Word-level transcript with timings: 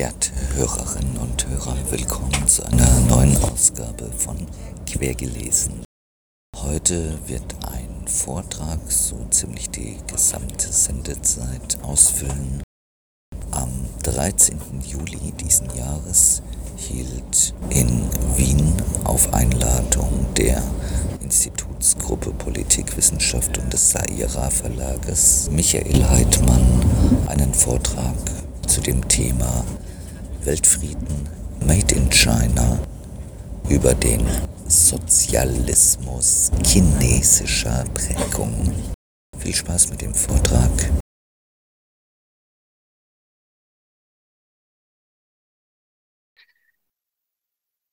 Verehrte 0.00 0.30
Hörerinnen 0.54 1.18
und 1.18 1.46
Hörer, 1.46 1.76
willkommen 1.90 2.48
zu 2.48 2.64
einer 2.64 3.00
neuen 3.00 3.36
Ausgabe 3.44 4.10
von 4.16 4.46
Quergelesen. 4.86 5.84
Heute 6.56 7.18
wird 7.26 7.54
ein 7.70 8.08
Vortrag 8.08 8.80
so 8.90 9.26
ziemlich 9.28 9.68
die 9.68 9.98
gesamte 10.10 10.72
Sendezeit 10.72 11.76
ausfüllen. 11.82 12.62
Am 13.50 13.68
13. 14.02 14.58
Juli 14.86 15.32
diesen 15.32 15.68
Jahres 15.76 16.40
hielt 16.78 17.52
in 17.68 18.08
Wien 18.38 18.72
auf 19.04 19.34
Einladung 19.34 20.24
der 20.34 20.62
Institutsgruppe 21.22 22.30
Politikwissenschaft 22.30 23.58
und 23.58 23.70
des 23.70 23.90
Saira 23.90 24.48
Verlages 24.48 25.50
Michael 25.52 26.08
Heidmann 26.08 26.86
einen 27.26 27.52
Vortrag 27.52 28.16
zu 28.66 28.80
dem 28.80 29.06
Thema 29.06 29.62
Weltfrieden 30.44 31.28
Made 31.66 31.94
in 31.94 32.08
China 32.08 32.78
über 33.68 33.92
den 33.94 34.26
Sozialismus 34.66 36.50
chinesischer 36.64 37.84
Prägung. 37.92 38.74
Viel 39.38 39.54
Spaß 39.54 39.90
mit 39.90 40.00
dem 40.00 40.14
Vortrag. 40.14 40.70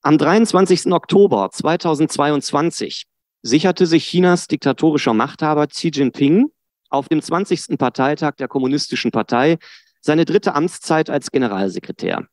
Am 0.01 0.17
23. 0.17 0.93
Oktober 0.93 1.49
2022 1.51 3.07
sicherte 3.41 3.85
sich 3.85 4.07
Chinas 4.07 4.47
diktatorischer 4.47 5.13
Machthaber 5.13 5.67
Xi 5.67 5.89
Jinping 5.89 6.49
auf 6.89 7.09
dem 7.09 7.21
20. 7.21 7.77
Parteitag 7.77 8.35
der 8.37 8.47
Kommunistischen 8.47 9.11
Partei 9.11 9.57
seine 9.99 10.23
dritte 10.23 10.55
Amtszeit 10.55 11.09
als 11.09 11.29
Generalsekretär. 11.29 12.25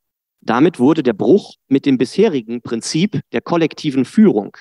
Damit 0.45 0.79
wurde 0.79 1.03
der 1.03 1.15
Bruch 1.15 1.55
mit 1.69 1.87
dem 1.87 1.97
bisherigen 1.97 2.61
Prinzip 2.61 3.21
der 3.33 3.41
kollektiven 3.41 4.05
Führung, 4.05 4.57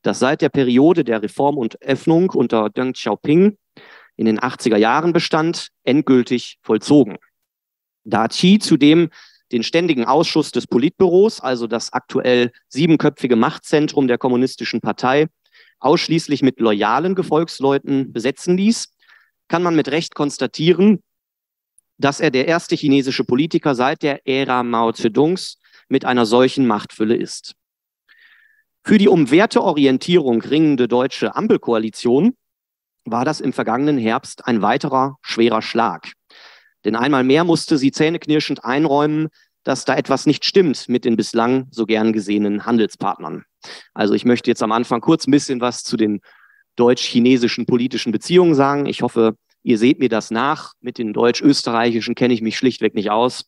das 0.00 0.20
seit 0.20 0.40
der 0.40 0.48
Periode 0.48 1.04
der 1.04 1.22
Reform 1.22 1.58
und 1.58 1.82
Öffnung 1.82 2.30
unter 2.30 2.70
Deng 2.70 2.94
Xiaoping 2.94 3.58
in 4.16 4.24
den 4.24 4.40
80er 4.40 4.78
Jahren 4.78 5.12
bestand, 5.12 5.68
endgültig 5.84 6.56
vollzogen. 6.62 7.18
Da 8.04 8.26
Xi 8.28 8.58
zudem 8.58 9.10
den 9.52 9.62
ständigen 9.62 10.06
Ausschuss 10.06 10.50
des 10.50 10.66
Politbüros, 10.66 11.40
also 11.40 11.66
das 11.66 11.92
aktuell 11.92 12.50
siebenköpfige 12.68 13.36
Machtzentrum 13.36 14.08
der 14.08 14.16
Kommunistischen 14.16 14.80
Partei, 14.80 15.26
ausschließlich 15.78 16.40
mit 16.40 16.58
loyalen 16.58 17.14
Gefolgsleuten 17.14 18.14
besetzen 18.14 18.56
ließ, 18.56 18.94
kann 19.46 19.62
man 19.62 19.76
mit 19.76 19.90
Recht 19.90 20.14
konstatieren, 20.14 21.02
dass 21.98 22.20
er 22.20 22.30
der 22.30 22.46
erste 22.46 22.74
chinesische 22.76 23.24
Politiker 23.24 23.74
seit 23.74 24.02
der 24.02 24.26
Ära 24.26 24.62
Mao 24.62 24.92
Zedongs 24.92 25.58
mit 25.88 26.04
einer 26.04 26.26
solchen 26.26 26.66
Machtfülle 26.66 27.16
ist. 27.16 27.54
Für 28.84 28.98
die 28.98 29.08
um 29.08 29.30
Werteorientierung 29.30 30.40
ringende 30.40 30.88
deutsche 30.88 31.34
Ampelkoalition 31.34 32.34
war 33.04 33.24
das 33.24 33.40
im 33.40 33.52
vergangenen 33.52 33.98
Herbst 33.98 34.46
ein 34.46 34.62
weiterer 34.62 35.18
schwerer 35.22 35.62
Schlag. 35.62 36.12
Denn 36.84 36.96
einmal 36.96 37.24
mehr 37.24 37.44
musste 37.44 37.76
sie 37.76 37.90
zähneknirschend 37.90 38.64
einräumen, 38.64 39.28
dass 39.64 39.84
da 39.84 39.96
etwas 39.96 40.24
nicht 40.24 40.44
stimmt 40.44 40.88
mit 40.88 41.04
den 41.04 41.16
bislang 41.16 41.66
so 41.70 41.84
gern 41.84 42.12
gesehenen 42.12 42.64
Handelspartnern. 42.64 43.44
Also 43.92 44.14
ich 44.14 44.24
möchte 44.24 44.50
jetzt 44.50 44.62
am 44.62 44.72
Anfang 44.72 45.00
kurz 45.00 45.26
ein 45.26 45.32
bisschen 45.32 45.60
was 45.60 45.82
zu 45.82 45.96
den 45.96 46.20
deutsch-chinesischen 46.76 47.66
politischen 47.66 48.12
Beziehungen 48.12 48.54
sagen. 48.54 48.86
Ich 48.86 49.02
hoffe, 49.02 49.34
ihr 49.62 49.78
seht 49.78 49.98
mir 49.98 50.08
das 50.08 50.30
nach. 50.30 50.74
Mit 50.80 50.98
den 50.98 51.12
deutsch-österreichischen 51.12 52.14
kenne 52.14 52.34
ich 52.34 52.42
mich 52.42 52.56
schlichtweg 52.56 52.94
nicht 52.94 53.10
aus. 53.10 53.44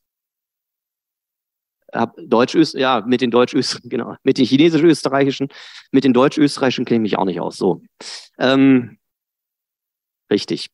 Deutsch 2.17 2.55
ja, 2.75 3.03
mit 3.07 3.21
den 3.21 3.31
deutsch 3.31 3.55
genau, 3.85 4.15
mit 4.23 4.39
den 4.39 4.45
chinesisch-österreichischen, 4.45 5.49
mit 5.91 6.05
den 6.05 6.13
deutsch-österreichischen 6.13 6.85
kenne 6.85 6.99
ich 6.99 7.13
mich 7.13 7.19
auch 7.19 7.25
nicht 7.25 7.41
aus. 7.41 7.57
So, 7.57 7.83
ähm, 8.39 8.99
richtig. 10.31 10.69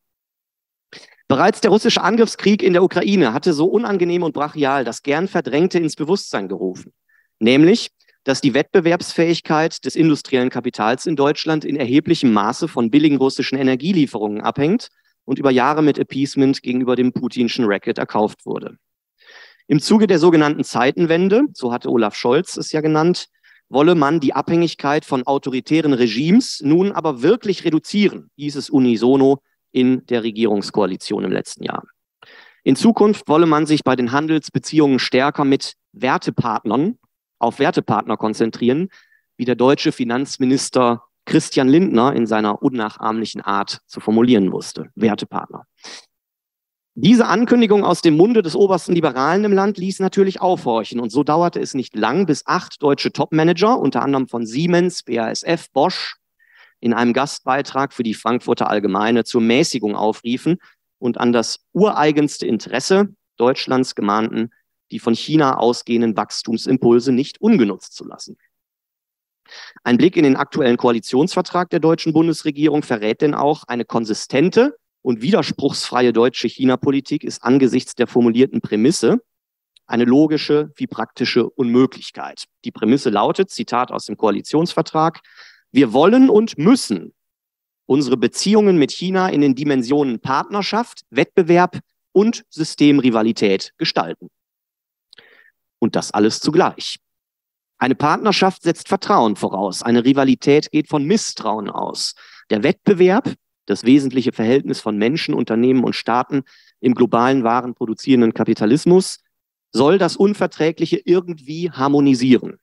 Bereits 1.29 1.61
der 1.61 1.71
russische 1.71 2.03
Angriffskrieg 2.03 2.63
in 2.63 2.73
der 2.73 2.85
Ukraine 2.85 3.33
hatte 3.33 3.53
so 3.53 3.67
unangenehm 3.67 4.23
und 4.23 4.33
brachial 4.33 4.85
das 4.85 5.03
gern 5.03 5.27
Verdrängte 5.27 5.79
ins 5.79 5.97
Bewusstsein 5.97 6.49
gerufen, 6.49 6.93
nämlich, 7.41 7.91
dass 8.23 8.41
die 8.41 8.55
Wettbewerbsfähigkeit 8.55 9.85
des 9.85 9.97
industriellen 9.97 10.51
Kapitals 10.51 11.07
in 11.07 11.17
Deutschland 11.17 11.65
in 11.65 11.77
erheblichem 11.77 12.33
Maße 12.33 12.69
von 12.69 12.91
billigen 12.91 13.17
russischen 13.17 13.59
Energielieferungen 13.59 14.41
abhängt 14.41 14.91
und 15.27 15.39
über 15.39 15.51
Jahre 15.51 15.83
mit 15.83 15.99
Appeasement 15.99 16.63
gegenüber 16.63 16.97
dem 16.97 17.13
putinschen 17.13 17.67
Racket 17.67 17.99
erkauft 17.99 18.47
wurde. 18.47 18.79
Im 19.67 19.81
Zuge 19.81 20.07
der 20.07 20.19
sogenannten 20.19 20.65
Zeitenwende, 20.65 21.43
so 21.53 21.73
hatte 21.73 21.91
Olaf 21.91 22.15
Scholz 22.15 22.57
es 22.57 22.73
ja 22.73 22.81
genannt, 22.81 23.27
wolle 23.69 23.97
man 23.97 24.21
die 24.21 24.33
Abhängigkeit 24.33 25.05
von 25.05 25.27
autoritären 25.27 25.93
Regimes 25.93 26.61
nun 26.65 26.93
aber 26.93 27.21
wirklich 27.21 27.65
reduzieren, 27.65 28.31
hieß 28.37 28.57
es 28.57 28.71
unisono 28.71 29.43
in 29.73 30.07
der 30.07 30.23
Regierungskoalition 30.23 31.25
im 31.25 31.33
letzten 31.33 31.65
Jahr. 31.65 31.83
In 32.63 32.77
Zukunft 32.77 33.29
wolle 33.29 33.47
man 33.47 33.67
sich 33.67 33.83
bei 33.83 33.97
den 33.97 34.13
Handelsbeziehungen 34.13 34.99
stärker 35.01 35.45
mit 35.45 35.75
Wertepartnern 35.93 36.99
auf 37.39 37.59
Wertepartner 37.59 38.17
konzentrieren, 38.17 38.89
wie 39.37 39.45
der 39.45 39.57
deutsche 39.57 39.93
Finanzminister 39.93 41.03
Christian 41.27 41.69
Lindner 41.69 42.15
in 42.15 42.27
seiner 42.27 42.63
unnachahmlichen 42.63 43.43
Art 43.43 43.81
zu 43.87 44.01
formulieren 44.01 44.53
wusste. 44.53 44.91
Wertepartner. 44.95 45.67
Diese 46.95 47.27
Ankündigung 47.27 47.85
aus 47.85 48.01
dem 48.01 48.17
Munde 48.17 48.41
des 48.41 48.57
obersten 48.57 48.95
Liberalen 48.95 49.45
im 49.45 49.53
Land 49.53 49.77
ließ 49.77 50.01
natürlich 50.01 50.41
aufhorchen. 50.41 50.99
Und 50.99 51.11
so 51.11 51.25
dauerte 51.25 51.61
es 51.61 51.75
nicht 51.75 51.95
lang, 51.95 52.25
bis 52.25 52.47
acht 52.47 52.83
deutsche 52.83 53.13
Topmanager, 53.13 53.79
unter 53.79 54.01
anderem 54.01 54.29
von 54.29 54.47
Siemens, 54.47 55.03
BASF, 55.03 55.71
Bosch, 55.75 56.17
in 56.81 56.95
einem 56.95 57.13
Gastbeitrag 57.13 57.93
für 57.93 58.03
die 58.03 58.15
Frankfurter 58.15 58.71
Allgemeine 58.71 59.25
zur 59.25 59.43
Mäßigung 59.43 59.95
aufriefen 59.95 60.57
und 60.99 61.19
an 61.19 61.33
das 61.33 61.61
ureigenste 61.73 62.47
Interesse 62.47 63.09
Deutschlands 63.37 63.95
gemahnten, 63.95 64.51
die 64.91 64.99
von 64.99 65.15
China 65.15 65.59
ausgehenden 65.59 66.17
Wachstumsimpulse 66.17 67.13
nicht 67.13 67.41
ungenutzt 67.43 67.95
zu 67.95 68.07
lassen. 68.07 68.39
Ein 69.85 69.97
Blick 69.97 70.17
in 70.17 70.25
den 70.25 70.37
aktuellen 70.37 70.77
Koalitionsvertrag 70.77 71.71
der 71.71 71.81
deutschen 71.81 72.13
Bundesregierung 72.13 72.83
verrät 72.83 73.21
denn 73.23 73.35
auch, 73.35 73.65
eine 73.67 73.85
konsistente 73.85 74.77
und 75.03 75.23
widerspruchsfreie 75.23 76.13
deutsche 76.13 76.49
China-Politik 76.49 77.25
ist 77.25 77.43
angesichts 77.43 77.95
der 77.95 78.07
formulierten 78.07 78.61
Prämisse 78.61 79.21
eine 79.87 80.05
logische 80.05 80.73
wie 80.77 80.87
praktische 80.87 81.49
Unmöglichkeit. 81.49 82.45
Die 82.65 82.73
Prämisse 82.73 83.11
lautet, 83.11 83.51
Zitat 83.51 83.93
aus 83.93 84.07
dem 84.07 84.17
Koalitionsvertrag, 84.17 85.21
wir 85.73 85.93
wollen 85.93 86.29
und 86.29 86.59
müssen 86.59 87.15
unsere 87.87 88.17
Beziehungen 88.17 88.79
mit 88.79 88.91
China 88.91 89.29
in 89.29 89.41
den 89.41 89.55
Dimensionen 89.55 90.21
Partnerschaft, 90.21 91.03
Wettbewerb 91.11 91.79
und 92.13 92.45
Systemrivalität 92.51 93.73
gestalten. 93.79 94.29
Und 95.79 95.95
das 95.95 96.11
alles 96.11 96.41
zugleich. 96.41 96.99
Eine 97.79 97.95
Partnerschaft 97.95 98.63
setzt 98.63 98.89
Vertrauen 98.89 99.37
voraus. 99.37 99.83
Eine 99.83 100.05
Rivalität 100.05 100.71
geht 100.71 100.89
von 100.89 101.05
Misstrauen 101.05 101.69
aus. 101.69 102.15
Der 102.51 102.63
Wettbewerb, 102.63 103.35
das 103.67 103.85
wesentliche 103.85 104.33
Verhältnis 104.33 104.81
von 104.81 104.97
Menschen, 104.97 105.35
Unternehmen 105.35 105.85
und 105.85 105.95
Staaten 105.95 106.43
im 106.81 106.95
globalen 106.95 107.45
Waren 107.45 107.75
produzierenden 107.75 108.33
Kapitalismus, 108.33 109.19
soll 109.73 109.99
das 109.99 110.17
Unverträgliche 110.17 111.01
irgendwie 111.05 111.71
harmonisieren. 111.71 112.59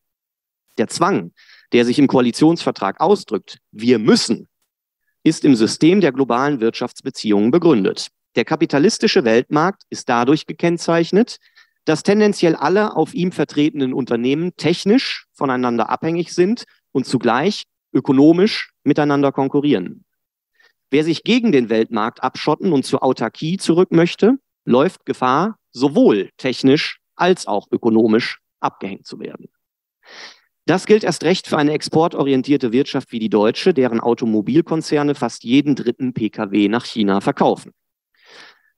Der 0.78 0.88
Zwang, 0.88 1.32
der 1.74 1.86
sich 1.86 2.00
im 2.00 2.08
Koalitionsvertrag 2.08 3.00
ausdrückt, 3.00 3.60
wir 3.72 4.00
müssen, 4.00 4.48
ist 5.24 5.46
im 5.46 5.56
System 5.56 6.02
der 6.02 6.12
globalen 6.12 6.60
Wirtschaftsbeziehungen 6.60 7.52
begründet. 7.52 8.08
Der 8.36 8.46
kapitalistische 8.46 9.24
Weltmarkt 9.26 9.84
ist 9.90 10.10
dadurch 10.10 10.48
gekennzeichnet, 10.48 11.38
dass 11.86 12.04
tendenziell 12.04 12.56
alle 12.56 12.96
auf 12.96 13.14
ihm 13.14 13.32
vertretenen 13.32 13.94
Unternehmen 13.94 14.56
technisch 14.56 15.26
voneinander 15.34 15.90
abhängig 15.90 16.34
sind 16.34 16.64
und 16.92 17.06
zugleich 17.06 17.64
ökonomisch 17.94 18.72
miteinander 18.84 19.32
konkurrieren. 19.32 20.06
Wer 20.90 21.04
sich 21.04 21.24
gegen 21.24 21.52
den 21.52 21.70
Weltmarkt 21.70 22.24
abschotten 22.24 22.72
und 22.72 22.86
zur 22.86 23.04
Autarkie 23.04 23.58
zurück 23.58 23.92
möchte, 23.92 24.38
läuft 24.66 25.06
Gefahr, 25.06 25.58
sowohl 25.72 26.30
technisch 26.38 27.00
als 27.16 27.48
auch 27.48 27.68
ökonomisch 27.72 28.40
abgehängt 28.60 29.06
zu 29.06 29.20
werden. 29.20 29.50
Das 30.66 30.86
gilt 30.86 31.04
erst 31.04 31.24
recht 31.24 31.48
für 31.48 31.58
eine 31.58 31.74
exportorientierte 31.74 32.72
Wirtschaft 32.72 33.12
wie 33.12 33.20
die 33.20 33.30
deutsche, 33.30 33.74
deren 33.74 34.00
Automobilkonzerne 34.00 35.14
fast 35.14 35.44
jeden 35.44 35.76
dritten 35.76 36.14
Pkw 36.14 36.70
nach 36.70 36.86
China 36.86 37.20
verkaufen. 37.20 37.74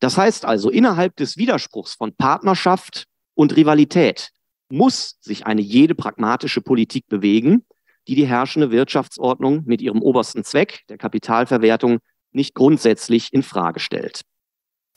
Das 0.06 0.19
heißt 0.19 0.46
also, 0.46 0.69
innerhalb 0.69 1.16
des 1.16 1.36
Widerspruchs 1.36 1.96
von 1.96 2.13
Partnerschaft 2.13 3.06
und 3.34 3.56
Rivalität 3.56 4.30
muss 4.69 5.18
sich 5.19 5.48
eine 5.48 5.62
jede 5.62 5.96
pragmatische 5.96 6.62
Politik 6.62 7.07
bewegen, 7.07 7.66
die 8.07 8.13
die 8.13 8.28
herrschende 8.28 8.69
Wirtschaftsordnung 8.69 9.63
mit 9.66 9.81
ihrem 9.81 10.04
obersten 10.04 10.44
Zweck, 10.44 10.84
der 10.90 11.00
Kapitalverwertung, 11.00 11.98
nicht 12.31 12.54
grundsätzlich 12.54 13.34
in 13.34 13.42
Frage 13.42 13.80
stellt. 13.80 14.22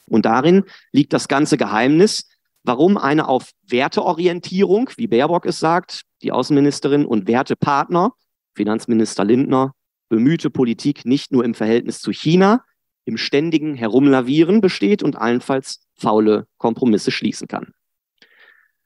Und 0.04 0.26
darin 0.26 0.64
liegt 0.92 1.14
das 1.14 1.26
ganze 1.26 1.56
Geheimnis, 1.56 2.28
warum 2.62 2.98
eine 2.98 3.28
auf 3.28 3.52
Werteorientierung, 3.62 4.90
wie 4.98 5.06
Baerbock 5.06 5.46
es 5.46 5.58
sagt, 5.58 6.02
die 6.20 6.32
Außenministerin 6.32 7.06
und 7.06 7.26
Wertepartner, 7.26 8.12
Finanzminister 8.54 9.24
Lindner, 9.24 9.72
bemühte 10.10 10.50
Politik 10.50 11.06
nicht 11.06 11.32
nur 11.32 11.46
im 11.46 11.54
Verhältnis 11.54 12.00
zu 12.00 12.12
China, 12.12 12.62
im 13.08 13.16
ständigen 13.16 13.74
Herumlavieren 13.74 14.60
besteht 14.60 15.02
und 15.02 15.16
allenfalls 15.16 15.80
faule 15.94 16.46
Kompromisse 16.58 17.10
schließen 17.10 17.48
kann. 17.48 17.72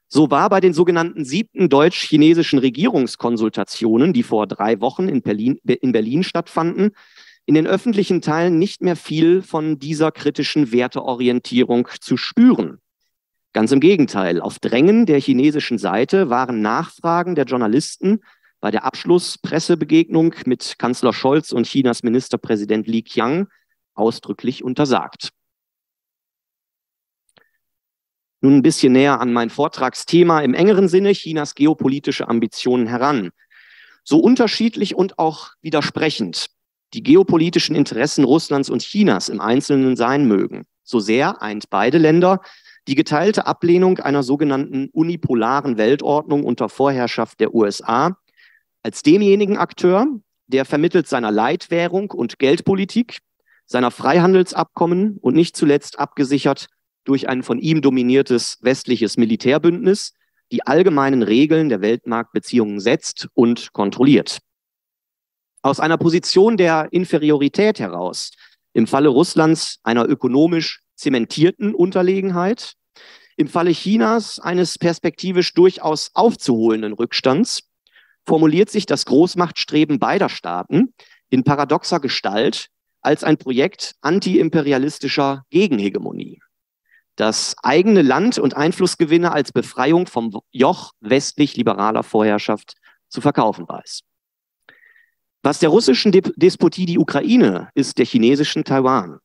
So 0.07 0.31
war 0.31 0.49
bei 0.49 0.61
den 0.61 0.73
sogenannten 0.73 1.25
siebten 1.25 1.69
deutsch-chinesischen 1.69 2.59
Regierungskonsultationen, 2.59 4.13
die 4.13 4.23
vor 4.23 4.47
drei 4.47 4.79
Wochen 4.79 5.09
in 5.09 5.21
Berlin, 5.21 5.59
in 5.65 5.91
Berlin 5.91 6.23
stattfanden, 6.23 6.91
in 7.45 7.55
den 7.55 7.67
öffentlichen 7.67 8.21
Teilen 8.21 8.57
nicht 8.57 8.81
mehr 8.81 8.95
viel 8.95 9.41
von 9.41 9.77
dieser 9.77 10.11
kritischen 10.11 10.71
Werteorientierung 10.71 11.89
zu 11.99 12.15
spüren. 12.15 12.77
Ganz 13.51 13.71
im 13.71 13.81
Gegenteil, 13.81 14.39
auf 14.39 14.59
Drängen 14.59 15.05
der 15.05 15.19
chinesischen 15.19 15.77
Seite 15.77 16.29
waren 16.29 16.61
Nachfragen 16.61 17.35
der 17.35 17.45
Journalisten 17.45 18.19
bei 18.61 18.71
der 18.71 18.85
Abschlusspressebegegnung 18.85 20.33
mit 20.45 20.75
Kanzler 20.77 21.11
Scholz 21.11 21.51
und 21.51 21.67
Chinas 21.67 22.03
Ministerpräsident 22.03 22.87
Li 22.87 23.01
Qiang 23.01 23.47
ausdrücklich 23.93 24.63
untersagt. 24.63 25.29
Nun 28.41 28.57
ein 28.57 28.61
bisschen 28.61 28.93
näher 28.93 29.21
an 29.21 29.31
mein 29.31 29.49
Vortragsthema 29.49 30.41
im 30.41 30.53
engeren 30.53 30.89
Sinne 30.89 31.13
Chinas 31.13 31.55
geopolitische 31.55 32.27
Ambitionen 32.27 32.87
heran. 32.87 33.31
So 34.03 34.19
unterschiedlich 34.19 34.95
und 34.95 35.17
auch 35.17 35.51
widersprechend 35.61 36.47
die 36.93 37.03
geopolitischen 37.03 37.75
Interessen 37.75 38.25
Russlands 38.25 38.69
und 38.69 38.81
Chinas 38.81 39.29
im 39.29 39.39
Einzelnen 39.39 39.95
sein 39.95 40.27
mögen, 40.27 40.65
so 40.83 40.99
sehr 40.99 41.41
eint 41.41 41.69
beide 41.69 41.97
Länder 41.97 42.41
die 42.87 42.95
geteilte 42.95 43.47
Ablehnung 43.47 43.99
einer 43.99 44.23
sogenannten 44.23 44.89
unipolaren 44.89 45.77
Weltordnung 45.77 46.43
unter 46.43 46.67
Vorherrschaft 46.67 47.39
der 47.39 47.55
USA 47.55 48.17
als 48.83 49.01
demjenigen 49.03 49.57
Akteur, 49.57 50.05
der 50.47 50.65
vermittels 50.65 51.09
seiner 51.09 51.31
Leitwährung 51.31 52.11
und 52.11 52.39
Geldpolitik, 52.39 53.19
seiner 53.65 53.91
Freihandelsabkommen 53.91 55.17
und 55.17 55.35
nicht 55.35 55.55
zuletzt 55.55 55.99
abgesichert 55.99 56.67
durch 57.03 57.27
ein 57.29 57.43
von 57.43 57.59
ihm 57.59 57.81
dominiertes 57.81 58.57
westliches 58.61 59.17
Militärbündnis 59.17 60.13
die 60.51 60.65
allgemeinen 60.67 61.23
Regeln 61.23 61.69
der 61.69 61.81
Weltmarktbeziehungen 61.81 62.79
setzt 62.79 63.27
und 63.33 63.73
kontrolliert. 63.73 64.37
Aus 65.63 65.79
einer 65.79 65.97
Position 65.97 66.57
der 66.57 66.89
Inferiorität 66.91 67.79
heraus, 67.79 68.31
im 68.73 68.85
Falle 68.85 69.09
Russlands 69.09 69.79
einer 69.83 70.07
ökonomisch 70.07 70.81
zementierten 70.95 71.73
Unterlegenheit, 71.73 72.73
im 73.35 73.47
Falle 73.47 73.71
Chinas 73.71 74.39
eines 74.39 74.77
perspektivisch 74.77 75.53
durchaus 75.53 76.11
aufzuholenden 76.13 76.93
Rückstands, 76.93 77.69
formuliert 78.25 78.69
sich 78.69 78.85
das 78.85 79.05
Großmachtstreben 79.05 79.97
beider 79.97 80.29
Staaten 80.29 80.93
in 81.29 81.43
paradoxer 81.43 81.99
Gestalt 81.99 82.67
als 83.03 83.23
ein 83.23 83.37
Projekt 83.37 83.95
antiimperialistischer 84.01 85.45
Gegenhegemonie, 85.49 86.41
das 87.15 87.55
eigene 87.61 88.01
Land 88.01 88.39
und 88.39 88.55
Einflussgewinne 88.55 89.31
als 89.31 89.51
Befreiung 89.51 90.07
vom 90.07 90.41
Joch 90.51 90.93
westlich-liberaler 91.01 92.03
Vorherrschaft 92.03 92.75
zu 93.09 93.21
verkaufen 93.21 93.67
weiß. 93.67 94.01
Was 95.43 95.59
der 95.59 95.69
russischen 95.69 96.11
Despotie 96.11 96.85
die 96.85 96.97
Ukraine 96.97 97.69
ist, 97.75 97.97
der 97.97 98.05
chinesischen 98.05 98.63
Taiwan. 98.63 99.19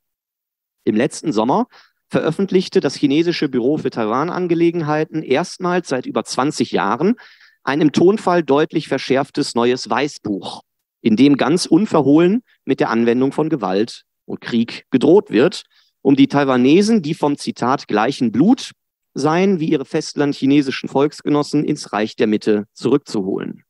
Im 0.84 0.96
letzten 0.96 1.32
Sommer 1.32 1.68
veröffentlichte 2.08 2.80
das 2.80 2.96
chinesische 2.96 3.48
Büro 3.48 3.78
für 3.78 3.90
Taiwan-Angelegenheiten 3.90 5.22
erstmals 5.22 5.88
seit 5.88 6.06
über 6.06 6.24
20 6.24 6.72
Jahren 6.72 7.14
ein 7.62 7.80
im 7.80 7.92
Tonfall 7.92 8.42
deutlich 8.42 8.88
verschärftes 8.88 9.54
neues 9.54 9.88
Weißbuch, 9.88 10.62
in 11.02 11.16
dem 11.16 11.36
ganz 11.36 11.66
unverhohlen 11.66 12.42
mit 12.68 12.80
der 12.80 12.90
Anwendung 12.90 13.32
von 13.32 13.48
Gewalt 13.48 14.04
und 14.26 14.42
Krieg 14.42 14.84
gedroht 14.90 15.30
wird, 15.30 15.62
um 16.02 16.16
die 16.16 16.28
Taiwanesen, 16.28 17.00
die 17.00 17.14
vom 17.14 17.38
Zitat 17.38 17.88
gleichen 17.88 18.30
Blut 18.30 18.72
seien 19.14 19.58
wie 19.58 19.70
ihre 19.70 19.86
festlandchinesischen 19.86 20.88
Volksgenossen, 20.88 21.64
ins 21.64 21.94
Reich 21.94 22.14
der 22.14 22.26
Mitte 22.26 22.66
zurückzuholen. 22.74 23.64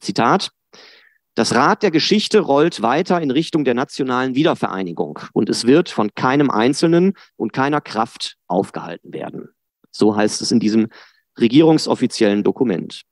Zitat, 0.00 0.50
das 1.36 1.54
Rad 1.54 1.84
der 1.84 1.92
Geschichte 1.92 2.40
rollt 2.40 2.82
weiter 2.82 3.20
in 3.20 3.30
Richtung 3.30 3.64
der 3.64 3.74
nationalen 3.74 4.34
Wiedervereinigung 4.34 5.20
und 5.32 5.48
es 5.48 5.64
wird 5.64 5.88
von 5.88 6.12
keinem 6.14 6.50
Einzelnen 6.50 7.14
und 7.36 7.52
keiner 7.52 7.80
Kraft 7.80 8.36
aufgehalten 8.48 9.12
werden. 9.12 9.48
So 9.92 10.16
heißt 10.16 10.42
es 10.42 10.50
in 10.50 10.58
diesem 10.58 10.88
regierungsoffiziellen 11.38 12.42
Dokument. 12.42 13.02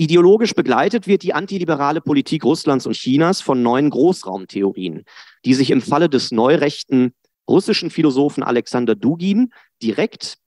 Ideologisch 0.00 0.54
begleitet 0.54 1.06
wird 1.06 1.22
die 1.22 1.34
antiliberale 1.34 2.00
Politik 2.00 2.42
Russlands 2.42 2.86
und 2.86 2.94
Chinas 2.94 3.42
von 3.42 3.62
neuen 3.62 3.90
Großraumtheorien, 3.90 5.04
die 5.44 5.52
sich 5.52 5.70
im 5.70 5.82
Falle 5.82 6.08
des 6.08 6.32
neurechten 6.32 7.12
russischen 7.46 7.90
Philosophen 7.90 8.42
Alexander 8.42 8.94
Dugin 8.94 9.52
direkt 9.82 10.38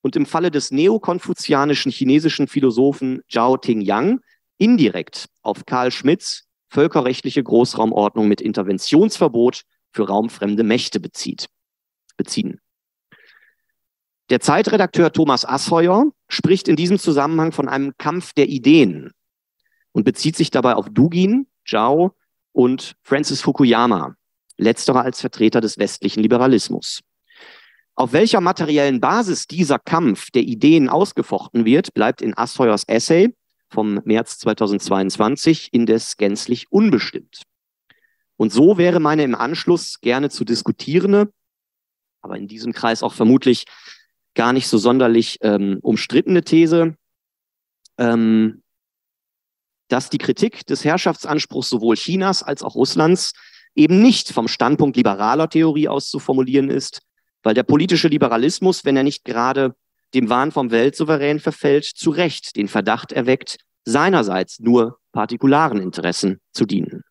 und 0.00 0.16
im 0.16 0.24
Falle 0.24 0.50
des 0.50 0.70
neokonfuzianischen 0.70 1.92
chinesischen 1.92 2.48
Philosophen 2.48 3.20
Zhao 3.28 3.58
Tingyang 3.58 4.20
indirekt 4.56 5.26
auf 5.42 5.66
Karl 5.66 5.90
Schmitz 5.90 6.44
völkerrechtliche 6.70 7.42
Großraumordnung 7.42 8.28
mit 8.28 8.40
Interventionsverbot 8.40 9.64
für 9.92 10.08
raumfremde 10.08 10.62
Mächte 10.62 11.00
bezieht, 11.00 11.48
beziehen. 12.16 12.62
Der 14.30 14.40
Zeitredakteur 14.40 15.12
Thomas 15.12 15.44
Asheuer 15.44 16.06
spricht 16.32 16.66
in 16.66 16.76
diesem 16.76 16.98
Zusammenhang 16.98 17.52
von 17.52 17.68
einem 17.68 17.92
Kampf 17.98 18.32
der 18.32 18.48
Ideen 18.48 19.12
und 19.92 20.04
bezieht 20.04 20.34
sich 20.36 20.50
dabei 20.50 20.74
auf 20.74 20.88
Dugin, 20.90 21.46
Zhao 21.66 22.16
und 22.52 22.94
Francis 23.02 23.42
Fukuyama, 23.42 24.16
letzterer 24.56 25.02
als 25.02 25.20
Vertreter 25.20 25.60
des 25.60 25.76
westlichen 25.76 26.22
Liberalismus. 26.22 27.00
Auf 27.94 28.14
welcher 28.14 28.40
materiellen 28.40 29.00
Basis 29.00 29.46
dieser 29.46 29.78
Kampf 29.78 30.30
der 30.30 30.42
Ideen 30.42 30.88
ausgefochten 30.88 31.66
wird, 31.66 31.92
bleibt 31.92 32.22
in 32.22 32.36
Asheuers 32.36 32.84
Essay 32.84 33.34
vom 33.68 34.00
März 34.04 34.38
2022 34.38 35.68
indes 35.72 36.16
gänzlich 36.16 36.72
unbestimmt. 36.72 37.42
Und 38.36 38.52
so 38.52 38.78
wäre 38.78 39.00
meine 39.00 39.22
im 39.22 39.34
Anschluss 39.34 40.00
gerne 40.00 40.30
zu 40.30 40.44
diskutierende, 40.44 41.30
aber 42.22 42.38
in 42.38 42.48
diesem 42.48 42.72
Kreis 42.72 43.02
auch 43.02 43.12
vermutlich 43.12 43.66
gar 44.34 44.52
nicht 44.52 44.68
so 44.68 44.78
sonderlich 44.78 45.38
ähm, 45.42 45.78
umstrittene 45.82 46.42
These, 46.42 46.96
ähm, 47.98 48.62
dass 49.88 50.08
die 50.08 50.18
Kritik 50.18 50.66
des 50.66 50.84
Herrschaftsanspruchs 50.84 51.68
sowohl 51.68 51.96
Chinas 51.96 52.42
als 52.42 52.62
auch 52.62 52.74
Russlands 52.74 53.32
eben 53.74 54.00
nicht 54.00 54.32
vom 54.32 54.48
Standpunkt 54.48 54.96
liberaler 54.96 55.48
Theorie 55.48 55.88
aus 55.88 56.08
zu 56.08 56.18
formulieren 56.18 56.70
ist, 56.70 57.02
weil 57.42 57.54
der 57.54 57.62
politische 57.62 58.08
Liberalismus, 58.08 58.84
wenn 58.84 58.96
er 58.96 59.02
nicht 59.02 59.24
gerade 59.24 59.74
dem 60.14 60.28
Wahn 60.28 60.52
vom 60.52 60.70
Weltsouverän 60.70 61.40
verfällt, 61.40 61.84
zu 61.84 62.10
Recht 62.10 62.56
den 62.56 62.68
Verdacht 62.68 63.12
erweckt, 63.12 63.58
seinerseits 63.84 64.60
nur 64.60 64.98
partikularen 65.12 65.80
Interessen 65.80 66.40
zu 66.52 66.64
dienen. 66.64 67.02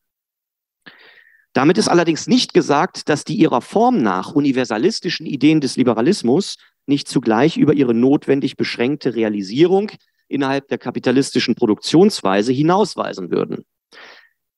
Damit 1.53 1.77
ist 1.77 1.89
allerdings 1.89 2.27
nicht 2.27 2.53
gesagt, 2.53 3.09
dass 3.09 3.25
die 3.25 3.35
ihrer 3.35 3.61
Form 3.61 4.01
nach 4.01 4.31
universalistischen 4.31 5.25
Ideen 5.25 5.59
des 5.59 5.75
Liberalismus 5.75 6.55
nicht 6.85 7.07
zugleich 7.07 7.57
über 7.57 7.73
ihre 7.73 7.93
notwendig 7.93 8.57
beschränkte 8.57 9.15
Realisierung 9.15 9.91
innerhalb 10.27 10.67
der 10.67 10.77
kapitalistischen 10.77 11.55
Produktionsweise 11.55 12.51
hinausweisen 12.51 13.31
würden. 13.31 13.65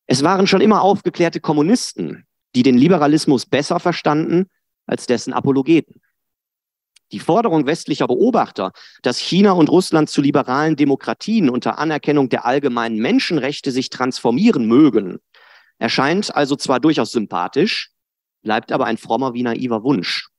Es 0.05 0.23
waren 0.23 0.47
schon 0.47 0.61
immer 0.61 0.81
aufgeklärte 0.81 1.39
Kommunisten, 1.39 2.25
die 2.55 2.63
den 2.63 2.77
Liberalismus 2.77 3.45
besser 3.45 3.79
verstanden 3.79 4.47
als 4.85 5.05
dessen 5.05 5.33
Apologeten. 5.33 6.01
Die 7.11 7.19
Forderung 7.19 7.67
westlicher 7.67 8.07
Beobachter, 8.07 8.71
dass 9.03 9.19
China 9.19 9.51
und 9.51 9.69
Russland 9.69 10.09
zu 10.09 10.21
liberalen 10.21 10.75
Demokratien 10.75 11.49
unter 11.49 11.77
Anerkennung 11.77 12.29
der 12.29 12.45
allgemeinen 12.45 12.97
Menschenrechte 12.97 13.71
sich 13.71 13.89
transformieren 13.89 14.65
mögen, 14.65 15.19
erscheint 15.77 16.35
also 16.35 16.55
zwar 16.55 16.79
durchaus 16.79 17.11
sympathisch, 17.11 17.91
bleibt 18.41 18.71
aber 18.71 18.85
ein 18.85 18.97
frommer 18.97 19.33
wie 19.33 19.43
naiver 19.43 19.83
Wunsch. 19.83 20.32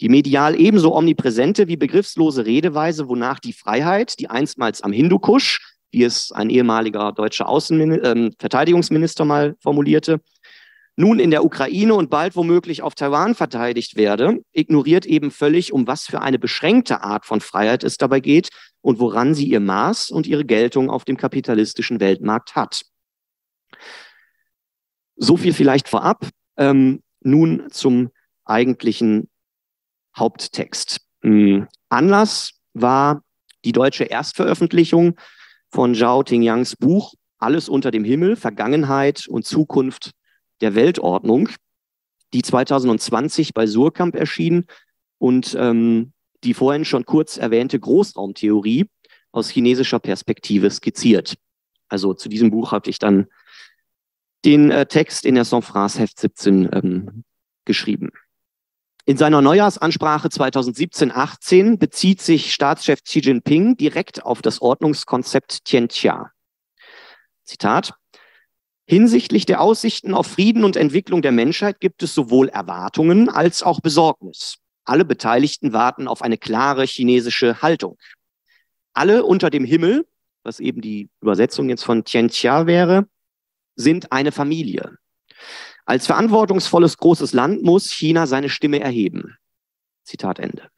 Die 0.00 0.08
medial 0.08 0.60
ebenso 0.60 0.94
omnipräsente 0.94 1.68
wie 1.68 1.76
begriffslose 1.76 2.44
Redeweise, 2.44 3.08
wonach 3.08 3.40
die 3.40 3.52
Freiheit, 3.52 4.18
die 4.18 4.28
einstmals 4.28 4.82
am 4.82 4.92
Hindukusch, 4.92 5.76
wie 5.90 6.04
es 6.04 6.32
ein 6.32 6.50
ehemaliger 6.50 7.12
deutscher 7.12 7.48
Außenmin 7.48 7.92
äh, 7.92 8.30
Verteidigungsminister 8.38 9.24
mal 9.24 9.56
formulierte, 9.60 10.20
nun 10.96 11.18
in 11.18 11.30
der 11.30 11.44
Ukraine 11.44 11.94
und 11.94 12.08
bald 12.08 12.36
womöglich 12.36 12.82
auf 12.82 12.94
Taiwan 12.94 13.34
verteidigt 13.34 13.96
werde, 13.96 14.42
ignoriert 14.52 15.04
eben 15.04 15.30
völlig, 15.30 15.72
um 15.72 15.86
was 15.86 16.06
für 16.06 16.22
eine 16.22 16.38
beschränkte 16.38 17.02
Art 17.02 17.26
von 17.26 17.42
Freiheit 17.42 17.84
es 17.84 17.98
dabei 17.98 18.20
geht 18.20 18.48
und 18.80 18.98
woran 18.98 19.34
sie 19.34 19.46
ihr 19.46 19.60
Maß 19.60 20.10
und 20.10 20.26
ihre 20.26 20.46
Geltung 20.46 20.88
auf 20.88 21.04
dem 21.04 21.18
kapitalistischen 21.18 22.00
Weltmarkt 22.00 22.56
hat. 22.56 22.82
So 25.16 25.36
viel 25.36 25.52
vielleicht 25.52 25.88
vorab. 25.88 26.28
Ähm, 26.56 27.02
nun 27.20 27.66
zum 27.70 28.10
eigentlichen 28.46 29.28
Haupttext. 30.18 31.00
Ähm, 31.22 31.68
Anlass 31.88 32.52
war 32.74 33.22
die 33.64 33.72
deutsche 33.72 34.04
Erstveröffentlichung 34.04 35.16
von 35.70 35.94
Zhao 35.94 36.22
Tingyangs 36.22 36.76
Buch 36.76 37.14
Alles 37.38 37.68
unter 37.68 37.90
dem 37.90 38.04
Himmel, 38.04 38.36
Vergangenheit 38.36 39.26
und 39.28 39.44
Zukunft 39.44 40.12
der 40.62 40.74
Weltordnung, 40.74 41.50
die 42.32 42.42
2020 42.42 43.52
bei 43.52 43.66
Surkamp 43.66 44.14
erschien 44.14 44.66
und 45.18 45.54
ähm, 45.58 46.12
die 46.44 46.54
vorhin 46.54 46.84
schon 46.84 47.04
kurz 47.04 47.36
erwähnte 47.36 47.78
Großraumtheorie 47.78 48.86
aus 49.32 49.50
chinesischer 49.50 49.98
Perspektive 49.98 50.70
skizziert. 50.70 51.34
Also 51.88 52.14
zu 52.14 52.28
diesem 52.28 52.50
Buch 52.50 52.72
habe 52.72 52.88
ich 52.88 52.98
dann 52.98 53.26
den 54.44 54.70
äh, 54.70 54.86
Text 54.86 55.26
in 55.26 55.34
der 55.34 55.44
Saint-France 55.44 55.98
Heft 55.98 56.18
17 56.18 56.68
ähm, 56.72 57.24
geschrieben. 57.64 58.10
In 59.08 59.16
seiner 59.16 59.40
Neujahrsansprache 59.40 60.26
2017-18 60.26 61.78
bezieht 61.78 62.20
sich 62.20 62.52
Staatschef 62.52 63.04
Xi 63.04 63.20
Jinping 63.20 63.76
direkt 63.76 64.24
auf 64.24 64.42
das 64.42 64.60
Ordnungskonzept 64.60 65.64
Tianxia. 65.64 66.32
Zitat. 67.44 67.94
Hinsichtlich 68.84 69.46
der 69.46 69.60
Aussichten 69.60 70.12
auf 70.12 70.26
Frieden 70.26 70.64
und 70.64 70.74
Entwicklung 70.74 71.22
der 71.22 71.30
Menschheit 71.30 71.78
gibt 71.78 72.02
es 72.02 72.14
sowohl 72.14 72.48
Erwartungen 72.48 73.28
als 73.28 73.62
auch 73.62 73.80
Besorgnis. 73.80 74.56
Alle 74.84 75.04
Beteiligten 75.04 75.72
warten 75.72 76.08
auf 76.08 76.20
eine 76.20 76.36
klare 76.36 76.84
chinesische 76.84 77.62
Haltung. 77.62 77.98
Alle 78.92 79.24
unter 79.24 79.50
dem 79.50 79.64
Himmel, 79.64 80.04
was 80.42 80.58
eben 80.58 80.80
die 80.80 81.10
Übersetzung 81.20 81.68
jetzt 81.68 81.84
von 81.84 82.02
Tianxia 82.02 82.66
wäre, 82.66 83.06
sind 83.76 84.10
eine 84.10 84.32
Familie. 84.32 84.98
Als 85.86 86.06
verantwortungsvolles 86.06 86.98
großes 86.98 87.32
Land 87.32 87.62
muss 87.62 87.92
China 87.92 88.26
seine 88.26 88.48
Stimme 88.48 88.80
erheben. 88.80 89.36
Zitat 90.02 90.40
Ende. 90.40 90.68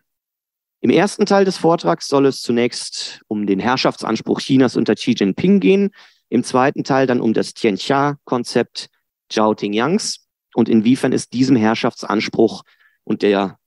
Im 0.80 0.90
ersten 0.90 1.24
Teil 1.24 1.46
des 1.46 1.56
Vortrags 1.56 2.08
soll 2.08 2.26
es 2.26 2.42
zunächst 2.42 3.22
um 3.26 3.46
den 3.46 3.58
Herrschaftsanspruch 3.58 4.40
Chinas 4.40 4.76
unter 4.76 4.94
Xi 4.94 5.14
Jinping 5.18 5.60
gehen, 5.60 5.90
im 6.28 6.44
zweiten 6.44 6.84
Teil 6.84 7.06
dann 7.06 7.22
um 7.22 7.32
das 7.32 7.54
Tianxia-Konzept 7.54 8.90
Zhao 9.30 9.54
Tingyangs 9.54 10.26
und 10.54 10.68
inwiefern 10.68 11.14
es 11.14 11.30
diesem 11.30 11.56
Herrschaftsanspruch 11.56 12.62
und 13.04 13.22
der 13.22 13.58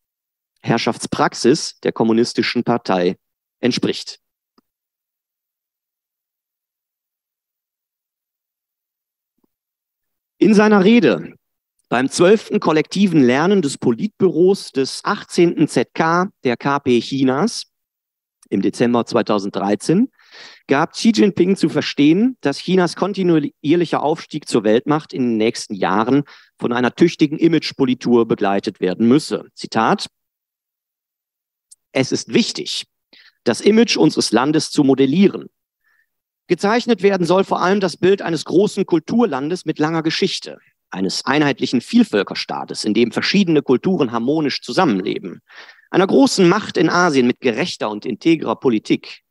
Herrschaftspraxis 0.61 1.79
der 1.79 1.91
kommunistischen 1.91 2.63
Partei 2.63 3.17
entspricht. 3.59 4.19
In 10.41 10.55
seiner 10.55 10.83
Rede 10.83 11.35
beim 11.87 12.09
12. 12.09 12.59
kollektiven 12.59 13.21
Lernen 13.21 13.61
des 13.61 13.77
Politbüros 13.77 14.71
des 14.71 15.01
18. 15.03 15.67
ZK 15.67 16.29
der 16.43 16.57
KP 16.57 16.99
Chinas 16.99 17.67
im 18.49 18.63
Dezember 18.63 19.05
2013 19.05 20.11
gab 20.65 20.93
Xi 20.93 21.11
Jinping 21.13 21.57
zu 21.57 21.69
verstehen, 21.69 22.37
dass 22.41 22.57
Chinas 22.57 22.95
kontinuierlicher 22.95 24.01
Aufstieg 24.01 24.47
zur 24.47 24.63
Weltmacht 24.63 25.13
in 25.13 25.21
den 25.21 25.37
nächsten 25.37 25.75
Jahren 25.75 26.23
von 26.57 26.73
einer 26.73 26.95
tüchtigen 26.95 27.37
Imagepolitur 27.37 28.27
begleitet 28.27 28.79
werden 28.79 29.07
müsse. 29.07 29.45
Zitat. 29.53 30.07
Es 31.91 32.11
ist 32.11 32.33
wichtig, 32.33 32.87
das 33.43 33.61
Image 33.61 33.95
unseres 33.95 34.31
Landes 34.31 34.71
zu 34.71 34.83
modellieren, 34.83 35.49
Gezeichnet 36.51 37.01
werden 37.01 37.25
soll 37.25 37.45
vor 37.45 37.61
allem 37.61 37.79
das 37.79 37.95
Bild 37.95 38.21
eines 38.21 38.43
großen 38.43 38.85
Kulturlandes 38.85 39.63
mit 39.63 39.79
langer 39.79 40.03
Geschichte, 40.03 40.57
eines 40.89 41.23
einheitlichen 41.23 41.79
Vielvölkerstaates, 41.79 42.83
in 42.83 42.93
dem 42.93 43.13
verschiedene 43.13 43.61
Kulturen 43.61 44.11
harmonisch 44.11 44.61
zusammenleben, 44.61 45.39
einer 45.91 46.05
großen 46.05 46.49
Macht 46.49 46.75
in 46.75 46.89
Asien 46.89 47.25
mit 47.25 47.39
gerechter 47.39 47.89
und 47.89 48.05
integrer 48.05 48.57
Politik, 48.57 49.21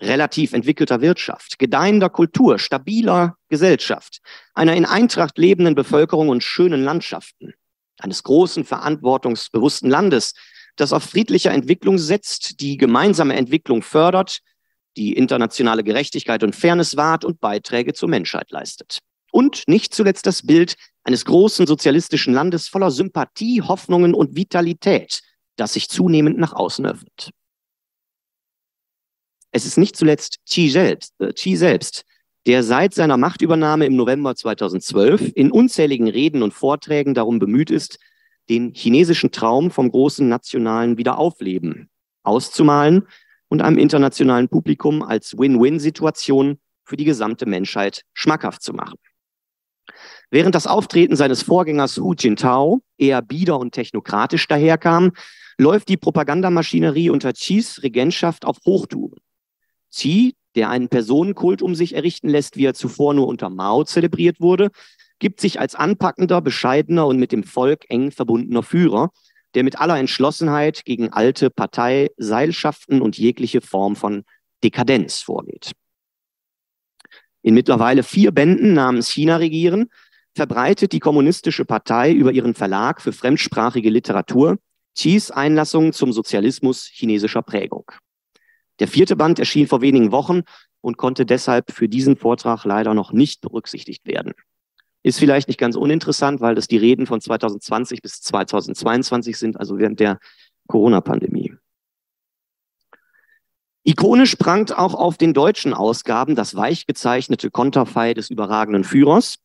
relativ 0.00 0.54
entwickelter 0.54 1.02
Wirtschaft, 1.02 1.58
gedeihender 1.58 2.08
Kultur, 2.08 2.58
stabiler 2.58 3.36
Gesellschaft, 3.50 4.20
einer 4.54 4.76
in 4.76 4.86
Eintracht 4.86 5.36
lebenden 5.36 5.74
Bevölkerung 5.74 6.30
und 6.30 6.42
schönen 6.42 6.82
Landschaften, 6.82 7.52
eines 7.98 8.22
großen, 8.22 8.64
verantwortungsbewussten 8.64 9.90
Landes, 9.90 10.32
das 10.76 10.94
auf 10.94 11.02
friedlicher 11.02 11.50
Entwicklung 11.50 11.98
setzt, 11.98 12.62
die 12.62 12.78
gemeinsame 12.78 13.36
Entwicklung 13.36 13.82
fördert 13.82 14.40
die 14.96 15.12
internationale 15.12 15.84
Gerechtigkeit 15.84 16.42
und 16.42 16.56
Fairness 16.56 16.96
wahrt 16.96 17.24
und 17.24 17.40
Beiträge 17.40 17.92
zur 17.92 18.08
Menschheit 18.08 18.50
leistet. 18.50 19.00
Und 19.32 19.64
nicht 19.66 19.94
zuletzt 19.94 20.26
das 20.26 20.46
Bild 20.46 20.76
eines 21.04 21.24
großen 21.24 21.66
sozialistischen 21.66 22.32
Landes 22.32 22.68
voller 22.68 22.90
Sympathie, 22.90 23.62
Hoffnungen 23.62 24.14
und 24.14 24.36
Vitalität, 24.36 25.20
das 25.56 25.74
sich 25.74 25.88
zunehmend 25.88 26.38
nach 26.38 26.52
außen 26.52 26.86
öffnet. 26.86 27.30
Es 29.52 29.64
ist 29.64 29.78
nicht 29.78 29.96
zuletzt 29.96 30.38
Xi 30.46 30.68
selbst, 30.68 31.14
äh, 31.18 31.32
Xi 31.32 31.56
selbst, 31.56 32.04
der 32.46 32.62
seit 32.62 32.94
seiner 32.94 33.16
Machtübernahme 33.16 33.86
im 33.86 33.96
November 33.96 34.34
2012 34.34 35.32
in 35.34 35.50
unzähligen 35.50 36.08
Reden 36.08 36.42
und 36.42 36.52
Vorträgen 36.52 37.14
darum 37.14 37.38
bemüht 37.38 37.70
ist, 37.70 37.98
den 38.48 38.72
chinesischen 38.74 39.32
Traum 39.32 39.70
vom 39.70 39.90
großen 39.90 40.28
nationalen 40.28 40.98
Wiederaufleben 40.98 41.90
auszumalen 42.22 43.06
und 43.56 43.62
einem 43.62 43.78
internationalen 43.78 44.48
Publikum 44.50 45.02
als 45.02 45.38
Win-Win-Situation 45.38 46.58
für 46.84 46.98
die 46.98 47.06
gesamte 47.06 47.46
Menschheit 47.46 48.02
schmackhaft 48.12 48.62
zu 48.62 48.74
machen. 48.74 48.98
Während 50.30 50.54
das 50.54 50.66
Auftreten 50.66 51.16
seines 51.16 51.42
Vorgängers 51.42 51.96
Hu 51.96 52.12
Jintao 52.12 52.82
eher 52.98 53.22
bieder 53.22 53.58
und 53.58 53.72
technokratisch 53.72 54.46
daherkam, 54.46 55.12
läuft 55.56 55.88
die 55.88 55.96
Propagandamaschinerie 55.96 57.08
unter 57.08 57.32
Xis 57.32 57.82
Regentschaft 57.82 58.44
auf 58.44 58.58
Hochtouren. 58.66 59.18
Xi, 59.90 60.34
der 60.54 60.68
einen 60.68 60.88
Personenkult 60.88 61.62
um 61.62 61.74
sich 61.74 61.94
errichten 61.94 62.28
lässt, 62.28 62.58
wie 62.58 62.66
er 62.66 62.74
zuvor 62.74 63.14
nur 63.14 63.26
unter 63.26 63.48
Mao 63.48 63.84
zelebriert 63.84 64.38
wurde, 64.38 64.70
gibt 65.18 65.40
sich 65.40 65.60
als 65.60 65.74
anpackender, 65.74 66.42
bescheidener 66.42 67.06
und 67.06 67.18
mit 67.18 67.32
dem 67.32 67.42
Volk 67.42 67.86
eng 67.88 68.10
verbundener 68.10 68.62
Führer, 68.62 69.12
der 69.56 69.64
mit 69.64 69.80
aller 69.80 69.98
Entschlossenheit 69.98 70.84
gegen 70.84 71.12
alte 71.12 71.48
Parteiseilschaften 71.48 73.00
und 73.00 73.16
jegliche 73.16 73.62
Form 73.62 73.96
von 73.96 74.24
Dekadenz 74.62 75.22
vorgeht. 75.22 75.72
In 77.42 77.54
mittlerweile 77.54 78.02
vier 78.02 78.32
Bänden 78.32 78.74
namens 78.74 79.08
China 79.08 79.36
regieren 79.36 79.88
verbreitet 80.34 80.92
die 80.92 81.00
Kommunistische 81.00 81.64
Partei 81.64 82.12
über 82.12 82.32
ihren 82.32 82.54
Verlag 82.54 83.00
für 83.00 83.12
fremdsprachige 83.12 83.88
Literatur 83.88 84.58
Xis 84.94 85.30
Einlassung 85.30 85.94
zum 85.94 86.12
Sozialismus 86.12 86.86
chinesischer 86.92 87.42
Prägung. 87.42 87.90
Der 88.78 88.88
vierte 88.88 89.16
Band 89.16 89.38
erschien 89.38 89.68
vor 89.68 89.80
wenigen 89.80 90.12
Wochen 90.12 90.42
und 90.82 90.98
konnte 90.98 91.24
deshalb 91.24 91.72
für 91.72 91.88
diesen 91.88 92.18
Vortrag 92.18 92.64
leider 92.64 92.92
noch 92.92 93.12
nicht 93.12 93.40
berücksichtigt 93.40 94.04
werden. 94.06 94.34
Ist 95.06 95.20
vielleicht 95.20 95.46
nicht 95.46 95.60
ganz 95.60 95.76
uninteressant, 95.76 96.40
weil 96.40 96.56
das 96.56 96.66
die 96.66 96.78
Reden 96.78 97.06
von 97.06 97.20
2020 97.20 98.02
bis 98.02 98.22
2022 98.22 99.38
sind, 99.38 99.56
also 99.56 99.78
während 99.78 100.00
der 100.00 100.18
Corona-Pandemie. 100.66 101.54
Ikonisch 103.84 104.34
prangt 104.34 104.76
auch 104.76 104.94
auf 104.94 105.16
den 105.16 105.32
deutschen 105.32 105.74
Ausgaben 105.74 106.34
das 106.34 106.56
weich 106.56 106.86
gezeichnete 106.86 107.52
Konterfei 107.52 108.14
des 108.14 108.30
überragenden 108.30 108.82
Führers, 108.82 109.36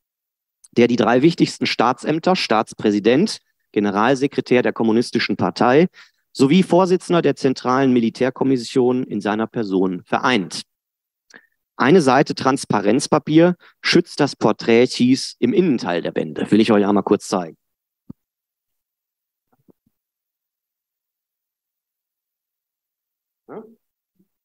der 0.72 0.88
die 0.88 0.96
drei 0.96 1.22
wichtigsten 1.22 1.68
Staatsämter, 1.68 2.36
Staatspräsident, 2.36 3.38
Generalsekretär 3.72 4.64
der 4.64 4.74
Kommunistischen 4.74 5.38
Partei 5.38 5.90
sowie 6.34 6.64
Vorsitzender 6.64 7.22
der 7.22 7.36
Zentralen 7.36 7.94
Militärkommission 7.94 9.04
in 9.04 9.22
seiner 9.22 9.46
Person 9.46 10.02
vereint. 10.06 10.64
Eine 11.76 12.02
Seite 12.02 12.36
Transparenzpapier 12.36 13.56
schützt 13.82 14.20
das 14.20 14.36
Porträt 14.36 14.88
Cheese 14.88 15.36
im 15.40 15.54
Innenteil 15.54 16.02
der 16.02 16.12
Bände. 16.12 16.50
Will 16.52 16.60
ich 16.60 16.72
euch 16.72 16.86
einmal 16.86 17.04
kurz 17.04 17.28
zeigen. 17.28 17.58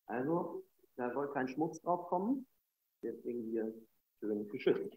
Also, 0.06 0.64
da 0.96 1.12
soll 1.12 1.32
kein 1.32 1.48
Schmutz 1.48 1.80
drauf 1.82 2.08
kommen. 2.08 2.46
Deswegen 3.02 3.42
hier 3.50 3.74
schön 4.20 4.48
geschützt. 4.48 4.96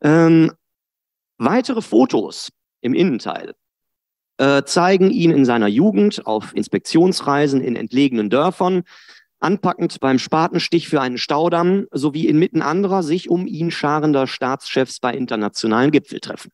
Ähm, 0.00 0.52
Weitere 1.40 1.82
Fotos 1.82 2.50
im 2.80 2.94
Innenteil 2.94 3.54
äh, 4.38 4.62
zeigen 4.64 5.10
ihn 5.10 5.30
in 5.30 5.44
seiner 5.44 5.68
Jugend 5.68 6.26
auf 6.26 6.54
Inspektionsreisen 6.54 7.60
in 7.60 7.76
entlegenen 7.76 8.30
Dörfern, 8.30 8.84
anpackend 9.40 10.00
beim 10.00 10.18
Spatenstich 10.18 10.88
für 10.88 11.00
einen 11.00 11.18
Staudamm 11.18 11.86
sowie 11.92 12.26
inmitten 12.26 12.62
anderer 12.62 13.02
sich 13.02 13.28
um 13.28 13.46
ihn 13.46 13.70
scharender 13.70 14.26
Staatschefs 14.26 15.00
bei 15.00 15.14
internationalen 15.14 15.90
Gipfeltreffen. 15.90 16.50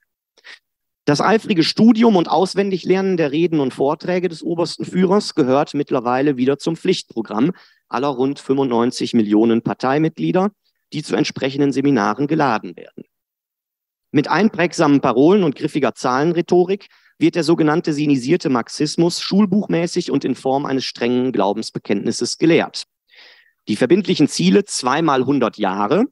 Das 1.06 1.20
eifrige 1.20 1.64
Studium 1.64 2.16
und 2.16 2.30
Auswendiglernen 2.30 3.18
der 3.18 3.30
Reden 3.30 3.60
und 3.60 3.74
Vorträge 3.74 4.28
des 4.28 4.42
obersten 4.42 4.86
Führers 4.86 5.34
gehört 5.34 5.74
mittlerweile 5.74 6.38
wieder 6.38 6.58
zum 6.58 6.76
Pflichtprogramm 6.76 7.52
aller 7.88 8.08
rund 8.08 8.38
95 8.38 9.12
Millionen 9.12 9.60
Parteimitglieder, 9.60 10.50
die 10.94 11.02
zu 11.02 11.14
entsprechenden 11.14 11.72
Seminaren 11.72 12.26
geladen 12.26 12.74
werden. 12.76 13.04
Mit 14.12 14.28
einprägsamen 14.28 15.02
Parolen 15.02 15.44
und 15.44 15.56
griffiger 15.56 15.94
Zahlenrhetorik 15.94 16.88
wird 17.18 17.34
der 17.34 17.44
sogenannte 17.44 17.92
sinisierte 17.92 18.50
Marxismus 18.50 19.20
schulbuchmäßig 19.20 20.10
und 20.10 20.24
in 20.24 20.34
Form 20.34 20.66
eines 20.66 20.84
strengen 20.84 21.32
Glaubensbekenntnisses 21.32 22.38
gelehrt. 22.38 22.84
Die 23.68 23.76
verbindlichen 23.76 24.28
Ziele 24.28 24.64
zweimal 24.64 25.20
100 25.20 25.56
Jahre, 25.56 26.04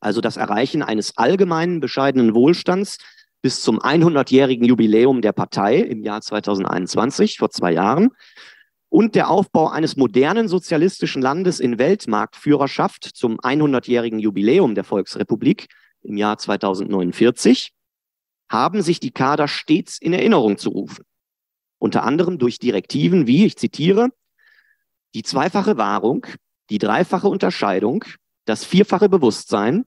also 0.00 0.20
das 0.20 0.36
Erreichen 0.36 0.82
eines 0.82 1.16
allgemeinen 1.16 1.80
bescheidenen 1.80 2.34
Wohlstands 2.34 2.98
bis 3.40 3.60
zum 3.60 3.80
100-jährigen 3.80 4.64
Jubiläum 4.64 5.20
der 5.20 5.32
Partei 5.32 5.78
im 5.78 6.02
Jahr 6.02 6.20
2021, 6.20 7.38
vor 7.38 7.50
zwei 7.50 7.72
Jahren, 7.72 8.10
und 8.88 9.14
der 9.14 9.30
Aufbau 9.30 9.68
eines 9.68 9.96
modernen 9.96 10.48
sozialistischen 10.48 11.22
Landes 11.22 11.60
in 11.60 11.78
Weltmarktführerschaft 11.78 13.04
zum 13.04 13.38
100-jährigen 13.40 14.18
Jubiläum 14.18 14.74
der 14.74 14.84
Volksrepublik 14.84 15.66
im 16.02 16.16
Jahr 16.16 16.36
2049 16.36 17.72
haben 18.52 18.82
sich 18.82 19.00
die 19.00 19.10
Kader 19.10 19.48
stets 19.48 19.98
in 19.98 20.12
Erinnerung 20.12 20.58
zu 20.58 20.68
rufen. 20.70 21.04
Unter 21.78 22.04
anderem 22.04 22.38
durch 22.38 22.58
Direktiven 22.58 23.26
wie, 23.26 23.46
ich 23.46 23.56
zitiere, 23.56 24.10
die 25.14 25.22
zweifache 25.22 25.78
Wahrung, 25.78 26.26
die 26.70 26.78
dreifache 26.78 27.28
Unterscheidung, 27.28 28.04
das 28.44 28.64
vierfache 28.64 29.08
Bewusstsein, 29.08 29.84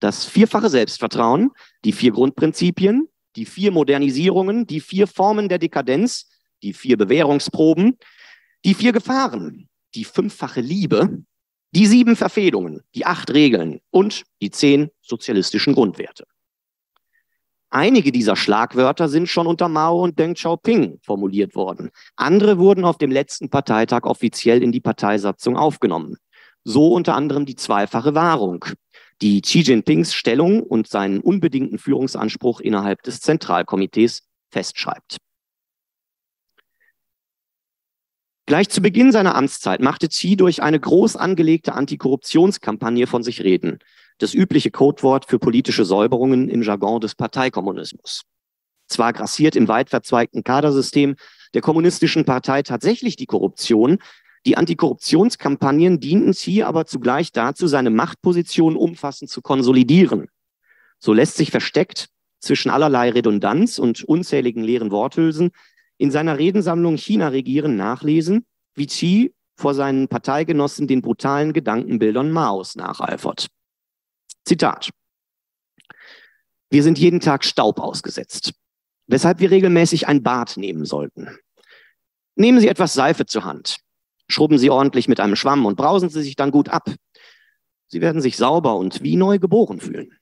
das 0.00 0.24
vierfache 0.24 0.68
Selbstvertrauen, 0.68 1.50
die 1.84 1.92
vier 1.92 2.12
Grundprinzipien, 2.12 3.08
die 3.36 3.44
vier 3.44 3.70
Modernisierungen, 3.70 4.66
die 4.66 4.80
vier 4.80 5.06
Formen 5.06 5.48
der 5.48 5.58
Dekadenz, 5.58 6.28
die 6.62 6.72
vier 6.72 6.96
Bewährungsproben, 6.96 7.98
die 8.64 8.74
vier 8.74 8.92
Gefahren, 8.92 9.68
die 9.94 10.04
fünffache 10.04 10.60
Liebe, 10.60 11.22
die 11.72 11.86
sieben 11.86 12.16
Verfehlungen, 12.16 12.80
die 12.94 13.06
acht 13.06 13.30
Regeln 13.32 13.80
und 13.90 14.24
die 14.42 14.50
zehn 14.50 14.90
sozialistischen 15.02 15.74
Grundwerte. 15.74 16.24
Einige 17.70 18.12
dieser 18.12 18.34
Schlagwörter 18.34 19.10
sind 19.10 19.28
schon 19.28 19.46
unter 19.46 19.68
Mao 19.68 20.02
und 20.02 20.18
Deng 20.18 20.34
Xiaoping 20.34 21.00
formuliert 21.02 21.54
worden. 21.54 21.90
Andere 22.16 22.58
wurden 22.58 22.84
auf 22.84 22.96
dem 22.96 23.10
letzten 23.10 23.50
Parteitag 23.50 24.04
offiziell 24.04 24.62
in 24.62 24.72
die 24.72 24.80
Parteisatzung 24.80 25.56
aufgenommen. 25.56 26.16
So 26.64 26.94
unter 26.94 27.14
anderem 27.14 27.44
die 27.44 27.56
zweifache 27.56 28.14
Wahrung, 28.14 28.64
die 29.20 29.42
Xi 29.42 29.60
Jinpings 29.60 30.14
Stellung 30.14 30.62
und 30.62 30.88
seinen 30.88 31.20
unbedingten 31.20 31.78
Führungsanspruch 31.78 32.60
innerhalb 32.60 33.02
des 33.02 33.20
Zentralkomitees 33.20 34.22
festschreibt. 34.50 35.18
Gleich 38.46 38.70
zu 38.70 38.80
Beginn 38.80 39.12
seiner 39.12 39.34
Amtszeit 39.34 39.82
machte 39.82 40.08
Xi 40.08 40.34
durch 40.34 40.62
eine 40.62 40.80
groß 40.80 41.16
angelegte 41.16 41.74
Antikorruptionskampagne 41.74 43.06
von 43.06 43.22
sich 43.22 43.42
reden 43.42 43.78
das 44.18 44.34
übliche 44.34 44.70
Codewort 44.70 45.26
für 45.26 45.38
politische 45.38 45.84
Säuberungen 45.84 46.48
im 46.48 46.62
Jargon 46.62 47.00
des 47.00 47.14
Parteikommunismus. 47.14 48.22
Zwar 48.88 49.12
grassiert 49.12 49.56
im 49.56 49.68
weit 49.68 49.90
verzweigten 49.90 50.44
Kadersystem 50.44 51.16
der 51.54 51.62
kommunistischen 51.62 52.24
Partei 52.24 52.62
tatsächlich 52.62 53.16
die 53.16 53.26
Korruption, 53.26 53.98
die 54.46 54.56
Antikorruptionskampagnen 54.56 56.00
dienten 56.00 56.32
sie 56.32 56.64
aber 56.64 56.86
zugleich 56.86 57.32
dazu, 57.32 57.66
seine 57.66 57.90
Machtposition 57.90 58.76
umfassend 58.76 59.30
zu 59.30 59.42
konsolidieren. 59.42 60.28
So 60.98 61.12
lässt 61.12 61.36
sich 61.36 61.50
versteckt 61.50 62.08
zwischen 62.40 62.70
allerlei 62.70 63.10
Redundanz 63.10 63.78
und 63.78 64.04
unzähligen 64.04 64.62
leeren 64.62 64.90
Worthülsen 64.90 65.50
in 65.98 66.10
seiner 66.12 66.38
Redensammlung 66.38 66.96
China 66.96 67.28
regieren 67.28 67.76
nachlesen, 67.76 68.46
wie 68.74 68.86
Xi 68.86 69.34
vor 69.56 69.74
seinen 69.74 70.06
Parteigenossen 70.06 70.86
den 70.86 71.02
brutalen 71.02 71.52
Gedankenbildern 71.52 72.30
Maos 72.30 72.76
nacheifert. 72.76 73.48
Zitat. 74.48 74.90
Wir 76.70 76.82
sind 76.82 76.98
jeden 76.98 77.20
Tag 77.20 77.44
Staub 77.44 77.78
ausgesetzt, 77.78 78.54
weshalb 79.06 79.40
wir 79.40 79.50
regelmäßig 79.50 80.08
ein 80.08 80.22
Bad 80.22 80.56
nehmen 80.56 80.84
sollten. 80.84 81.38
Nehmen 82.34 82.58
Sie 82.60 82.68
etwas 82.68 82.94
Seife 82.94 83.26
zur 83.26 83.44
Hand, 83.44 83.78
schrubben 84.28 84.58
Sie 84.58 84.70
ordentlich 84.70 85.06
mit 85.06 85.20
einem 85.20 85.36
Schwamm 85.36 85.66
und 85.66 85.76
brausen 85.76 86.08
Sie 86.08 86.22
sich 86.22 86.34
dann 86.34 86.50
gut 86.50 86.70
ab. 86.70 86.90
Sie 87.88 88.00
werden 88.00 88.20
sich 88.20 88.36
sauber 88.36 88.76
und 88.76 89.02
wie 89.02 89.16
neu 89.16 89.38
geboren 89.38 89.80
fühlen. 89.80 90.18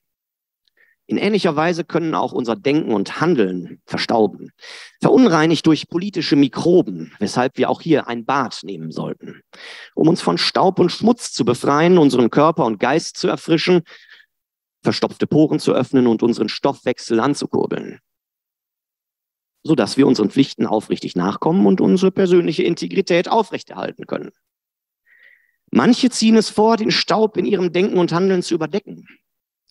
In 1.09 1.17
ähnlicher 1.17 1.55
Weise 1.55 1.85
können 1.85 2.13
auch 2.13 2.33
unser 2.33 2.57
Denken 2.57 2.91
und 2.91 3.21
Handeln 3.21 3.81
verstauben, 3.85 4.51
verunreinigt 4.99 5.65
durch 5.65 5.87
politische 5.87 6.35
Mikroben, 6.35 7.13
weshalb 7.19 7.57
wir 7.57 7.69
auch 7.69 7.79
hier 7.79 8.09
ein 8.09 8.25
Bad 8.25 8.59
nehmen 8.63 8.91
sollten, 8.91 9.41
um 9.95 10.09
uns 10.09 10.21
von 10.21 10.37
Staub 10.37 10.79
und 10.79 10.91
Schmutz 10.91 11.31
zu 11.31 11.45
befreien, 11.45 11.97
unseren 11.97 12.29
Körper 12.29 12.65
und 12.65 12.81
Geist 12.81 13.15
zu 13.15 13.29
erfrischen 13.29 13.83
verstopfte 14.83 15.27
Poren 15.27 15.59
zu 15.59 15.73
öffnen 15.73 16.07
und 16.07 16.23
unseren 16.23 16.49
Stoffwechsel 16.49 17.19
anzukurbeln, 17.19 17.99
sodass 19.63 19.97
wir 19.97 20.07
unseren 20.07 20.29
Pflichten 20.29 20.65
aufrichtig 20.65 21.15
nachkommen 21.15 21.65
und 21.65 21.81
unsere 21.81 22.11
persönliche 22.11 22.63
Integrität 22.63 23.27
aufrechterhalten 23.29 24.07
können. 24.07 24.31
Manche 25.71 26.09
ziehen 26.09 26.37
es 26.37 26.49
vor, 26.49 26.77
den 26.77 26.91
Staub 26.91 27.37
in 27.37 27.45
ihrem 27.45 27.73
Denken 27.73 27.97
und 27.97 28.13
Handeln 28.13 28.41
zu 28.41 28.55
überdecken 28.55 29.05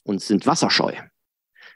und 0.05 0.21
sind 0.21 0.47
wasserscheu. 0.47 0.93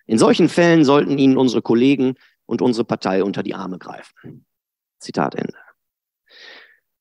In 0.06 0.18
solchen 0.18 0.48
Fällen 0.48 0.84
sollten 0.84 1.18
ihnen 1.18 1.36
unsere 1.36 1.62
Kollegen 1.62 2.14
und 2.46 2.62
unsere 2.62 2.84
Partei 2.84 3.24
unter 3.24 3.42
die 3.42 3.54
Arme 3.54 3.78
greifen. 3.78 4.44
Zitat 4.98 5.34
Ende. 5.34 5.56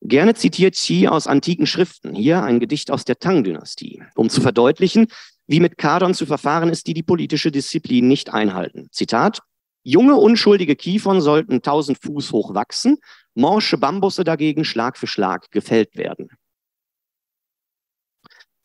Gerne 0.01 0.33
zitiert 0.33 0.75
Xi 0.75 1.07
aus 1.07 1.27
antiken 1.27 1.65
Schriften, 1.65 2.15
hier 2.15 2.41
ein 2.43 2.59
Gedicht 2.59 2.89
aus 2.89 3.03
der 3.03 3.19
Tang-Dynastie, 3.19 4.01
um 4.15 4.29
zu 4.29 4.39
verdeutlichen, 4.41 5.07
wie 5.49 5.59
mit 5.59 5.79
Kadern 5.79 6.13
zu 6.13 6.27
verfahren 6.27 6.69
ist, 6.69 6.85
die 6.85 6.93
die 6.93 7.01
politische 7.01 7.51
Disziplin 7.51 8.07
nicht 8.07 8.31
einhalten. 8.31 8.87
Zitat. 8.91 9.39
Junge, 9.81 10.15
unschuldige 10.15 10.75
Kiefern 10.75 11.21
sollten 11.21 11.63
tausend 11.63 11.97
Fuß 12.03 12.31
hoch 12.31 12.53
wachsen, 12.53 12.97
morsche 13.33 13.77
Bambusse 13.79 14.23
dagegen 14.23 14.63
Schlag 14.63 14.97
für 14.97 15.07
Schlag 15.07 15.49
gefällt 15.49 15.95
werden. 15.95 16.29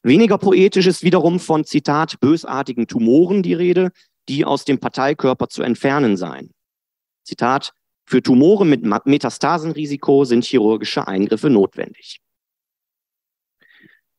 Weniger 0.03 0.37
poetisch 0.37 0.87
ist 0.87 1.03
wiederum 1.03 1.41
von, 1.41 1.65
Zitat, 1.65 2.21
bösartigen 2.21 2.87
Tumoren 2.87 3.43
die 3.43 3.55
Rede, 3.55 3.91
die 4.29 4.45
aus 4.45 4.67
dem 4.67 4.79
Parteikörper 4.79 5.49
zu 5.49 5.63
entfernen 5.63 6.19
seien. 6.19 6.51
Zitat, 7.23 7.73
für 8.05 8.23
Tumore 8.23 8.67
mit 8.67 8.85
Metastasenrisiko 9.07 10.27
sind 10.27 10.45
chirurgische 10.45 11.09
Eingriffe 11.09 11.49
notwendig. 11.49 12.21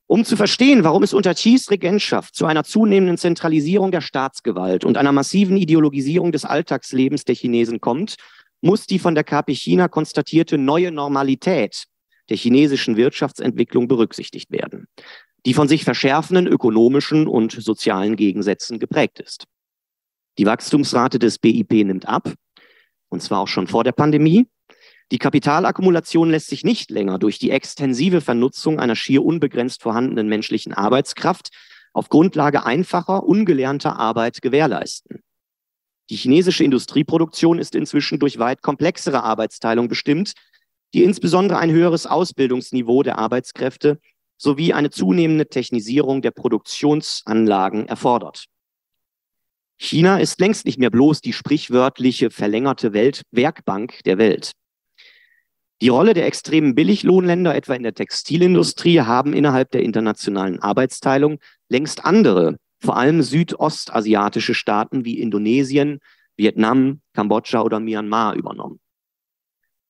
Um 0.08 0.24
zu 0.24 0.38
verstehen, 0.38 0.84
warum 0.84 1.02
es 1.02 1.13
unter 1.13 1.34
Qis 1.34 1.72
Regentschaft 1.72 2.36
zu 2.36 2.46
einer 2.46 2.63
zunehmenden 2.63 3.18
Zentralisierung 3.18 3.91
der 3.91 4.02
Staatsgewalt 4.02 4.86
und 4.86 4.98
einer 4.98 5.12
massiven 5.12 5.58
Ideologisierung 5.58 6.32
des 6.32 6.46
Alltagslebens 6.46 7.26
der 7.26 7.36
Chinesen 7.36 7.82
kommt, 7.82 8.15
muss 8.62 8.86
die 8.86 9.00
von 9.00 9.15
der 9.15 9.24
KP 9.24 9.54
China 9.56 9.88
konstatierte 9.88 10.58
neue 10.58 10.91
Normalität 10.91 11.86
der 12.30 12.38
chinesischen 12.38 12.98
Wirtschaftsentwicklung 12.98 13.88
berücksichtigt 13.88 14.52
werden, 14.52 14.88
die 15.46 15.54
von 15.54 15.68
sich 15.68 15.84
verschärfenden 15.84 16.48
ökonomischen 16.48 17.28
und 17.28 17.52
sozialen 17.52 18.15
Gegensätzen 18.15 18.80
geprägt 18.80 19.20
ist. 19.20 19.46
Die 20.38 20.46
Wachstumsrate 20.46 21.18
des 21.18 21.39
BIP 21.39 21.72
nimmt 21.72 22.08
ab, 22.08 22.34
und 23.10 23.22
zwar 23.22 23.39
auch 23.39 23.48
schon 23.48 23.68
vor 23.68 23.84
der 23.84 23.91
Pandemie. 23.91 24.48
Die 25.12 25.20
Kapitalakkumulation 25.20 26.32
lässt 26.32 26.48
sich 26.48 26.63
nicht 26.63 26.89
länger 26.89 27.20
durch 27.20 27.38
die 27.38 27.52
extensive 27.52 28.22
Vernutzung 28.22 28.80
einer 28.80 28.96
schier 28.96 29.24
unbegrenzt 29.24 29.84
vorhandenen 29.84 30.28
menschlichen 30.28 30.74
Arbeitskraft 30.74 31.50
auf 31.94 32.10
Grundlage 32.10 32.65
einfacher, 32.65 33.24
ungelernter 33.24 33.98
Arbeit 33.98 34.41
gewährleisten. 34.41 35.22
Die 36.10 36.15
chinesische 36.15 36.63
Industrieproduktion 36.63 37.60
ist 37.60 37.76
inzwischen 37.76 38.20
durch 38.20 38.39
weit 38.39 38.62
komplexere 38.62 39.24
Arbeitsteilung 39.24 39.88
bestimmt, 39.88 40.34
die 40.94 41.04
insbesondere 41.04 41.60
ein 41.60 41.72
höheres 41.72 42.06
Ausbildungsniveau 42.06 43.04
der 43.04 43.18
Arbeitskräfte 43.18 44.00
sowie 44.38 44.74
eine 44.74 44.89
zunehmende 44.89 45.48
Technisierung 45.48 46.22
der 46.22 46.32
Produktionsanlagen 46.32 47.88
erfordert. 47.88 48.46
China 49.78 50.20
ist 50.20 50.39
längst 50.39 50.65
nicht 50.65 50.80
mehr 50.80 50.89
bloß 50.89 51.22
die 51.22 51.34
sprichwörtliche 51.34 52.30
verlängerte 52.30 52.94
Weltwerkbank 52.94 54.04
der 54.04 54.18
Welt. 54.18 54.52
Die 55.82 55.90
Rolle 55.90 56.14
der 56.14 56.26
extremen 56.26 56.74
Billiglohnländer, 56.74 57.54
etwa 57.54 57.74
in 57.74 57.84
der 57.84 57.94
Textilindustrie, 57.94 59.02
haben 59.02 59.34
innerhalb 59.34 59.72
der 59.72 59.84
internationalen 59.84 60.60
Arbeitsteilung 60.60 61.40
längst 61.70 62.06
andere 62.06 62.58
vor 62.80 62.98
allem 62.98 63.22
südostasiatische 63.22 64.54
Staaten 64.54 65.06
wie 65.06 65.20
Indonesien, 65.20 66.00
Vietnam, 66.38 67.02
Kambodscha 67.14 67.62
oder 67.62 67.80
Myanmar 67.80 68.36
übernommen. 68.36 68.80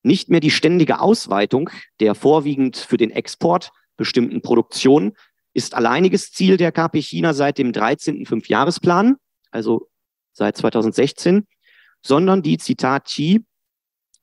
Nicht 0.02 0.30
mehr 0.30 0.40
die 0.40 0.52
ständige 0.52 1.00
Ausweitung 1.00 1.70
der 2.00 2.16
vorwiegend 2.16 2.78
für 2.78 2.98
den 2.98 3.12
Export 3.12 3.72
bestimmten 3.98 4.42
Produktion 4.42 5.14
ist 5.54 5.74
alleiniges 5.74 6.32
Ziel 6.32 6.58
der 6.58 6.72
KP 6.72 7.02
China 7.02 7.34
seit 7.34 7.58
dem 7.58 7.72
13. 7.72 8.26
Fünfjahresplan, 8.26 9.16
also 9.52 9.90
seit 10.34 10.58
2016, 10.58 11.48
sondern 12.02 12.42
die, 12.42 12.58
Zitat 12.58 13.06
Xi, 13.06 13.44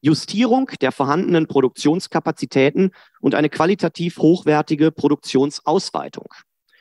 Justierung 0.04 0.68
der 0.80 0.90
vorhandenen 0.90 1.46
Produktionskapazitäten 1.46 2.90
und 3.20 3.36
eine 3.36 3.48
qualitativ 3.48 4.18
hochwertige 4.18 4.90
Produktionsausweitung 4.90 6.26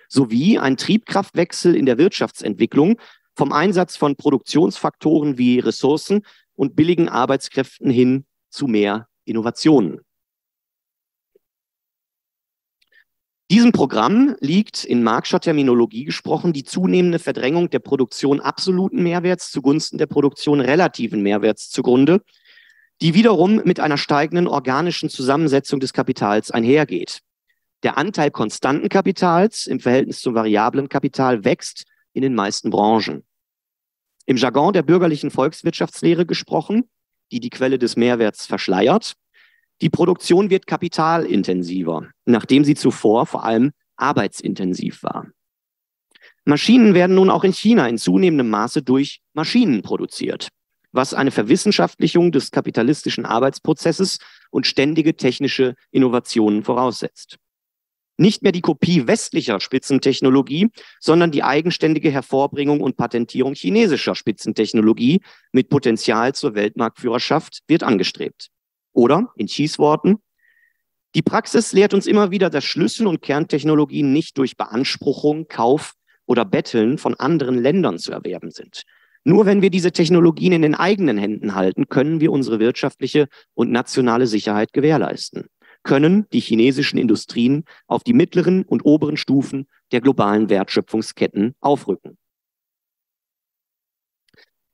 sowie 0.09 0.57
ein 0.57 0.75
Triebkraftwechsel 0.75 1.75
in 1.75 1.85
der 1.85 1.99
Wirtschaftsentwicklung 1.99 2.99
vom 3.35 3.53
Einsatz 3.53 3.95
von 3.95 4.15
Produktionsfaktoren 4.15 5.37
wie 5.37 5.59
Ressourcen 5.59 6.25
und 6.55 6.75
billigen 6.75 7.09
Arbeitskräften 7.09 7.91
hin 7.91 8.25
zu 8.49 8.65
mehr 8.65 9.07
Innovationen. 9.23 10.01
Diesem 13.51 13.71
Programm 13.71 14.35
liegt 14.39 14.83
in 14.83 15.03
Marxischer 15.03 15.41
Terminologie 15.41 16.05
gesprochen 16.05 16.53
die 16.53 16.63
zunehmende 16.63 17.19
Verdrängung 17.19 17.69
der 17.69 17.79
Produktion 17.79 18.39
absoluten 18.39 19.03
Mehrwerts 19.03 19.51
zugunsten 19.51 19.97
der 19.97 20.07
Produktion 20.07 20.59
relativen 20.61 21.21
Mehrwerts 21.21 21.69
zugrunde, 21.69 22.23
die 23.01 23.13
wiederum 23.15 23.61
mit 23.65 23.79
einer 23.79 23.97
steigenden 23.97 24.47
organischen 24.47 25.09
Zusammensetzung 25.09 25.79
des 25.79 25.93
Kapitals 25.93 26.51
einhergeht. 26.51 27.21
Der 27.83 27.97
Anteil 27.97 28.29
konstanten 28.29 28.89
Kapitals 28.89 29.65
im 29.65 29.79
Verhältnis 29.79 30.21
zum 30.21 30.35
variablen 30.35 30.87
Kapital 30.87 31.43
wächst 31.43 31.85
in 32.13 32.21
den 32.21 32.35
meisten 32.35 32.69
Branchen. 32.69 33.23
Im 34.27 34.37
Jargon 34.37 34.73
der 34.73 34.83
bürgerlichen 34.83 35.31
Volkswirtschaftslehre 35.31 36.27
gesprochen, 36.27 36.89
die 37.31 37.39
die 37.39 37.49
Quelle 37.49 37.79
des 37.79 37.95
Mehrwerts 37.95 38.45
verschleiert, 38.45 39.15
die 39.81 39.89
Produktion 39.89 40.51
wird 40.51 40.67
kapitalintensiver, 40.67 42.07
nachdem 42.25 42.63
sie 42.63 42.75
zuvor 42.75 43.25
vor 43.25 43.43
allem 43.43 43.71
arbeitsintensiv 43.95 45.01
war. 45.01 45.27
Maschinen 46.45 46.93
werden 46.93 47.15
nun 47.15 47.31
auch 47.31 47.43
in 47.43 47.53
China 47.53 47.87
in 47.87 47.97
zunehmendem 47.97 48.49
Maße 48.49 48.83
durch 48.83 49.21
Maschinen 49.33 49.81
produziert, 49.81 50.49
was 50.91 51.13
eine 51.13 51.31
Verwissenschaftlichung 51.31 52.31
des 52.31 52.51
kapitalistischen 52.51 53.25
Arbeitsprozesses 53.25 54.19
und 54.49 54.67
ständige 54.67 55.15
technische 55.15 55.75
Innovationen 55.91 56.63
voraussetzt. 56.63 57.37
Nicht 58.17 58.43
mehr 58.43 58.51
die 58.51 58.61
Kopie 58.61 59.07
westlicher 59.07 59.59
Spitzentechnologie, 59.59 60.69
sondern 60.99 61.31
die 61.31 61.43
eigenständige 61.43 62.11
Hervorbringung 62.11 62.81
und 62.81 62.97
Patentierung 62.97 63.55
chinesischer 63.55 64.15
Spitzentechnologie 64.15 65.21
mit 65.51 65.69
Potenzial 65.69 66.35
zur 66.35 66.53
Weltmarktführerschaft 66.53 67.63
wird 67.67 67.83
angestrebt. 67.83 68.49
Oder 68.93 69.31
in 69.37 69.47
Schießworten, 69.47 70.17
die 71.15 71.21
Praxis 71.21 71.73
lehrt 71.73 71.93
uns 71.93 72.05
immer 72.05 72.31
wieder, 72.31 72.49
dass 72.49 72.63
Schlüssel- 72.63 73.07
und 73.07 73.21
Kerntechnologien 73.21 74.13
nicht 74.13 74.37
durch 74.37 74.55
Beanspruchung, 74.55 75.47
Kauf 75.47 75.93
oder 76.25 76.45
Betteln 76.45 76.97
von 76.97 77.15
anderen 77.15 77.57
Ländern 77.57 77.99
zu 77.99 78.11
erwerben 78.11 78.51
sind. 78.51 78.83
Nur 79.23 79.45
wenn 79.45 79.61
wir 79.61 79.69
diese 79.69 79.91
Technologien 79.91 80.51
in 80.51 80.63
den 80.63 80.75
eigenen 80.75 81.17
Händen 81.17 81.53
halten, 81.53 81.87
können 81.87 82.21
wir 82.21 82.31
unsere 82.31 82.59
wirtschaftliche 82.59 83.27
und 83.53 83.71
nationale 83.71 84.25
Sicherheit 84.25 84.73
gewährleisten, 84.73 85.45
können 85.83 86.25
die 86.33 86.39
chinesischen 86.39 86.97
Industrien 86.97 87.65
auf 87.87 88.03
die 88.03 88.13
mittleren 88.13 88.63
und 88.63 88.83
oberen 88.83 89.17
Stufen 89.17 89.67
der 89.91 90.01
globalen 90.01 90.49
Wertschöpfungsketten 90.49 91.55
aufrücken. 91.59 92.17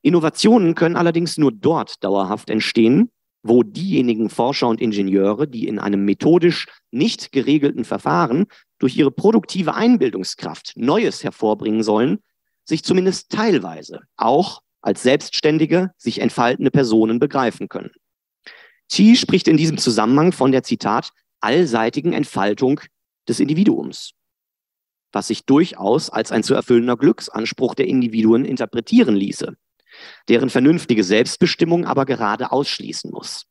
Innovationen 0.01 0.75
können 0.75 0.95
allerdings 0.95 1.37
nur 1.37 1.51
dort 1.51 2.01
dauerhaft 2.03 2.49
entstehen, 2.49 3.11
wo 3.43 3.63
diejenigen 3.63 4.29
Forscher 4.29 4.67
und 4.67 4.81
Ingenieure, 4.81 5.47
die 5.47 5.67
in 5.67 5.79
einem 5.79 6.05
methodisch 6.05 6.67
nicht 6.91 7.31
geregelten 7.31 7.83
Verfahren 7.83 8.45
durch 8.79 8.95
ihre 8.95 9.11
produktive 9.11 9.73
Einbildungskraft 9.73 10.73
Neues 10.75 11.23
hervorbringen 11.23 11.83
sollen, 11.83 12.19
sich 12.67 12.83
zumindest 12.83 13.31
teilweise 13.31 14.01
auch 14.17 14.61
als 14.81 15.03
selbstständige, 15.03 15.91
sich 15.97 16.19
entfaltende 16.19 16.71
Personen 16.71 17.19
begreifen 17.19 17.69
können. 17.69 17.91
Xi 18.89 19.15
spricht 19.15 19.47
in 19.47 19.57
diesem 19.57 19.77
Zusammenhang 19.77 20.31
von 20.31 20.51
der 20.51 20.63
Zitat 20.63 21.11
allseitigen 21.41 22.13
Entfaltung 22.13 22.81
des 23.27 23.39
Individuums, 23.39 24.11
was 25.11 25.27
sich 25.27 25.45
durchaus 25.45 26.09
als 26.09 26.31
ein 26.31 26.43
zu 26.43 26.53
erfüllender 26.53 26.97
Glücksanspruch 26.97 27.75
der 27.75 27.87
Individuen 27.87 28.45
interpretieren 28.45 29.15
ließe 29.15 29.55
deren 30.29 30.49
vernünftige 30.49 31.03
Selbstbestimmung 31.03 31.85
aber 31.85 32.05
gerade 32.05 32.51
ausschließen 32.51 33.11
muss. 33.11 33.45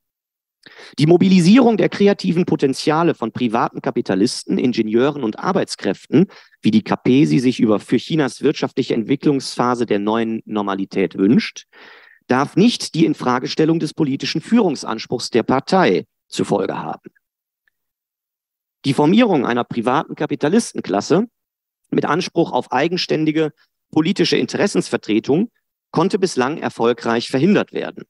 Die 0.98 1.06
Mobilisierung 1.06 1.76
der 1.76 1.88
kreativen 1.88 2.44
Potenziale 2.44 3.14
von 3.14 3.32
privaten 3.32 3.82
Kapitalisten, 3.82 4.58
Ingenieuren 4.58 5.22
und 5.22 5.38
Arbeitskräften, 5.38 6.26
wie 6.62 6.70
die 6.70 6.82
KP 6.82 7.24
sie 7.26 7.38
sich 7.38 7.60
über 7.60 7.80
für 7.80 7.96
Chinas 7.96 8.42
wirtschaftliche 8.42 8.94
Entwicklungsphase 8.94 9.86
der 9.86 9.98
neuen 9.98 10.42
Normalität 10.44 11.16
wünscht, 11.16 11.66
darf 12.26 12.56
nicht 12.56 12.94
die 12.94 13.04
Infragestellung 13.04 13.78
des 13.78 13.94
politischen 13.94 14.40
Führungsanspruchs 14.40 15.30
der 15.30 15.42
Partei 15.42 16.06
zur 16.28 16.46
Folge 16.46 16.78
haben. 16.78 17.10
Die 18.84 18.94
Formierung 18.94 19.46
einer 19.46 19.64
privaten 19.64 20.14
Kapitalistenklasse 20.14 21.26
mit 21.90 22.04
Anspruch 22.04 22.52
auf 22.52 22.72
eigenständige 22.72 23.52
politische 23.90 24.36
Interessensvertretung 24.36 25.50
konnte 25.90 26.18
bislang 26.18 26.58
erfolgreich 26.58 27.28
verhindert 27.28 27.72
werden. 27.72 28.04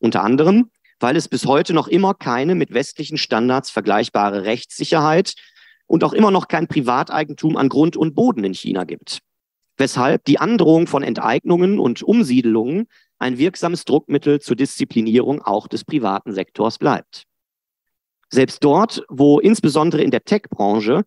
Unter 0.00 0.22
anderem, 0.22 0.70
weil 1.00 1.16
es 1.16 1.28
bis 1.28 1.46
heute 1.46 1.72
noch 1.72 1.88
immer 1.88 2.14
keine 2.14 2.54
mit 2.54 2.72
westlichen 2.72 3.18
Standards 3.18 3.70
vergleichbare 3.70 4.44
Rechtssicherheit 4.44 5.34
und 5.86 6.04
auch 6.04 6.12
immer 6.12 6.30
noch 6.30 6.46
kein 6.46 6.68
Privateigentum 6.68 7.56
an 7.56 7.68
Grund 7.68 7.96
und 7.96 8.14
Boden 8.14 8.44
in 8.44 8.54
China 8.54 8.84
gibt. 8.84 9.20
Weshalb 9.76 10.24
die 10.26 10.38
Androhung 10.38 10.86
von 10.86 11.02
Enteignungen 11.02 11.80
und 11.80 12.02
Umsiedelungen 12.02 12.86
ein 13.18 13.38
wirksames 13.38 13.84
Druckmittel 13.86 14.40
zur 14.40 14.56
Disziplinierung 14.56 15.42
auch 15.42 15.68
des 15.68 15.84
privaten 15.84 16.32
Sektors 16.32 16.78
bleibt. 16.78 17.24
Selbst 18.28 18.62
dort, 18.62 19.02
wo 19.08 19.40
insbesondere 19.40 20.02
in 20.02 20.10
der 20.10 20.24
Tech-Branche, 20.24 21.04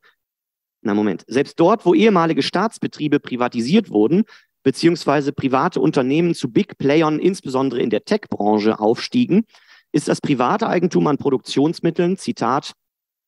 na 0.82 0.94
Moment, 0.94 1.24
selbst 1.28 1.60
dort, 1.60 1.86
wo 1.86 1.94
ehemalige 1.94 2.44
Staatsbetriebe 2.44 3.20
privatisiert 3.20 3.90
wurden, 3.90 4.26
beziehungsweise 4.64 5.32
private 5.32 5.80
Unternehmen 5.80 6.36
zu 6.36 6.52
Big 6.52 6.78
Playern, 6.78 7.20
insbesondere 7.20 7.82
in 7.82 7.90
der 7.90 8.04
Tech-Branche, 8.04 8.80
aufstiegen, 8.80 9.46
ist 9.94 10.10
das 10.10 10.20
private 10.20 10.68
Eigentum 10.68 11.08
an 11.08 11.18
Produktionsmitteln, 11.18 12.18
Zitat 12.18 12.74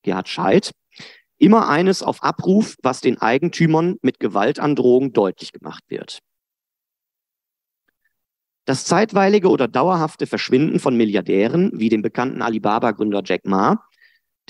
Gerhard 0.04 0.28
Scheidt, 0.28 0.71
immer 1.38 1.69
eines 1.69 2.04
auf 2.04 2.23
Abruf, 2.23 2.75
was 2.82 3.01
den 3.01 3.21
Eigentümern 3.21 3.97
mit 4.01 4.19
Gewaltandrohung 4.19 5.13
deutlich 5.13 5.54
gemacht 5.54 5.84
wird. 5.88 6.19
Das 8.65 8.86
zeitweilige 8.86 9.49
oder 9.49 9.67
dauerhafte 9.67 10.25
Verschwinden 10.25 10.80
von 10.80 10.97
Milliardären, 10.97 11.71
wie 11.75 11.89
dem 11.89 12.01
bekannten 12.01 12.41
Alibaba-Gründer 12.41 13.21
Jack 13.23 13.45
Ma, 13.45 13.86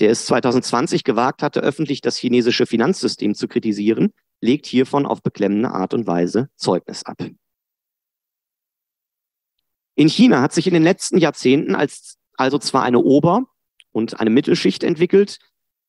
der 0.00 0.10
es 0.10 0.24
2020 0.26 1.04
gewagt 1.04 1.42
hatte, 1.42 1.60
öffentlich 1.60 2.00
das 2.00 2.16
chinesische 2.16 2.66
Finanzsystem 2.66 3.34
zu 3.34 3.46
kritisieren, 3.46 4.12
legt 4.40 4.66
hiervon 4.66 5.04
auf 5.04 5.22
beklemmende 5.22 5.70
Art 5.70 5.92
und 5.92 6.06
Weise 6.06 6.48
Zeugnis 6.56 7.04
ab. 7.04 7.18
In 9.96 10.08
China 10.08 10.42
hat 10.42 10.52
sich 10.52 10.66
in 10.66 10.74
den 10.74 10.82
letzten 10.82 11.16
Jahrzehnten 11.16 11.74
als, 11.74 12.18
also 12.36 12.58
zwar 12.58 12.82
eine 12.82 13.00
Ober- 13.00 13.46
und 13.92 14.20
eine 14.20 14.30
Mittelschicht 14.30 14.84
entwickelt, 14.84 15.38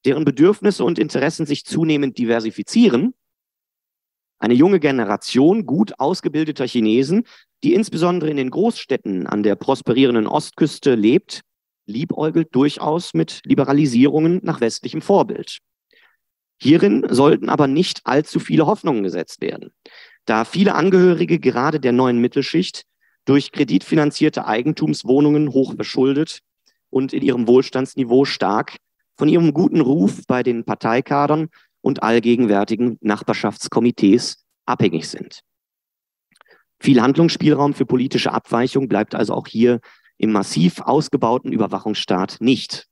deren 0.05 0.23
Bedürfnisse 0.23 0.85
und 0.85 0.97
Interessen 0.97 1.45
sich 1.45 1.65
zunehmend 1.65 2.17
diversifizieren. 2.17 3.13
Eine 4.39 4.53
junge 4.53 4.79
Generation 4.79 5.65
gut 5.65 5.99
ausgebildeter 5.99 6.65
Chinesen, 6.65 7.25
die 7.63 7.73
insbesondere 7.73 8.29
in 8.29 8.37
den 8.37 8.49
Großstädten 8.49 9.27
an 9.27 9.43
der 9.43 9.55
prosperierenden 9.55 10.27
Ostküste 10.27 10.95
lebt, 10.95 11.41
liebäugelt 11.85 12.55
durchaus 12.55 13.13
mit 13.13 13.41
Liberalisierungen 13.43 14.39
nach 14.41 14.61
westlichem 14.61 15.01
Vorbild. 15.01 15.57
Hierin 16.61 17.05
sollten 17.09 17.49
aber 17.49 17.67
nicht 17.67 18.01
allzu 18.05 18.39
viele 18.39 18.67
Hoffnungen 18.67 19.03
gesetzt 19.03 19.41
werden, 19.41 19.71
da 20.25 20.45
viele 20.45 20.75
Angehörige 20.75 21.39
gerade 21.39 21.79
der 21.81 21.91
neuen 21.91 22.19
Mittelschicht 22.19 22.83
durch 23.27 23.51
kreditfinanzierte 23.51 24.47
Eigentumswohnungen 24.47 25.51
hoch 25.51 25.75
verschuldet 25.75 26.39
und 26.89 27.11
in 27.13 27.21
ihrem 27.21 27.47
Wohlstandsniveau 27.47 28.23
stark 28.25 28.77
von 29.17 29.27
ihrem 29.27 29.53
guten 29.53 29.81
Ruf 29.81 30.21
bei 30.27 30.43
den 30.43 30.63
Parteikadern 30.63 31.49
und 31.81 32.03
allgegenwärtigen 32.03 32.97
Nachbarschaftskomitees 33.01 34.45
abhängig 34.65 35.09
sind. 35.09 35.41
Viel 36.79 37.01
Handlungsspielraum 37.01 37.73
für 37.73 37.85
politische 37.85 38.31
Abweichung 38.31 38.87
bleibt 38.87 39.13
also 39.13 39.33
auch 39.33 39.47
hier 39.47 39.81
im 40.17 40.31
massiv 40.31 40.79
ausgebauten 40.79 41.51
Überwachungsstaat 41.51 42.37
nicht. 42.39 42.87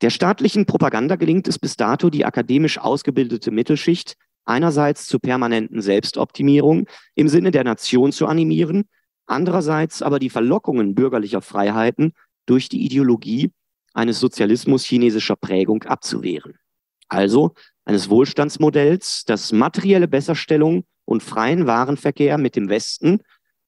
Der 0.00 0.10
staatlichen 0.10 0.66
Propaganda 0.66 1.16
gelingt 1.16 1.48
es 1.48 1.58
bis 1.58 1.76
dato, 1.76 2.08
die 2.08 2.24
akademisch 2.24 2.78
ausgebildete 2.78 3.50
Mittelschicht 3.50 4.14
einerseits 4.44 5.06
zur 5.06 5.20
permanenten 5.20 5.82
Selbstoptimierung 5.82 6.86
im 7.14 7.28
Sinne 7.28 7.50
der 7.50 7.64
Nation 7.64 8.12
zu 8.12 8.26
animieren, 8.26 8.84
andererseits 9.26 10.02
aber 10.02 10.18
die 10.18 10.30
Verlockungen 10.30 10.94
bürgerlicher 10.94 11.42
Freiheiten 11.42 12.12
durch 12.46 12.68
die 12.68 12.84
Ideologie 12.84 13.52
eines 13.94 14.20
Sozialismus 14.20 14.84
chinesischer 14.84 15.36
Prägung 15.36 15.82
abzuwehren. 15.84 16.58
Also 17.08 17.54
eines 17.84 18.10
Wohlstandsmodells, 18.10 19.24
das 19.24 19.52
materielle 19.52 20.08
Besserstellung 20.08 20.84
und 21.04 21.22
freien 21.22 21.66
Warenverkehr 21.66 22.38
mit 22.38 22.56
dem 22.56 22.68
Westen 22.68 23.20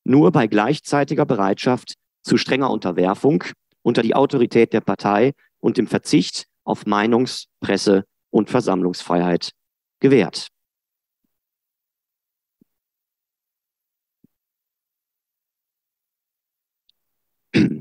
nur 0.04 0.32
bei 0.32 0.46
gleichzeitiger 0.46 1.26
Bereitschaft 1.26 1.94
zu 2.22 2.36
strenger 2.36 2.70
Unterwerfung 2.70 3.44
unter 3.82 4.02
die 4.02 4.14
Autorität 4.14 4.72
der 4.72 4.80
Partei 4.80 5.32
und 5.60 5.76
dem 5.76 5.86
Verzicht 5.86 6.46
auf 6.64 6.86
Meinungs-, 6.86 7.46
Presse- 7.60 8.04
und 8.30 8.50
Versammlungsfreiheit 8.50 9.52
gewährt. 10.00 10.48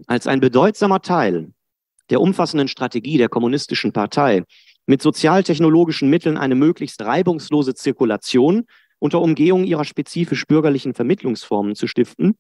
Als 0.08 0.28
ein 0.28 0.40
bedeutsamer 0.40 1.02
Teil 1.02 1.52
der 2.10 2.22
umfassenden 2.22 2.68
Strategie 2.68 3.18
der 3.18 3.30
Kommunistischen 3.30 3.92
Partei 3.92 4.44
mit 4.86 5.02
sozialtechnologischen 5.02 6.10
Mitteln 6.10 6.38
eine 6.38 6.56
möglichst 6.56 7.02
reibungslose 7.02 7.74
Zirkulation 7.74 8.66
unter 9.00 9.22
Umgehung 9.22 9.64
ihrer 9.64 9.86
spezifisch 9.86 10.46
bürgerlichen 10.46 10.94
Vermittlungsformen 10.94 11.76
zu 11.76 11.88
stiften, 11.88 12.36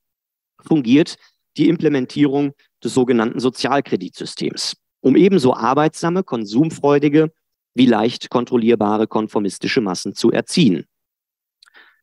fungiert 0.63 1.17
die 1.57 1.69
Implementierung 1.69 2.53
des 2.83 2.93
sogenannten 2.93 3.39
Sozialkreditsystems, 3.39 4.77
um 5.01 5.15
ebenso 5.15 5.53
arbeitsame, 5.55 6.23
konsumfreudige 6.23 7.31
wie 7.73 7.85
leicht 7.87 8.29
kontrollierbare 8.29 9.07
konformistische 9.07 9.81
Massen 9.81 10.13
zu 10.13 10.31
erziehen. 10.31 10.85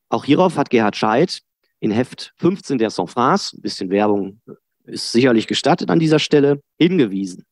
Auch 0.09 0.25
hierauf 0.25 0.57
hat 0.57 0.71
Gerhard 0.71 0.97
Scheidt 0.97 1.41
in 1.81 1.91
Heft 1.91 2.33
15 2.37 2.79
der 2.79 2.91
Sans-France, 2.91 3.57
ein 3.57 3.63
bisschen 3.63 3.91
Werbung 3.91 4.41
ist 4.85 5.13
sicherlich 5.13 5.47
gestattet 5.47 5.91
an 5.91 5.99
dieser 5.99 6.19
Stelle, 6.19 6.61
hingewiesen. 6.79 7.45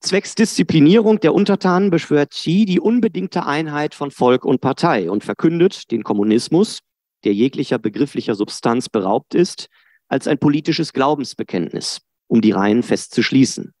Zwecks 0.00 0.34
Disziplinierung 0.34 1.20
der 1.20 1.32
Untertanen 1.32 1.90
beschwört 1.90 2.32
Xi 2.32 2.64
die 2.64 2.80
unbedingte 2.80 3.46
Einheit 3.46 3.94
von 3.94 4.10
Volk 4.10 4.44
und 4.44 4.60
Partei 4.60 5.08
und 5.08 5.22
verkündet 5.22 5.90
den 5.92 6.02
Kommunismus, 6.02 6.80
der 7.24 7.34
jeglicher 7.34 7.78
begrifflicher 7.78 8.34
Substanz 8.34 8.88
beraubt 8.88 9.34
ist, 9.34 9.68
als 10.08 10.26
ein 10.26 10.38
politisches 10.38 10.92
Glaubensbekenntnis, 10.92 12.00
um 12.26 12.40
die 12.40 12.50
Reihen 12.50 12.82
festzuschließen. 12.82 13.72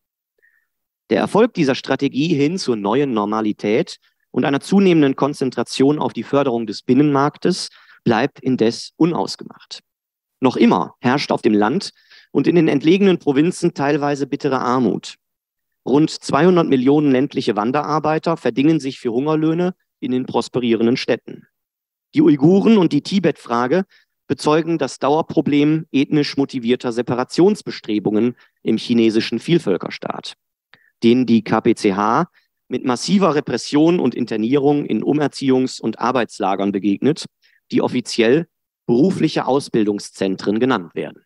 Der 1.10 1.18
Erfolg 1.18 1.54
dieser 1.54 1.74
Strategie 1.74 2.34
hin 2.34 2.56
zur 2.56 2.76
neuen 2.76 3.12
Normalität 3.12 3.96
und 4.30 4.44
einer 4.44 4.60
zunehmenden 4.60 5.16
Konzentration 5.16 5.98
auf 5.98 6.12
die 6.12 6.22
Förderung 6.22 6.66
des 6.66 6.82
Binnenmarktes 6.82 7.68
bleibt 8.04 8.40
indes 8.40 8.92
unausgemacht. 8.96 9.80
Noch 10.42 10.56
immer 10.56 10.96
herrscht 11.00 11.30
auf 11.30 11.40
dem 11.40 11.54
Land 11.54 11.92
und 12.32 12.48
in 12.48 12.56
den 12.56 12.66
entlegenen 12.66 13.20
Provinzen 13.20 13.74
teilweise 13.74 14.26
bittere 14.26 14.58
Armut. 14.58 15.14
Rund 15.86 16.10
200 16.10 16.66
Millionen 16.66 17.12
ländliche 17.12 17.54
Wanderarbeiter 17.54 18.36
verdingen 18.36 18.80
sich 18.80 18.98
für 18.98 19.12
Hungerlöhne 19.12 19.76
in 20.00 20.10
den 20.10 20.26
prosperierenden 20.26 20.96
Städten. 20.96 21.46
Die 22.16 22.22
Uiguren 22.22 22.76
und 22.76 22.92
die 22.92 23.02
Tibet-Frage 23.02 23.84
bezeugen 24.26 24.78
das 24.78 24.98
Dauerproblem 24.98 25.86
ethnisch 25.92 26.36
motivierter 26.36 26.90
Separationsbestrebungen 26.90 28.34
im 28.64 28.78
chinesischen 28.78 29.38
Vielvölkerstaat, 29.38 30.34
denen 31.04 31.24
die 31.24 31.44
KPCH 31.44 32.24
mit 32.66 32.84
massiver 32.84 33.36
Repression 33.36 34.00
und 34.00 34.16
Internierung 34.16 34.86
in 34.86 35.04
Umerziehungs- 35.04 35.80
und 35.80 36.00
Arbeitslagern 36.00 36.72
begegnet, 36.72 37.26
die 37.70 37.80
offiziell 37.80 38.48
berufliche 38.86 39.46
Ausbildungszentren 39.46 40.60
genannt 40.60 40.94
werden. 40.94 41.24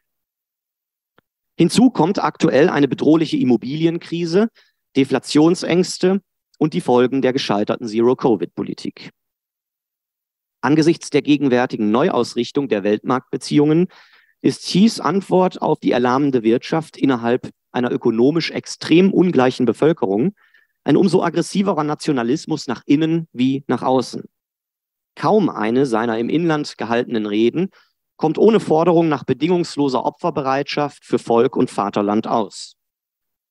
Hinzu 1.59 1.91
kommt 1.91 2.23
aktuell 2.23 2.69
eine 2.69 2.89
bedrohliche 2.89 3.39
Immobilienkrise, 3.39 4.49
Deflationsängste 4.97 6.21
und 6.59 6.75
die 6.75 6.81
Folgen 6.81 7.23
der 7.23 7.33
gescheiterten 7.33 7.87
Zero-Covid-Politik. 7.87 9.11
Angesichts 10.61 11.11
der 11.11 11.23
gegenwärtigen 11.23 11.91
Neuausrichtung 11.91 12.69
der 12.69 12.83
Weltmarktbeziehungen 12.83 13.89
ist 14.43 14.63
Xis 14.63 15.01
Antwort 15.01 15.63
auf 15.63 15.81
die 15.81 15.93
erlahmende 15.93 16.43
Wirtschaft 16.43 16.97
innerhalb 16.97 17.51
einer 17.73 17.91
ökonomisch 17.91 18.51
extrem 18.51 19.13
ungleichen 19.13 19.67
Bevölkerung 19.67 20.35
ein 20.85 20.97
umso 20.97 21.23
aggressiverer 21.23 21.85
Nationalismus 21.85 22.69
nach 22.69 22.83
innen 22.87 23.29
wie 23.33 23.65
nach 23.67 23.83
außen. 23.83 24.25
Kaum 25.17 25.49
eine 25.49 25.87
seiner 25.87 26.19
im 26.19 26.29
Inland 26.29 26.79
gehaltenen 26.79 27.27
Reden 27.27 27.71
kommt 28.17 28.39
ohne 28.39 28.61
Forderung 28.61 29.09
nach 29.09 29.25
bedingungsloser 29.25 30.05
Opferbereitschaft 30.05 31.05
für 31.05 31.19
Volk 31.19 31.57
und 31.57 31.71
Vaterland 31.71 32.27
aus. 32.27 32.77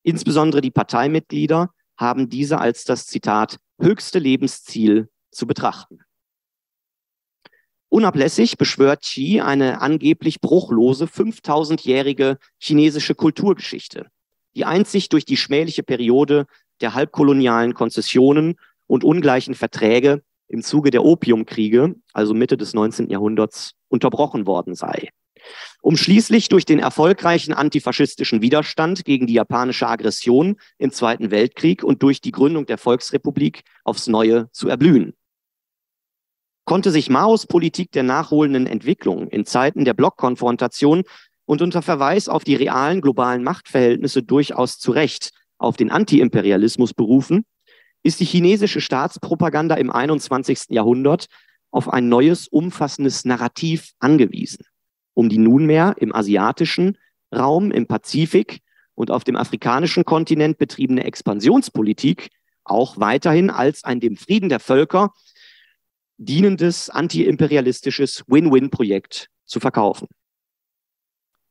Insbesondere 0.04 0.62
die 0.62 0.72
Parteimitglieder 0.72 1.72
haben 1.98 2.30
diese 2.30 2.60
als 2.60 2.84
das 2.84 3.08
Zitat 3.08 3.58
höchste 3.80 4.20
Lebensziel 4.20 5.10
zu 5.32 5.48
betrachten. 5.48 6.00
Unablässig 7.90 8.58
beschwört 8.58 9.02
Xi 9.02 9.42
eine 9.42 9.82
angeblich 9.82 10.42
bruchlose 10.42 11.06
5000-jährige 11.06 12.38
chinesische 12.60 13.16
Kulturgeschichte, 13.16 14.08
die 14.56 14.66
einzig 14.66 15.10
durch 15.10 15.26
die 15.26 15.38
schmähliche 15.38 15.84
Periode 15.84 16.46
der 16.82 16.94
halbkolonialen 16.94 17.74
Konzessionen 17.74 18.60
und 18.88 19.04
ungleichen 19.04 19.56
Verträge 19.56 20.24
im 20.56 20.64
Zuge 20.64 20.90
der 20.90 21.04
Opiumkriege, 21.04 21.96
also 22.14 22.34
Mitte 22.34 22.56
des 22.56 22.74
19. 22.74 23.10
Jahrhunderts, 23.10 23.74
unterbrochen 23.90 24.48
worden 24.48 24.74
sei. 24.74 25.10
Um 25.82 25.98
schließlich 25.98 26.48
durch 26.50 26.66
den 26.66 26.80
erfolgreichen 26.80 27.54
antifaschistischen 27.54 28.42
Widerstand 28.42 29.06
gegen 29.06 29.28
die 29.28 29.34
japanische 29.34 29.88
Aggression 29.88 30.56
im 30.78 30.92
Zweiten 30.92 31.30
Weltkrieg 31.30 31.84
und 31.84 32.02
durch 32.02 32.22
die 32.22 32.32
Gründung 32.32 32.66
der 32.66 32.78
Volksrepublik 32.78 33.62
aufs 33.84 34.08
Neue 34.08 34.50
zu 34.52 34.70
erblühen 34.70 35.14
konnte 36.66 36.92
sich 36.92 37.10
Maos 37.10 37.46
Politik 37.46 37.92
der 37.92 38.04
nachholenden 38.04 38.68
Entwicklung 38.68 39.28
in 39.30 39.46
Zeiten 39.46 39.86
der 39.86 39.94
Blockkonfrontation 39.94 41.04
und 41.46 41.62
unter 41.62 41.82
Verweis 41.82 42.28
auf 42.28 42.44
die 42.44 42.56
realen 42.56 43.02
globalen 43.02 43.44
Machtverhältnisse 43.44 44.24
durchaus 44.24 44.80
zu 44.80 44.92
Recht 44.92 45.32
auf 45.58 45.78
den 45.78 45.92
Antiimperialismus 45.92 46.94
berufen, 46.94 47.46
ist 48.06 48.20
die 48.20 48.26
chinesische 48.26 48.82
Staatspropaganda 48.82 49.74
im 49.76 49.90
21. 49.90 50.66
Jahrhundert 50.70 51.26
auf 51.72 51.92
ein 51.92 52.08
neues, 52.08 52.48
umfassendes 52.48 53.26
Narrativ 53.26 53.94
angewiesen, 53.98 54.64
um 55.16 55.28
die 55.28 55.40
nunmehr 55.40 55.96
im 55.98 56.14
asiatischen 56.14 57.00
Raum, 57.36 57.72
im 57.72 57.88
Pazifik 57.88 58.60
und 58.94 59.10
auf 59.10 59.24
dem 59.24 59.36
afrikanischen 59.36 60.06
Kontinent 60.06 60.60
betriebene 60.60 61.04
Expansionspolitik 61.04 62.30
auch 62.64 63.00
weiterhin 63.00 63.50
als 63.50 63.84
ein 63.84 64.00
dem 64.00 64.18
Frieden 64.18 64.50
der 64.50 64.60
Völker 64.60 65.12
dienendes 66.18 66.92
antiimperialistisches 66.92 68.24
Win-Win-Projekt 68.28 69.30
zu 69.46 69.60
verkaufen. 69.60 70.08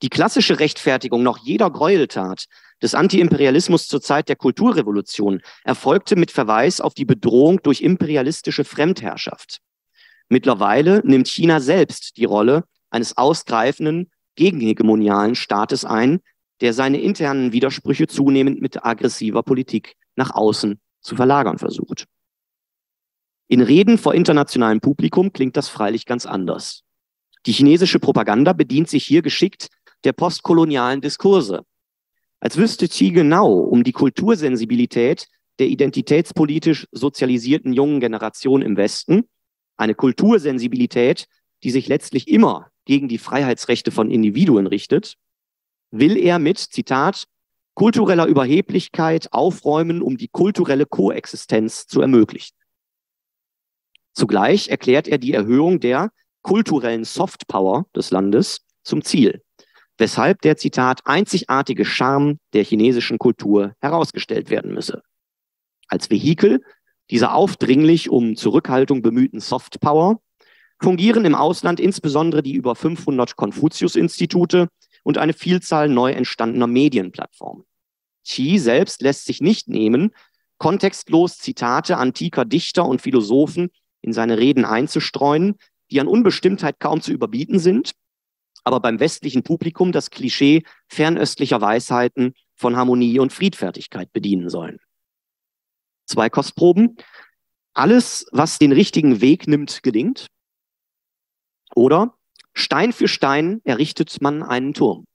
Die 0.05 0.11
klassische 0.11 0.61
Rechtfertigung 0.61 1.23
noch 1.23 1.38
jeder 1.38 1.71
Gräueltat 1.71 2.45
des 2.83 2.95
Antiimperialismus 2.95 3.88
zur 3.88 4.03
Zeit 4.03 4.29
der 4.29 4.37
Kulturrevolution 4.37 5.40
erfolgte 5.62 6.14
mit 6.14 6.31
Verweis 6.31 6.83
auf 6.83 6.93
die 6.93 7.07
Bedrohung 7.07 7.62
durch 7.62 7.81
imperialistische 7.81 8.64
Fremdherrschaft. 8.64 9.62
Mittlerweile 10.29 11.01
nimmt 11.07 11.27
China 11.27 11.59
selbst 11.59 12.19
die 12.19 12.27
Rolle 12.27 12.64
eines 12.90 13.17
ausgreifenden, 13.17 14.11
gegenhegemonialen 14.35 15.37
Staates 15.37 15.87
ein, 15.87 16.21
der 16.61 16.75
seine 16.75 17.01
internen 17.01 17.53
Widersprüche 17.53 18.07
zunehmend 18.07 18.61
mit 18.61 18.85
aggressiver 18.85 19.43
Politik 19.43 19.95
nach 20.17 20.33
außen 20.33 20.79
zu 21.01 21.17
verlagern 21.17 21.57
versucht. 21.57 22.05
In 23.49 23.62
Reden 23.62 23.97
vor 23.97 24.14
internationalem 24.14 24.83
Publikum 24.83 25.33
klingt 25.33 25.57
das 25.57 25.71
freilich 25.71 26.05
ganz 26.05 26.27
anders. 26.27 26.83
Die 27.47 27.53
chinesische 27.53 28.01
Propaganda 28.01 28.53
bedient 28.53 28.90
sich 28.90 29.07
hier 29.07 29.23
geschickt 29.23 29.71
der 30.05 30.12
postkolonialen 30.12 31.01
Diskurse. 31.01 31.64
Als 32.40 32.57
wüsste 32.57 32.88
Xi 32.88 33.11
genau 33.11 33.59
um 33.59 33.85
die 33.85 33.93
Kultursensibilität 33.93 35.29
der 35.59 35.69
identitätspolitisch 35.69 36.87
sozialisierten 36.93 37.73
jungen 37.73 38.01
Generation 38.01 38.61
im 38.61 38.77
Westen, 38.77 39.29
eine 39.77 39.95
Kultursensibilität, 39.95 41.27
die 41.62 41.71
sich 41.71 41.88
letztlich 41.88 42.29
immer 42.29 42.71
gegen 42.85 43.09
die 43.09 43.19
Freiheitsrechte 43.19 43.90
von 43.90 44.11
Individuen 44.11 44.67
richtet, 44.67 45.17
will 45.90 46.17
er 46.17 46.38
mit, 46.38 46.59
Zitat, 46.59 47.25
kultureller 47.75 48.27
Überheblichkeit 48.27 49.33
aufräumen, 49.33 50.03
um 50.03 50.17
die 50.17 50.29
kulturelle 50.29 50.87
Koexistenz 50.87 51.87
zu 51.87 52.01
ermöglichen. 52.01 52.57
Zugleich 54.12 54.69
erklärt 54.69 55.09
er 55.09 55.19
die 55.19 55.33
Erhöhung 55.33 55.81
der 55.81 56.12
kulturellen 56.43 57.05
Softpower 57.05 57.87
des 57.97 58.11
Landes 58.11 58.61
zum 58.83 59.03
Ziel, 59.03 59.43
weshalb 59.99 60.43
der 60.43 60.57
Zitat 60.57 61.01
einzigartige 61.05 61.85
Charme 61.85 62.39
der 62.53 62.65
chinesischen 62.65 63.19
Kultur 63.19 63.75
herausgestellt 63.81 64.51
werden 64.51 64.75
müsse. 64.75 65.03
Als 65.89 66.11
Vehikel 66.11 66.63
dieser 67.11 67.35
aufdringlich 67.35 68.11
um 68.11 68.37
Zurückhaltung 68.37 69.03
bemühten 69.03 69.41
Softpower 69.41 70.21
fungieren 70.81 71.25
im 71.25 71.35
Ausland 71.35 71.81
insbesondere 71.81 72.43
die 72.43 72.55
über 72.55 72.75
500 72.75 73.37
Konfuzius-Institute 73.37 74.69
und 75.03 75.19
eine 75.19 75.33
Vielzahl 75.33 75.89
neu 75.89 76.13
entstandener 76.13 76.67
Medienplattformen. 76.67 77.65
Xi 78.25 78.59
selbst 78.59 79.03
lässt 79.03 79.27
sich 79.27 79.41
nicht 79.41 79.69
nehmen, 79.69 80.11
kontextlos 80.59 81.39
Zitate 81.39 81.99
antiker 81.99 82.45
Dichter 82.45 82.87
und 82.87 83.03
Philosophen 83.03 83.71
in 84.01 84.13
seine 84.13 84.39
Reden 84.39 84.65
einzustreuen, 84.65 85.57
die 85.91 86.01
an 86.01 86.09
Unbestimmtheit 86.09 86.81
kaum 86.81 87.03
zu 87.03 87.13
überbieten 87.13 87.59
sind, 87.59 87.93
aber 88.64 88.81
beim 88.81 88.98
westlichen 88.98 89.42
Publikum 89.42 89.92
das 89.92 90.11
Klischee 90.11 90.64
fernöstlicher 90.88 91.61
Weisheiten 91.61 92.35
von 92.57 92.77
Harmonie 92.77 93.18
und 93.18 93.33
Friedfertigkeit 93.33 94.12
bedienen 94.12 94.48
sollen. 94.48 94.81
Zwei 96.07 96.31
Kostproben. 96.31 96.96
Alles, 97.74 98.27
was 98.33 98.59
den 98.59 98.72
richtigen 98.72 99.20
Weg 99.20 99.46
nimmt, 99.46 99.83
gelingt. 99.83 100.27
Oder 101.74 102.16
Stein 102.53 102.92
für 102.92 103.09
Stein 103.09 103.61
errichtet 103.64 104.20
man 104.20 104.42
einen 104.42 104.74
Turm. 104.74 105.07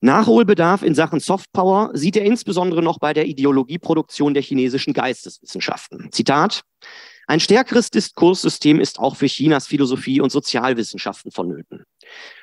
Nachholbedarf 0.00 0.82
in 0.82 0.94
Sachen 0.94 1.20
Softpower 1.20 1.90
sieht 1.94 2.16
er 2.16 2.24
insbesondere 2.24 2.82
noch 2.82 2.98
bei 2.98 3.12
der 3.12 3.26
Ideologieproduktion 3.26 4.34
der 4.34 4.42
chinesischen 4.42 4.92
Geisteswissenschaften. 4.92 6.12
Zitat, 6.12 6.62
ein 7.26 7.40
stärkeres 7.40 7.90
Diskurssystem 7.90 8.80
ist 8.80 8.98
auch 9.00 9.16
für 9.16 9.26
Chinas 9.26 9.66
Philosophie 9.66 10.20
und 10.20 10.30
Sozialwissenschaften 10.30 11.32
vonnöten, 11.32 11.84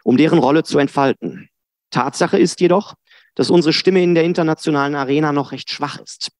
um 0.03 0.17
deren 0.17 0.39
Rolle 0.39 0.63
zu 0.63 0.77
entfalten. 0.77 1.49
Tatsache 1.89 2.37
ist 2.37 2.59
jedoch, 2.59 2.95
dass 3.35 3.49
unsere 3.49 3.71
Stimme 3.71 4.03
in 4.03 4.13
der 4.13 4.25
internationalen 4.25 4.95
Arena 4.95 5.31
noch 5.31 5.51
recht 5.51 5.71
schwach 5.71 5.99
ist. 5.99 6.31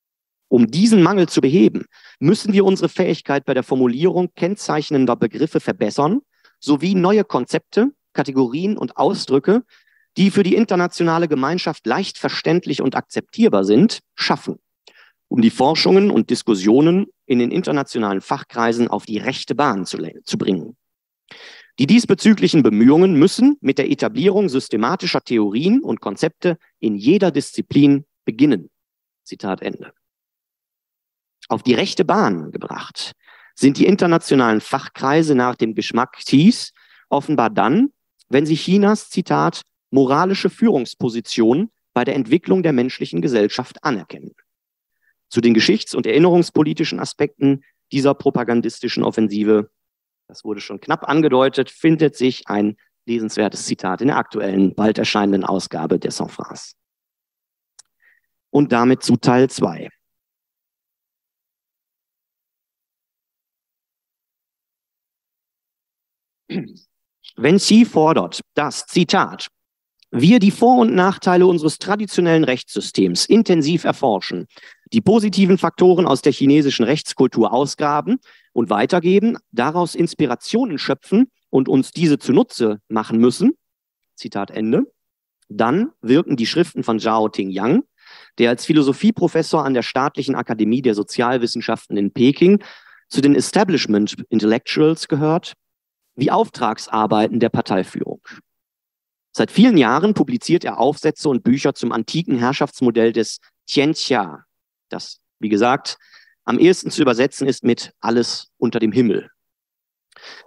Um 0.50 0.68
diesen 0.68 1.02
Mangel 1.02 1.28
zu 1.30 1.42
beheben, 1.42 1.86
müssen 2.20 2.54
wir 2.54 2.66
unsere 2.66 2.90
Fähigkeit 2.90 3.46
bei 3.46 3.54
der 3.54 3.64
Formulierung 3.64 4.34
kennzeichnender 4.36 5.16
Begriffe 5.16 5.60
verbessern, 5.60 6.22
sowie 6.60 6.96
neue 6.96 7.24
Konzepte, 7.24 7.92
Kategorien 8.14 8.78
und 8.78 8.98
Ausdrücke, 8.98 9.64
die 10.18 10.30
für 10.30 10.44
die 10.44 10.56
internationale 10.56 11.28
Gemeinschaft 11.28 11.88
leicht 11.88 12.18
verständlich 12.18 12.82
und 12.82 12.96
akzeptierbar 12.96 13.64
sind, 13.64 14.02
schaffen, 14.16 14.60
um 15.28 15.42
die 15.42 15.50
Forschungen 15.50 16.12
und 16.12 16.30
Diskussionen 16.30 17.08
in 17.34 17.40
den 17.40 17.52
internationalen 17.52 18.22
Fachkreisen 18.22 18.88
auf 18.88 19.06
die 19.06 19.18
rechte 19.18 19.56
Bahn 19.56 19.86
zu, 19.86 19.98
zu 20.24 20.38
bringen. 20.38 20.78
Die 21.80 21.88
diesbezüglichen 21.88 22.64
Bemühungen 22.64 23.14
müssen 23.14 23.58
mit 23.60 23.78
der 23.78 23.90
Etablierung 23.90 24.48
systematischer 24.48 25.22
Theorien 25.22 25.82
und 25.82 26.00
Konzepte 26.00 26.58
in 26.80 26.96
jeder 26.96 27.32
Disziplin 27.32 28.06
beginnen. 28.26 28.70
Zitat 29.24 29.62
Ende 29.62 29.92
auf 31.50 31.64
die 31.64 31.74
rechte 31.74 32.06
Bahn 32.06 32.52
gebracht, 32.52 33.14
sind 33.56 33.78
die 33.78 33.86
internationalen 33.86 34.62
Fachkreise 34.62 35.36
nach 35.36 35.56
dem 35.56 35.76
Geschmack 35.76 36.18
Thies 36.26 36.74
offenbar 37.10 37.50
dann, 37.50 37.92
wenn 38.30 38.46
sie 38.46 38.56
Chinas, 38.56 39.10
Zitat, 39.10 39.62
moralische 39.92 40.50
Führungsposition 40.50 41.70
bei 41.94 42.04
der 42.04 42.16
Entwicklung 42.16 42.64
der 42.64 42.74
menschlichen 42.74 43.22
Gesellschaft 43.22 43.84
anerkennen. 43.84 44.32
Zu 45.34 45.42
den 45.42 45.56
geschichts- 45.56 45.96
und 45.96 46.06
erinnerungspolitischen 46.06 47.00
Aspekten 47.00 47.64
dieser 47.92 48.14
propagandistischen 48.14 49.04
Offensive, 49.04 49.72
das 50.28 50.46
wurde 50.46 50.62
schon 50.62 50.80
knapp 50.80 51.10
angedeutet, 51.10 51.72
findet 51.72 52.16
sich 52.16 52.48
ein 52.50 52.78
lesenswertes 53.08 53.66
Zitat 53.66 54.02
in 54.02 54.10
der 54.10 54.18
aktuellen, 54.18 54.76
bald 54.76 55.00
erscheinenden 55.00 55.44
Ausgabe 55.44 55.98
der 55.98 56.12
San 56.12 56.30
France. 56.30 56.76
Und 58.52 58.72
damit 58.72 59.02
zu 59.02 59.18
Teil 59.18 59.50
2. 59.50 59.90
Wenn 67.38 67.58
sie 67.58 67.86
fordert, 67.86 68.42
dass, 68.54 68.86
Zitat, 68.86 69.48
wir 70.16 70.38
die 70.38 70.52
Vor- 70.52 70.78
und 70.78 70.94
Nachteile 70.94 71.48
unseres 71.48 71.80
traditionellen 71.80 72.44
Rechtssystems 72.44 73.26
intensiv 73.26 73.84
erforschen, 73.84 74.46
die 74.94 75.02
positiven 75.02 75.58
Faktoren 75.58 76.06
aus 76.06 76.22
der 76.22 76.32
chinesischen 76.32 76.86
Rechtskultur 76.86 77.52
ausgraben 77.52 78.20
und 78.54 78.70
weitergeben, 78.70 79.38
daraus 79.52 79.96
Inspirationen 79.96 80.78
schöpfen 80.78 81.32
und 81.50 81.68
uns 81.68 81.92
diese 81.92 82.20
zunutze 82.20 82.80
machen 82.90 83.18
müssen, 83.18 83.54
Zitat 84.16 84.52
Ende, 84.52 84.84
dann 85.50 85.90
wirken 86.02 86.36
die 86.36 86.46
Schriften 86.46 86.84
von 86.84 87.00
Zhao 87.00 87.28
Tingyang, 87.28 87.82
der 88.38 88.52
als 88.52 88.66
Philosophieprofessor 88.66 89.66
an 89.66 89.74
der 89.74 89.82
Staatlichen 89.82 90.36
Akademie 90.36 90.84
der 90.84 90.94
Sozialwissenschaften 90.94 91.98
in 91.98 92.12
Peking 92.12 92.64
zu 93.10 93.20
den 93.20 93.34
Establishment 93.34 94.16
Intellectuals 94.30 95.08
gehört, 95.08 95.54
wie 96.16 96.30
Auftragsarbeiten 96.30 97.40
der 97.40 97.50
Parteiführung. 97.50 98.22
Seit 99.36 99.52
vielen 99.52 99.78
Jahren 99.78 100.14
publiziert 100.14 100.64
er 100.64 100.80
Aufsätze 100.80 101.28
und 101.28 101.44
Bücher 101.44 101.74
zum 101.74 101.92
antiken 101.92 102.38
Herrschaftsmodell 102.38 103.12
des 103.12 103.40
Tianxia, 103.66 104.46
das, 104.90 105.22
wie 105.40 105.50
gesagt, 105.50 105.98
am 106.46 106.60
ehesten 106.60 106.92
zu 106.92 107.02
übersetzen 107.02 107.48
ist 107.48 107.64
mit 107.64 107.94
alles 108.00 108.52
unter 108.58 108.80
dem 108.80 108.92
Himmel. 108.92 109.32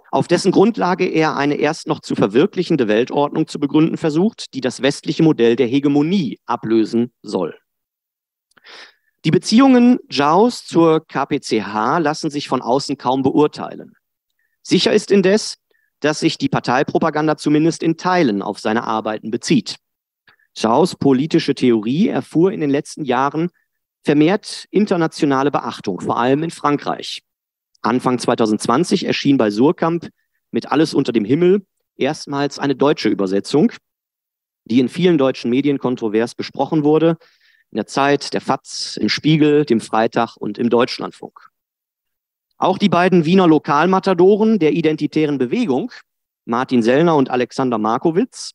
Auf 0.09 0.29
dessen 0.29 0.51
Grundlage 0.51 1.05
er 1.05 1.35
eine 1.35 1.55
erst 1.55 1.87
noch 1.87 1.99
zu 1.99 2.15
verwirklichende 2.15 2.87
Weltordnung 2.87 3.47
zu 3.47 3.59
begründen 3.59 3.97
versucht, 3.97 4.53
die 4.53 4.61
das 4.61 4.81
westliche 4.81 5.23
Modell 5.23 5.57
der 5.57 5.67
Hegemonie 5.67 6.39
ablösen 6.45 7.11
soll. 7.21 7.59
Die 9.25 9.31
Beziehungen 9.31 9.99
Zhaos 10.09 10.65
zur 10.65 11.05
KPCH 11.05 11.99
lassen 11.99 12.29
sich 12.29 12.47
von 12.47 12.61
außen 12.61 12.97
kaum 12.97 13.23
beurteilen. 13.23 13.93
Sicher 14.61 14.93
ist 14.93 15.11
indes, 15.11 15.57
dass 15.99 16.19
sich 16.19 16.37
die 16.37 16.49
Parteipropaganda 16.49 17.37
zumindest 17.37 17.83
in 17.83 17.97
Teilen 17.97 18.41
auf 18.41 18.59
seine 18.59 18.83
Arbeiten 18.83 19.31
bezieht. 19.31 19.77
Schaus 20.55 20.95
politische 20.95 21.55
Theorie 21.55 22.07
erfuhr 22.07 22.51
in 22.51 22.61
den 22.61 22.69
letzten 22.69 23.05
Jahren 23.05 23.49
vermehrt 24.03 24.65
internationale 24.71 25.51
Beachtung, 25.51 25.99
vor 25.99 26.17
allem 26.17 26.43
in 26.43 26.51
Frankreich. 26.51 27.23
Anfang 27.81 28.19
2020 28.19 29.05
erschien 29.05 29.37
bei 29.37 29.51
Surkamp 29.51 30.09
mit 30.51 30.71
Alles 30.71 30.93
unter 30.93 31.11
dem 31.11 31.25
Himmel 31.25 31.65
erstmals 31.95 32.59
eine 32.59 32.75
deutsche 32.75 33.09
Übersetzung, 33.09 33.71
die 34.65 34.79
in 34.79 34.89
vielen 34.89 35.17
deutschen 35.17 35.49
Medien 35.49 35.77
kontrovers 35.77 36.35
besprochen 36.35 36.83
wurde, 36.83 37.17
in 37.71 37.75
der 37.75 37.87
Zeit, 37.87 38.33
der 38.33 38.41
FAZ, 38.41 38.97
im 38.97 39.09
Spiegel, 39.09 39.65
dem 39.65 39.81
Freitag 39.81 40.37
und 40.37 40.57
im 40.57 40.69
Deutschlandfunk. 40.69 41.49
Auch 42.57 42.77
die 42.77 42.89
beiden 42.89 43.25
Wiener 43.25 43.47
Lokalmatadoren 43.47 44.57
der 44.57 44.73
identitären 44.73 45.37
Bewegung, 45.37 45.91
Martin 46.45 46.81
Sellner 46.81 47.15
und 47.15 47.29
Alexander 47.29 47.77
Markowitz, 47.77 48.53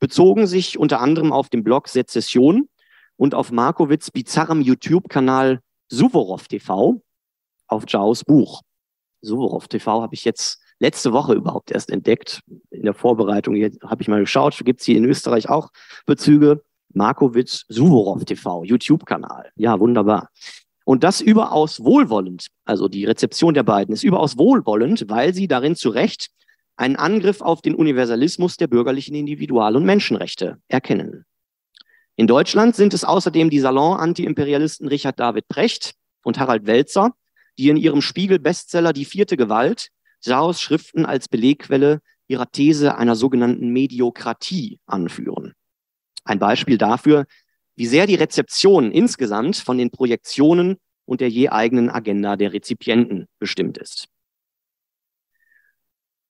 bezogen 0.00 0.46
sich 0.46 0.78
unter 0.78 1.00
anderem 1.00 1.32
auf 1.32 1.48
dem 1.48 1.62
Blog 1.62 1.88
Sezession 1.88 2.68
und 3.16 3.34
auf 3.34 3.52
Markowitz 3.52 4.10
bizarrem 4.10 4.60
YouTube-Kanal 4.60 5.60
Suvorov 5.88 6.48
TV 6.48 7.00
auf 7.68 7.84
Jaos 7.86 8.24
Buch. 8.24 8.62
Suvorov 9.20 9.68
TV 9.68 10.02
habe 10.02 10.14
ich 10.14 10.24
jetzt 10.24 10.60
letzte 10.80 11.12
Woche 11.12 11.34
überhaupt 11.34 11.70
erst 11.70 11.90
entdeckt. 11.90 12.40
In 12.70 12.82
der 12.82 12.94
Vorbereitung 12.94 13.56
habe 13.56 14.02
ich 14.02 14.08
mal 14.08 14.20
geschaut, 14.20 14.60
gibt 14.64 14.80
es 14.80 14.86
hier 14.86 14.96
in 14.96 15.04
Österreich 15.04 15.48
auch 15.48 15.70
Bezüge. 16.06 16.62
Markowitz 16.94 17.66
Suvorov 17.68 18.24
TV, 18.24 18.64
YouTube-Kanal. 18.64 19.50
Ja, 19.56 19.78
wunderbar. 19.78 20.30
Und 20.88 21.04
das 21.04 21.20
überaus 21.20 21.84
wohlwollend. 21.84 22.46
Also 22.64 22.88
die 22.88 23.04
Rezeption 23.04 23.52
der 23.52 23.62
beiden 23.62 23.92
ist 23.92 24.04
überaus 24.04 24.38
wohlwollend, 24.38 25.04
weil 25.08 25.34
sie 25.34 25.46
darin 25.46 25.76
zu 25.76 25.90
Recht 25.90 26.30
einen 26.76 26.96
Angriff 26.96 27.42
auf 27.42 27.60
den 27.60 27.74
Universalismus 27.74 28.56
der 28.56 28.68
bürgerlichen 28.68 29.14
Individual- 29.14 29.76
und 29.76 29.84
Menschenrechte 29.84 30.62
erkennen. 30.66 31.26
In 32.16 32.26
Deutschland 32.26 32.74
sind 32.74 32.94
es 32.94 33.04
außerdem 33.04 33.50
die 33.50 33.60
Salon-Anti-Imperialisten 33.60 34.88
Richard 34.88 35.20
David 35.20 35.46
Precht 35.48 35.92
und 36.24 36.38
Harald 36.38 36.64
Welzer, 36.64 37.12
die 37.58 37.68
in 37.68 37.76
ihrem 37.76 38.00
Spiegel-Bestseller 38.00 38.94
Die 38.94 39.04
vierte 39.04 39.36
Gewalt 39.36 39.90
Saus 40.20 40.62
Schriften 40.62 41.04
als 41.04 41.28
Belegquelle 41.28 42.00
ihrer 42.28 42.50
These 42.50 42.96
einer 42.96 43.14
sogenannten 43.14 43.74
Mediokratie 43.74 44.80
anführen. 44.86 45.52
Ein 46.24 46.38
Beispiel 46.38 46.78
dafür 46.78 47.26
wie 47.78 47.86
sehr 47.86 48.08
die 48.08 48.16
Rezeption 48.16 48.90
insgesamt 48.90 49.56
von 49.56 49.78
den 49.78 49.90
Projektionen 49.90 50.78
und 51.08 51.22
der 51.22 51.30
je 51.30 51.48
eigenen 51.48 51.88
Agenda 51.88 52.36
der 52.36 52.52
Rezipienten 52.52 53.26
bestimmt 53.38 53.78
ist. 53.78 54.08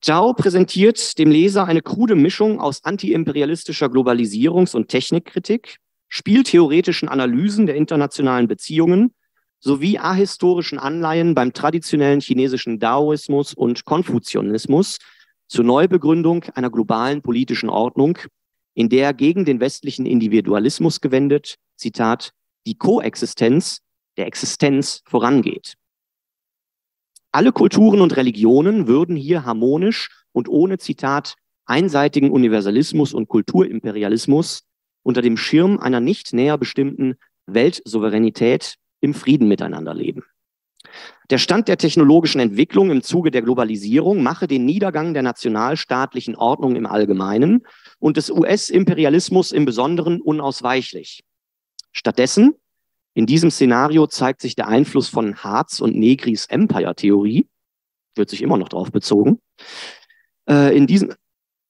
Zhao 0.01 0.35
präsentiert 0.35 1.19
dem 1.19 1.33
Leser 1.33 1.65
eine 1.65 1.83
krude 1.83 2.15
Mischung 2.15 2.61
aus 2.61 2.85
antiimperialistischer 2.85 3.87
Globalisierungs- 3.87 4.77
und 4.77 4.87
Technikkritik, 4.87 5.79
spieltheoretischen 6.09 7.09
Analysen 7.09 7.67
der 7.67 7.75
internationalen 7.75 8.47
Beziehungen 8.47 9.13
sowie 9.59 9.99
ahistorischen 9.99 10.79
Anleihen 10.79 11.35
beim 11.35 11.53
traditionellen 11.53 12.21
chinesischen 12.21 12.79
Daoismus 12.79 13.55
und 13.55 13.85
Konfuzianismus 13.85 14.99
zur 15.49 15.65
Neubegründung 15.65 16.45
einer 16.55 16.71
globalen 16.71 17.21
politischen 17.21 17.69
Ordnung, 17.69 18.19
in 18.75 18.89
der 18.89 19.13
gegen 19.13 19.45
den 19.45 19.59
westlichen 19.59 20.07
Individualismus 20.07 21.01
gewendet, 21.01 21.57
Zitat, 21.77 22.31
die 22.65 22.77
Koexistenz 22.77 23.81
der 24.19 24.27
Existenz 24.27 25.03
vorangeht. 25.07 25.75
Alle 27.33 27.53
Kulturen 27.53 28.01
und 28.01 28.17
Religionen 28.17 28.87
würden 28.87 29.17
hier 29.17 29.45
harmonisch 29.45 30.11
und 30.33 30.49
ohne 30.49 30.79
Zitat 30.79 31.37
einseitigen 31.67 32.31
Universalismus 32.31 33.15
und 33.15 33.29
Kulturimperialismus 33.29 34.65
unter 35.03 35.23
dem 35.23 35.37
Schirm 35.37 35.79
einer 35.79 36.01
nicht 36.01 36.33
näher 36.33 36.59
bestimmten 36.59 37.17
Weltsouveränität 37.47 38.77
im 39.01 39.15
Frieden 39.15 39.49
miteinander 39.49 39.95
leben. 39.95 40.25
Der 41.31 41.39
Stand 41.39 41.69
der 41.69 41.77
technologischen 41.77 42.41
Entwicklung 42.41 42.91
im 42.91 43.03
Zuge 43.03 43.31
der 43.31 43.43
Globalisierung 43.43 44.23
mache 44.23 44.47
den 44.47 44.65
Niedergang 44.65 45.13
der 45.13 45.23
nationalstaatlichen 45.23 46.37
Ordnung 46.37 46.77
im 46.77 46.87
Allgemeinen 46.87 47.67
und 47.99 48.17
des 48.17 48.31
US-Imperialismus 48.31 49.53
im 49.53 49.65
Besonderen 49.67 50.21
unausweichlich. 50.23 51.25
Stattdessen 51.93 52.55
in 53.19 53.27
diesem 53.27 53.51
Szenario 53.51 54.07
zeigt 54.07 54.41
sich 54.41 54.55
der 54.55 54.69
Einfluss 54.69 55.09
von 55.09 55.43
Harz 55.43 55.81
und 55.81 55.97
Negris 55.97 56.47
Empire-Theorie, 56.47 57.49
wird 58.15 58.31
sich 58.31 58.43
immer 58.43 58.57
noch 58.59 58.69
darauf 58.69 58.93
bezogen. 58.93 59.41
Äh, 60.49 60.77
in 60.77 60.87
diesem, 60.87 61.13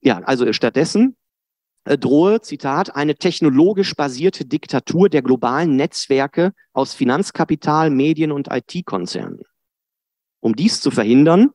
ja, 0.03 0.19
also 0.19 0.53
stattdessen 0.53 1.17
äh, 1.85 1.97
drohe, 1.97 2.43
Zitat, 2.43 2.95
eine 2.95 3.15
technologisch 3.15 3.95
basierte 3.95 4.45
Diktatur 4.45 5.09
der 5.09 5.23
globalen 5.23 5.75
Netzwerke 5.75 6.53
aus 6.75 6.93
Finanzkapital, 6.93 7.89
Medien 7.89 8.31
und 8.31 8.49
IT-Konzernen. 8.51 9.41
Um 10.41 10.55
dies 10.55 10.83
zu 10.83 10.91
verhindern, 10.91 11.53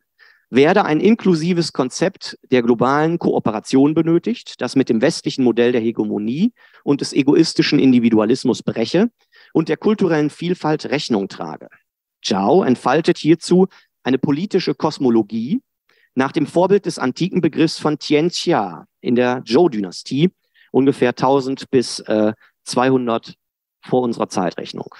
werde 0.49 0.85
ein 0.85 1.01
inklusives 1.01 1.71
Konzept 1.71 2.39
der 2.49 2.63
globalen 2.63 3.19
Kooperation 3.19 3.93
benötigt, 3.93 4.59
das 4.59 4.75
mit 4.75 4.89
dem 4.89 5.01
westlichen 5.01 5.43
Modell 5.43 5.71
der 5.71 5.81
Hegemonie 5.81 6.51
und 6.83 7.01
des 7.01 7.13
egoistischen 7.13 7.77
Individualismus 7.77 8.63
breche 8.63 9.11
und 9.53 9.69
der 9.69 9.77
kulturellen 9.77 10.29
Vielfalt 10.29 10.85
Rechnung 10.87 11.29
trage. 11.29 11.69
Zhao 12.21 12.63
entfaltet 12.63 13.17
hierzu 13.17 13.67
eine 14.03 14.17
politische 14.17 14.75
Kosmologie 14.75 15.61
nach 16.15 16.33
dem 16.33 16.45
Vorbild 16.45 16.85
des 16.85 16.99
antiken 16.99 17.39
Begriffs 17.39 17.79
von 17.79 17.97
Tianxia 17.97 18.85
in 18.99 19.15
der 19.15 19.43
Zhou-Dynastie, 19.45 20.31
ungefähr 20.71 21.09
1000 21.09 21.69
bis 21.71 21.99
äh, 22.01 22.33
200 22.65 23.35
vor 23.81 24.01
unserer 24.01 24.29
Zeitrechnung. 24.29 24.93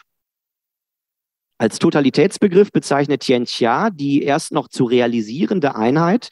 Als 1.58 1.80
Totalitätsbegriff 1.80 2.72
bezeichnet 2.72 3.22
Tianxia 3.22 3.90
die 3.90 4.24
erst 4.24 4.52
noch 4.52 4.68
zu 4.68 4.86
realisierende 4.86 5.76
Einheit 5.76 6.30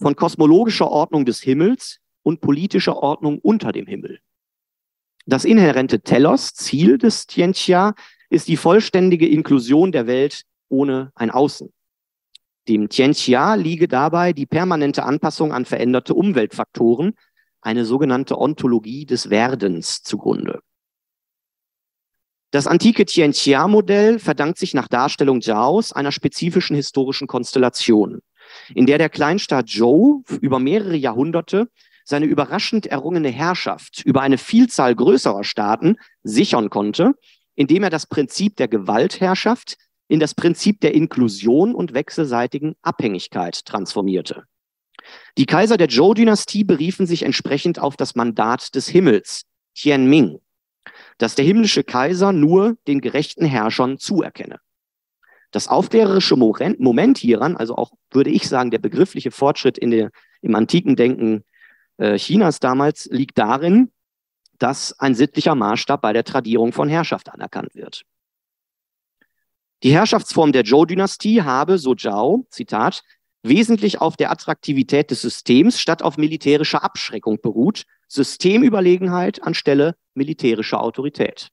von 0.00 0.16
kosmologischer 0.16 0.90
Ordnung 0.90 1.24
des 1.24 1.40
Himmels 1.40 2.00
und 2.22 2.40
politischer 2.40 2.96
Ordnung 2.96 3.38
unter 3.38 3.72
dem 3.72 3.86
Himmel. 3.86 4.20
Das 5.26 5.44
inhärente 5.44 6.00
Telos, 6.00 6.52
Ziel 6.52 6.98
des 6.98 7.26
Tianxia, 7.26 7.94
ist 8.28 8.48
die 8.48 8.56
vollständige 8.56 9.26
Inklusion 9.26 9.90
der 9.90 10.06
Welt 10.06 10.42
ohne 10.68 11.12
ein 11.14 11.30
Außen. 11.30 11.72
Dem 12.68 12.88
Tianxia 12.88 13.54
liege 13.54 13.88
dabei 13.88 14.32
die 14.32 14.46
permanente 14.46 15.04
Anpassung 15.04 15.52
an 15.52 15.64
veränderte 15.64 16.14
Umweltfaktoren, 16.14 17.14
eine 17.60 17.84
sogenannte 17.84 18.38
Ontologie 18.38 19.06
des 19.06 19.30
Werdens 19.30 20.02
zugrunde. 20.02 20.60
Das 22.50 22.66
antike 22.66 23.04
Tianxia-Modell 23.04 24.18
verdankt 24.18 24.58
sich 24.58 24.74
nach 24.74 24.88
Darstellung 24.88 25.40
Zhaos 25.40 25.92
einer 25.92 26.12
spezifischen 26.12 26.76
historischen 26.76 27.26
Konstellation, 27.26 28.20
in 28.74 28.86
der 28.86 28.98
der 28.98 29.08
Kleinstaat 29.08 29.68
Zhou 29.68 30.22
über 30.40 30.58
mehrere 30.58 30.96
Jahrhunderte 30.96 31.68
seine 32.04 32.26
überraschend 32.26 32.86
errungene 32.86 33.30
Herrschaft 33.30 34.02
über 34.04 34.20
eine 34.20 34.38
Vielzahl 34.38 34.94
größerer 34.94 35.42
Staaten 35.42 35.96
sichern 36.22 36.70
konnte, 36.70 37.14
indem 37.54 37.82
er 37.82 37.90
das 37.90 38.06
Prinzip 38.06 38.56
der 38.56 38.68
Gewaltherrschaft 38.68 39.76
in 40.06 40.20
das 40.20 40.34
Prinzip 40.34 40.80
der 40.80 40.94
Inklusion 40.94 41.74
und 41.74 41.94
wechselseitigen 41.94 42.74
Abhängigkeit 42.82 43.64
transformierte. 43.64 44.44
Die 45.38 45.46
Kaiser 45.46 45.76
der 45.76 45.88
Zhou-Dynastie 45.88 46.64
beriefen 46.64 47.06
sich 47.06 47.22
entsprechend 47.22 47.78
auf 47.78 47.96
das 47.96 48.14
Mandat 48.14 48.74
des 48.74 48.88
Himmels, 48.88 49.44
Tianming, 49.74 50.40
das 51.18 51.34
der 51.34 51.44
himmlische 51.44 51.84
Kaiser 51.84 52.32
nur 52.32 52.76
den 52.86 53.00
gerechten 53.00 53.44
Herrschern 53.44 53.98
zuerkenne. 53.98 54.60
Das 55.50 55.68
aufklärerische 55.68 56.36
Moment 56.36 57.18
hieran, 57.18 57.56
also 57.56 57.76
auch 57.76 57.92
würde 58.10 58.30
ich 58.30 58.48
sagen, 58.48 58.70
der 58.70 58.78
begriffliche 58.78 59.30
Fortschritt 59.30 59.78
in 59.78 59.90
der, 59.90 60.10
im 60.42 60.54
antiken 60.54 60.96
Denken 60.96 61.44
äh, 61.98 62.16
Chinas 62.18 62.60
damals 62.60 63.06
liegt 63.06 63.38
darin, 63.38 63.90
dass 64.58 64.98
ein 64.98 65.14
sittlicher 65.14 65.54
Maßstab 65.54 66.00
bei 66.00 66.12
der 66.12 66.24
Tradierung 66.24 66.72
von 66.72 66.88
Herrschaft 66.88 67.28
anerkannt 67.28 67.74
wird. 67.74 68.02
Die 69.82 69.92
Herrschaftsform 69.92 70.52
der 70.52 70.64
Zhou-Dynastie 70.64 71.42
habe, 71.42 71.78
so 71.78 71.94
Zhao, 71.94 72.46
Zitat, 72.50 73.02
wesentlich 73.42 74.00
auf 74.00 74.16
der 74.16 74.30
Attraktivität 74.30 75.10
des 75.10 75.20
Systems 75.20 75.78
statt 75.78 76.02
auf 76.02 76.16
militärischer 76.16 76.82
Abschreckung 76.82 77.38
beruht, 77.42 77.84
Systemüberlegenheit 78.08 79.42
anstelle 79.42 79.94
militärischer 80.14 80.80
Autorität. 80.80 81.50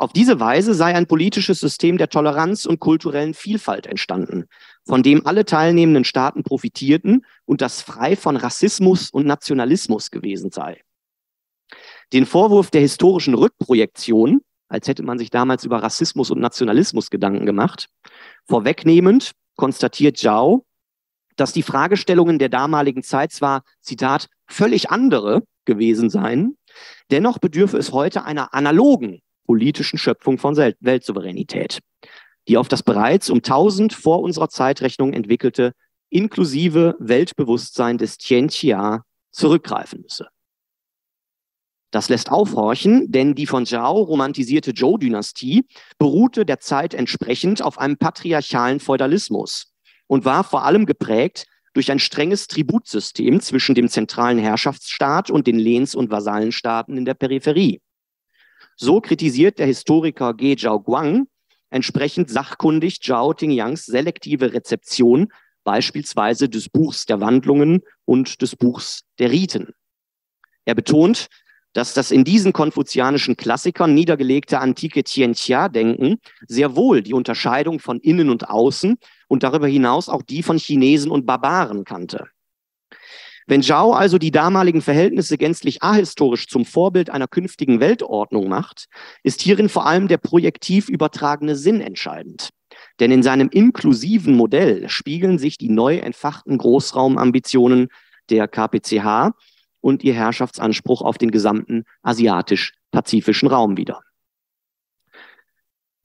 Auf 0.00 0.12
diese 0.12 0.38
Weise 0.38 0.74
sei 0.74 0.94
ein 0.94 1.08
politisches 1.08 1.58
System 1.58 1.98
der 1.98 2.08
Toleranz 2.08 2.66
und 2.66 2.78
kulturellen 2.78 3.34
Vielfalt 3.34 3.84
entstanden, 3.86 4.44
von 4.86 5.02
dem 5.02 5.26
alle 5.26 5.44
teilnehmenden 5.44 6.04
Staaten 6.04 6.44
profitierten 6.44 7.26
und 7.46 7.60
das 7.60 7.82
frei 7.82 8.14
von 8.14 8.36
Rassismus 8.36 9.10
und 9.10 9.26
Nationalismus 9.26 10.12
gewesen 10.12 10.52
sei. 10.52 10.80
Den 12.12 12.26
Vorwurf 12.26 12.70
der 12.70 12.80
historischen 12.80 13.34
Rückprojektion, 13.34 14.40
als 14.68 14.86
hätte 14.86 15.02
man 15.02 15.18
sich 15.18 15.30
damals 15.30 15.64
über 15.64 15.82
Rassismus 15.82 16.30
und 16.30 16.38
Nationalismus 16.38 17.10
Gedanken 17.10 17.44
gemacht, 17.44 17.88
vorwegnehmend 18.46 19.32
konstatiert 19.56 20.16
Zhao, 20.16 20.64
dass 21.34 21.52
die 21.52 21.64
Fragestellungen 21.64 22.38
der 22.38 22.50
damaligen 22.50 23.02
Zeit 23.02 23.32
zwar, 23.32 23.62
Zitat, 23.80 24.28
völlig 24.46 24.90
andere 24.90 25.42
gewesen 25.64 26.08
seien, 26.08 26.56
dennoch 27.10 27.38
bedürfe 27.38 27.78
es 27.78 27.90
heute 27.90 28.24
einer 28.24 28.54
analogen 28.54 29.22
politischen 29.48 29.98
Schöpfung 29.98 30.36
von 30.36 30.56
Weltsouveränität, 30.56 31.80
die 32.48 32.58
auf 32.58 32.68
das 32.68 32.82
bereits 32.82 33.30
um 33.30 33.38
1000 33.38 33.94
vor 33.94 34.20
unserer 34.20 34.50
Zeitrechnung 34.50 35.14
entwickelte 35.14 35.72
inklusive 36.10 36.96
Weltbewusstsein 36.98 37.96
des 37.96 38.18
Tianxia 38.18 39.04
zurückgreifen 39.32 40.02
müsse. 40.02 40.28
Das 41.90 42.10
lässt 42.10 42.30
aufhorchen, 42.30 43.10
denn 43.10 43.34
die 43.34 43.46
von 43.46 43.64
Zhao 43.64 44.02
romantisierte 44.02 44.74
Zhou-Dynastie 44.74 45.66
beruhte 45.98 46.44
der 46.44 46.60
Zeit 46.60 46.92
entsprechend 46.92 47.62
auf 47.62 47.78
einem 47.78 47.96
patriarchalen 47.96 48.80
Feudalismus 48.80 49.72
und 50.06 50.26
war 50.26 50.44
vor 50.44 50.64
allem 50.64 50.84
geprägt 50.84 51.46
durch 51.72 51.90
ein 51.90 51.98
strenges 51.98 52.48
Tributsystem 52.48 53.40
zwischen 53.40 53.74
dem 53.74 53.88
zentralen 53.88 54.38
Herrschaftsstaat 54.38 55.30
und 55.30 55.46
den 55.46 55.58
Lehns- 55.58 55.94
und 55.94 56.10
Vasallenstaaten 56.10 56.98
in 56.98 57.06
der 57.06 57.14
Peripherie. 57.14 57.80
So 58.80 59.00
kritisiert 59.00 59.58
der 59.58 59.66
Historiker 59.66 60.34
Ge 60.34 60.54
Zhaoguang 60.54 61.26
entsprechend 61.68 62.30
sachkundig 62.30 63.00
Zhao 63.02 63.34
Tingyangs 63.34 63.86
selektive 63.86 64.52
Rezeption 64.52 65.32
beispielsweise 65.64 66.48
des 66.48 66.68
Buchs 66.68 67.04
der 67.04 67.20
Wandlungen 67.20 67.82
und 68.04 68.40
des 68.40 68.54
Buchs 68.54 69.02
der 69.18 69.32
Riten. 69.32 69.74
Er 70.64 70.76
betont, 70.76 71.26
dass 71.72 71.92
das 71.92 72.12
in 72.12 72.22
diesen 72.22 72.52
konfuzianischen 72.52 73.36
Klassikern 73.36 73.94
niedergelegte 73.94 74.60
antike 74.60 75.02
Tianxia-Denken 75.02 76.20
sehr 76.46 76.76
wohl 76.76 77.02
die 77.02 77.14
Unterscheidung 77.14 77.80
von 77.80 77.98
Innen 77.98 78.30
und 78.30 78.48
Außen 78.48 78.96
und 79.26 79.42
darüber 79.42 79.66
hinaus 79.66 80.08
auch 80.08 80.22
die 80.22 80.44
von 80.44 80.56
Chinesen 80.56 81.10
und 81.10 81.26
Barbaren 81.26 81.84
kannte. 81.84 82.28
Wenn 83.48 83.62
Zhao 83.62 83.92
also 83.92 84.18
die 84.18 84.30
damaligen 84.30 84.82
Verhältnisse 84.82 85.38
gänzlich 85.38 85.82
ahistorisch 85.82 86.48
zum 86.48 86.66
Vorbild 86.66 87.08
einer 87.08 87.26
künftigen 87.26 87.80
Weltordnung 87.80 88.46
macht, 88.46 88.88
ist 89.22 89.40
hierin 89.40 89.70
vor 89.70 89.86
allem 89.86 90.06
der 90.06 90.18
projektiv 90.18 90.90
übertragene 90.90 91.56
Sinn 91.56 91.80
entscheidend. 91.80 92.50
Denn 93.00 93.10
in 93.10 93.22
seinem 93.22 93.48
inklusiven 93.48 94.36
Modell 94.36 94.90
spiegeln 94.90 95.38
sich 95.38 95.56
die 95.56 95.70
neu 95.70 95.96
entfachten 95.96 96.58
Großraumambitionen 96.58 97.88
der 98.28 98.48
KPCH 98.48 99.32
und 99.80 100.04
ihr 100.04 100.12
Herrschaftsanspruch 100.12 101.00
auf 101.00 101.16
den 101.16 101.30
gesamten 101.30 101.84
asiatisch-pazifischen 102.02 103.48
Raum 103.48 103.78
wider. 103.78 104.02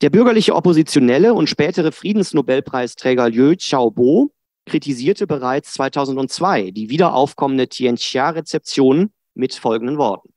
Der 0.02 0.12
bürgerliche 0.12 0.56
Oppositionelle 0.56 1.34
und 1.34 1.50
spätere 1.50 1.92
Friedensnobelpreisträger 1.92 3.30
Liu 3.30 3.54
Xiaobo 3.54 4.32
kritisierte 4.66 5.28
bereits 5.28 5.74
2002 5.74 6.72
die 6.72 6.90
wiederaufkommende 6.90 7.68
Tianxia-Rezeption 7.68 9.12
mit 9.34 9.54
folgenden 9.56 9.98
Worten. 9.98 10.34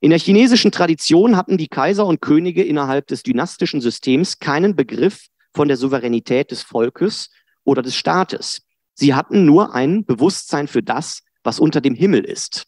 In 0.00 0.10
der 0.10 0.18
chinesischen 0.18 0.72
Tradition 0.72 1.36
hatten 1.36 1.58
die 1.58 1.68
Kaiser 1.68 2.06
und 2.06 2.22
Könige 2.22 2.64
innerhalb 2.64 3.06
des 3.06 3.22
dynastischen 3.22 3.82
Systems 3.82 4.38
keinen 4.38 4.74
Begriff 4.74 5.26
von 5.52 5.68
der 5.68 5.76
Souveränität 5.76 6.50
des 6.50 6.62
Volkes 6.62 7.28
oder 7.64 7.82
des 7.82 7.94
Staates. 7.94 8.62
Sie 8.94 9.14
hatten 9.14 9.44
nur 9.44 9.74
ein 9.74 10.04
Bewusstsein 10.06 10.68
für 10.68 10.82
das, 10.82 11.22
was 11.42 11.60
unter 11.60 11.80
dem 11.80 11.94
Himmel 11.94 12.24
ist. 12.24 12.64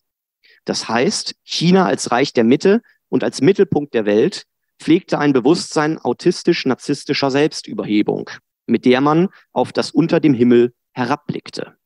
Das 0.65 0.89
heißt, 0.89 1.35
China 1.43 1.87
als 1.87 2.11
Reich 2.11 2.33
der 2.33 2.45
Mitte 2.45 2.83
und 3.09 3.25
als 3.25 3.41
Mittelpunkt 3.41 3.95
der 3.95 4.05
Welt 4.05 4.45
pflegte 4.79 5.19
ein 5.19 5.33
Bewusstsein 5.33 5.99
autistisch-narzisstischer 5.99 7.31
Selbstüberhebung, 7.31 8.31
mit 8.73 8.85
der 8.85 9.01
man 9.01 9.29
auf 9.53 9.73
das 9.73 9.93
unter 9.93 10.19
dem 10.19 10.35
Himmel 10.35 10.75
herabblickte. 10.93 11.77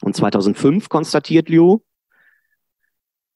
Und 0.00 0.16
2005 0.16 0.88
konstatiert 0.88 1.48
Liu, 1.48 1.80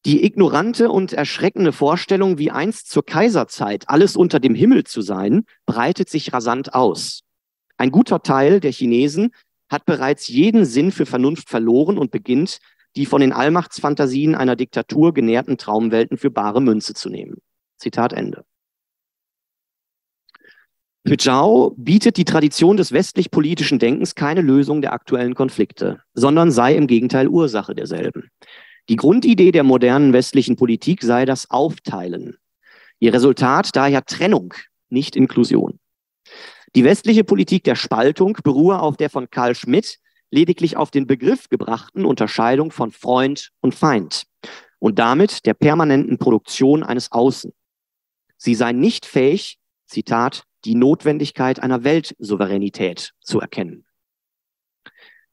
die 0.07 0.25
ignorante 0.25 0.91
und 0.91 1.13
erschreckende 1.13 1.73
Vorstellung, 1.73 2.39
wie 2.39 2.51
einst 2.51 2.89
zur 2.89 3.05
Kaiserzeit 3.05 3.89
alles 3.89 4.17
unter 4.17 4.41
dem 4.41 4.55
Himmel 4.55 4.85
zu 4.85 5.03
sein, 5.03 5.45
breitet 5.67 6.09
sich 6.09 6.33
rasant 6.33 6.75
aus. 6.75 7.23
Ein 7.77 7.91
guter 7.91 8.23
Teil 8.23 8.61
der 8.61 8.73
Chinesen 8.73 9.33
hat 9.69 9.85
bereits 9.85 10.29
jeden 10.29 10.65
Sinn 10.65 10.93
für 10.93 11.07
Vernunft 11.07 11.51
verloren 11.51 11.99
und 11.99 12.13
beginnt, 12.13 12.59
die 12.95 13.05
von 13.05 13.21
den 13.21 13.33
Allmachtsfantasien 13.33 14.37
einer 14.37 14.57
Diktatur 14.57 15.13
genährten 15.13 15.59
Traumwelten 15.59 16.17
für 16.17 16.31
bare 16.31 16.63
Münze 16.63 16.95
zu 16.95 17.11
nehmen. 17.11 17.39
Zitat 17.77 18.13
Ende. 18.13 18.45
Für 21.07 21.17
Zhao 21.17 21.73
bietet 21.77 22.17
die 22.17 22.25
Tradition 22.25 22.77
des 22.77 22.91
westlich-politischen 22.91 23.79
Denkens 23.79 24.17
keine 24.17 24.41
Lösung 24.41 24.83
der 24.83 24.93
aktuellen 24.93 25.37
Konflikte, 25.37 26.01
sondern 26.15 26.51
sei 26.51 26.75
im 26.75 26.89
Gegenteil 26.89 27.29
Ursache 27.29 27.77
derselben. 27.77 28.31
Die 28.89 28.97
Grundidee 28.97 29.53
der 29.53 29.63
modernen 29.63 30.13
westlichen 30.13 30.57
Politik 30.57 31.05
sei 31.05 31.25
das 31.25 31.49
Aufteilen. 31.49 32.39
Ihr 32.99 33.15
Resultat 33.15 33.77
daher 33.77 34.05
Trennung, 34.05 34.55
nicht 34.89 35.15
Inklusion. 35.15 35.79
Die 36.75 36.83
westliche 36.83 37.23
Politik 37.23 37.63
der 37.63 37.77
Spaltung 37.77 38.39
beruhe 38.43 38.81
auf 38.81 38.97
der 38.97 39.09
von 39.09 39.31
Karl 39.31 39.55
Schmidt 39.55 40.01
lediglich 40.33 40.77
auf 40.77 40.91
den 40.91 41.07
Begriff 41.07 41.49
gebrachten 41.49 42.05
Unterscheidung 42.05 42.73
von 42.73 42.91
Freund 42.91 43.53
und 43.61 43.77
Feind 43.77 44.25
und 44.81 44.99
damit 44.99 45.47
der 45.47 45.55
permanenten 45.55 46.19
Produktion 46.19 46.83
eines 46.83 47.13
Außen. 47.13 47.53
Sie 48.37 48.57
sei 48.57 48.73
nicht 48.73 49.07
fähig, 49.07 49.61
Zitat, 49.87 50.43
die 50.67 50.75
Notwendigkeit 50.75 51.63
einer 51.63 51.85
Weltsouveränität 51.85 53.13
zu 53.21 53.41
erkennen. 53.41 53.87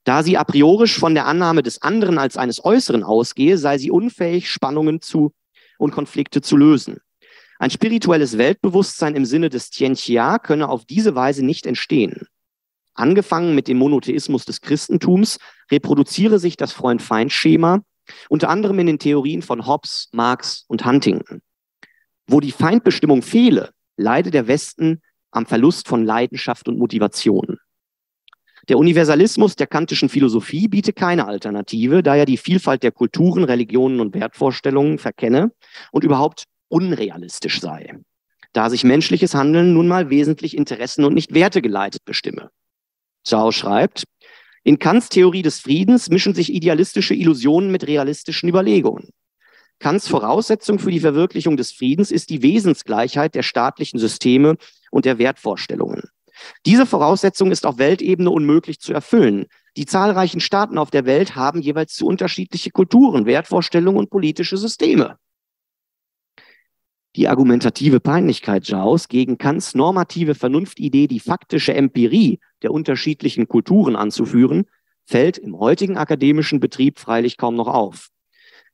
Da 0.04 0.22
sie 0.22 0.38
a 0.38 0.44
priori 0.44 0.88
von 0.88 1.14
der 1.14 1.26
Annahme 1.26 1.64
des 1.64 1.82
anderen 1.82 2.18
als 2.18 2.38
eines 2.38 2.64
Äußeren 2.64 3.04
ausgehe, 3.04 3.58
sei 3.58 3.78
sie 3.78 3.90
unfähig, 3.90 4.50
Spannungen 4.50 5.02
zu 5.02 5.34
und 5.78 5.92
Konflikte 5.92 6.42
zu 6.42 6.58
lösen. 6.58 6.98
Ein 7.58 7.70
spirituelles 7.70 8.38
Weltbewusstsein 8.38 9.16
im 9.16 9.26
Sinne 9.26 9.50
des 9.50 9.70
Tianxia 9.70 10.40
könne 10.40 10.68
auf 10.68 10.86
diese 10.86 11.16
Weise 11.16 11.46
nicht 11.46 11.66
entstehen. 11.66 12.28
Angefangen 12.94 13.56
mit 13.56 13.68
dem 13.68 13.78
Monotheismus 13.78 14.46
des 14.46 14.62
Christentums 14.62 15.40
reproduziere 15.72 16.40
sich 16.40 16.58
das 16.58 16.74
Freund-Feind-Schema, 16.74 17.82
unter 18.30 18.50
anderem 18.50 18.80
in 18.80 18.88
den 18.88 19.00
Theorien 19.00 19.42
von 19.42 19.66
Hobbes, 19.66 20.10
Marx 20.12 20.66
und 20.68 20.86
Huntington. 20.86 21.42
Wo 22.28 22.40
die 22.40 22.52
Feindbestimmung 22.52 23.22
fehle, 23.22 23.72
leide 23.98 24.30
der 24.30 24.48
Westen 24.48 25.02
am 25.34 25.46
Verlust 25.46 25.88
von 25.88 26.06
Leidenschaft 26.06 26.68
und 26.68 26.78
Motivation. 26.78 27.58
Der 28.70 28.78
Universalismus 28.78 29.58
der 29.58 29.68
kantischen 29.68 30.08
Philosophie 30.08 30.70
biete 30.70 30.94
keine 30.94 31.28
Alternative, 31.28 32.02
da 32.02 32.16
er 32.16 32.26
die 32.26 32.38
Vielfalt 32.38 32.82
der 32.84 32.94
Kulturen, 32.94 33.44
Religionen 33.44 34.00
und 34.00 34.14
Wertvorstellungen 34.14 35.00
verkenne 35.00 35.52
und 35.92 36.06
überhaupt 36.06 36.46
unrealistisch 36.70 37.60
sei, 37.60 38.00
da 38.54 38.70
sich 38.70 38.86
menschliches 38.86 39.36
Handeln 39.36 39.74
nun 39.74 39.90
mal 39.90 40.10
wesentlich 40.10 40.56
Interessen 40.56 41.04
und 41.04 41.14
nicht 41.14 41.34
Werte 41.34 41.62
geleitet 41.62 42.06
bestimme. 42.06 42.52
Zhao 43.26 43.52
schreibt, 43.52 44.06
in 44.64 44.80
Kants 44.80 45.10
Theorie 45.10 45.42
des 45.42 45.60
Friedens 45.60 46.10
mischen 46.10 46.34
sich 46.34 46.54
idealistische 46.54 47.14
Illusionen 47.14 47.70
mit 47.70 47.86
realistischen 47.86 48.48
Überlegungen. 48.48 49.10
Kants 49.84 50.08
Voraussetzung 50.08 50.80
für 50.80 50.92
die 50.92 51.02
Verwirklichung 51.02 51.58
des 51.58 51.74
Friedens 51.74 52.10
ist 52.10 52.30
die 52.30 52.42
Wesensgleichheit 52.42 53.36
der 53.36 53.44
staatlichen 53.44 54.00
Systeme 54.00 54.56
und 54.92 55.04
der 55.04 55.18
Wertvorstellungen. 55.18 56.04
Diese 56.66 56.86
Voraussetzung 56.86 57.52
ist 57.52 57.66
auf 57.66 57.80
Weltebene 57.80 58.30
unmöglich 58.30 58.80
zu 58.80 58.94
erfüllen. 58.94 59.48
Die 59.76 59.86
zahlreichen 59.86 60.40
Staaten 60.40 60.78
auf 60.78 60.90
der 60.90 61.06
Welt 61.06 61.36
haben 61.36 61.62
jeweils 61.62 61.96
zu 61.96 62.06
unterschiedliche 62.06 62.72
Kulturen, 62.72 63.26
Wertvorstellungen 63.26 64.00
und 64.00 64.10
politische 64.10 64.56
Systeme. 64.56 65.18
Die 67.18 67.28
argumentative 67.28 68.00
Peinlichkeit 68.00 68.66
Jaus 68.70 69.10
gegen 69.10 69.38
Kants 69.38 69.76
normative 69.76 70.34
Vernunftidee, 70.34 71.08
die 71.08 71.20
faktische 71.20 71.74
Empirie 71.74 72.40
der 72.62 72.72
unterschiedlichen 72.72 73.50
Kulturen 73.50 73.98
anzuführen, 73.98 74.64
fällt 75.04 75.38
im 75.40 75.60
heutigen 75.60 75.98
akademischen 75.98 76.62
Betrieb 76.62 77.00
freilich 77.00 77.36
kaum 77.36 77.56
noch 77.56 77.68
auf. 77.68 78.13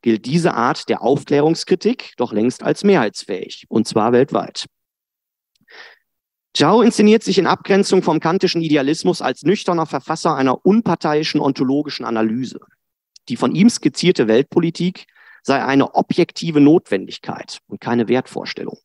Gilt 0.01 0.25
diese 0.25 0.53
Art 0.53 0.87
der 0.87 1.01
Aufklärungskritik 1.01 2.13
doch 2.17 2.31
längst 2.31 2.63
als 2.63 2.83
mehrheitsfähig, 2.83 3.65
und 3.67 3.87
zwar 3.87 4.11
weltweit. 4.13 4.65
Zhao 6.53 6.81
inszeniert 6.81 7.23
sich 7.23 7.37
in 7.37 7.47
Abgrenzung 7.47 8.01
vom 8.01 8.19
kantischen 8.19 8.61
Idealismus 8.61 9.21
als 9.21 9.43
nüchterner 9.43 9.85
Verfasser 9.85 10.35
einer 10.35 10.65
unparteiischen 10.65 11.41
ontologischen 11.41 12.05
Analyse. 12.05 12.59
Die 13.27 13.35
von 13.35 13.53
ihm 13.53 13.69
skizzierte 13.69 14.27
Weltpolitik 14.27 15.05
sei 15.43 15.63
eine 15.63 15.95
objektive 15.95 16.59
Notwendigkeit 16.59 17.59
und 17.67 17.79
keine 17.79 18.07
Wertvorstellung. 18.07 18.77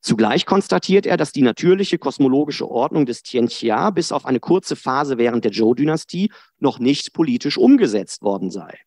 Zugleich 0.00 0.46
konstatiert 0.46 1.04
er, 1.04 1.18
dass 1.18 1.32
die 1.32 1.42
natürliche 1.42 1.98
kosmologische 1.98 2.68
Ordnung 2.68 3.04
des 3.04 3.22
Tianxia 3.22 3.90
bis 3.90 4.12
auf 4.12 4.24
eine 4.24 4.40
kurze 4.40 4.74
Phase 4.74 5.18
während 5.18 5.44
der 5.44 5.52
Zhou-Dynastie 5.52 6.32
noch 6.58 6.78
nicht 6.78 7.12
politisch 7.12 7.58
umgesetzt 7.58 8.22
worden 8.22 8.50
sei. 8.50 8.78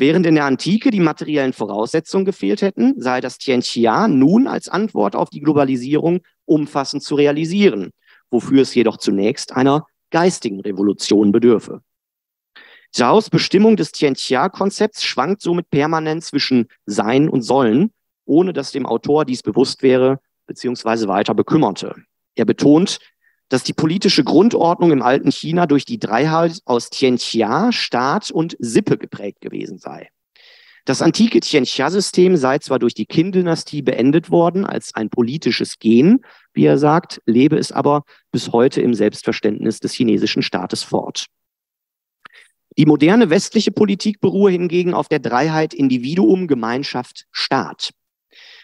Während 0.00 0.24
in 0.24 0.34
der 0.34 0.46
Antike 0.46 0.90
die 0.90 0.98
materiellen 0.98 1.52
Voraussetzungen 1.52 2.24
gefehlt 2.24 2.62
hätten, 2.62 2.98
sei 3.02 3.20
das 3.20 3.36
Tianxia 3.36 4.08
nun 4.08 4.46
als 4.46 4.70
Antwort 4.70 5.14
auf 5.14 5.28
die 5.28 5.40
Globalisierung 5.40 6.20
umfassend 6.46 7.02
zu 7.02 7.16
realisieren, 7.16 7.90
wofür 8.30 8.62
es 8.62 8.74
jedoch 8.74 8.96
zunächst 8.96 9.52
einer 9.52 9.84
geistigen 10.10 10.60
Revolution 10.60 11.32
bedürfe. 11.32 11.82
Zhaos 12.92 13.28
Bestimmung 13.28 13.76
des 13.76 13.92
Tianxia-Konzepts 13.92 15.04
schwankt 15.04 15.42
somit 15.42 15.68
permanent 15.68 16.24
zwischen 16.24 16.68
Sein 16.86 17.28
und 17.28 17.42
Sollen, 17.42 17.92
ohne 18.24 18.54
dass 18.54 18.72
dem 18.72 18.86
Autor 18.86 19.26
dies 19.26 19.42
bewusst 19.42 19.82
wäre 19.82 20.18
bzw. 20.46 21.08
weiter 21.08 21.34
bekümmerte. 21.34 21.94
Er 22.36 22.46
betont, 22.46 23.00
dass 23.50 23.64
die 23.64 23.74
politische 23.74 24.24
Grundordnung 24.24 24.92
im 24.92 25.02
alten 25.02 25.30
China 25.30 25.66
durch 25.66 25.84
die 25.84 25.98
Dreiheit 25.98 26.62
aus 26.64 26.88
Tianxia, 26.88 27.72
Staat 27.72 28.30
und 28.30 28.56
Sippe 28.58 28.96
geprägt 28.96 29.42
gewesen 29.42 29.76
sei. 29.76 30.08
Das 30.86 31.02
antike 31.02 31.40
Tianxia-System 31.40 32.36
sei 32.36 32.58
zwar 32.58 32.78
durch 32.78 32.94
die 32.94 33.04
Qin-Dynastie 33.04 33.82
beendet 33.82 34.30
worden 34.30 34.64
als 34.64 34.94
ein 34.94 35.10
politisches 35.10 35.78
Gen, 35.78 36.24
wie 36.54 36.64
er 36.64 36.78
sagt, 36.78 37.20
lebe 37.26 37.56
es 37.56 37.70
aber 37.70 38.04
bis 38.32 38.52
heute 38.52 38.80
im 38.80 38.94
Selbstverständnis 38.94 39.80
des 39.80 39.92
chinesischen 39.92 40.42
Staates 40.42 40.82
fort. 40.82 41.26
Die 42.78 42.86
moderne 42.86 43.30
westliche 43.30 43.72
Politik 43.72 44.20
beruhe 44.20 44.52
hingegen 44.52 44.94
auf 44.94 45.08
der 45.08 45.18
Dreiheit 45.18 45.74
Individuum, 45.74 46.46
Gemeinschaft, 46.46 47.26
Staat. 47.32 47.90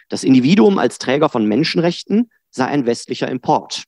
Das 0.08 0.22
Individuum 0.22 0.78
als 0.78 0.98
Träger 0.98 1.28
von 1.28 1.44
Menschenrechten 1.44 2.30
sei 2.50 2.66
ein 2.66 2.86
westlicher 2.86 3.28
Import. 3.28 3.84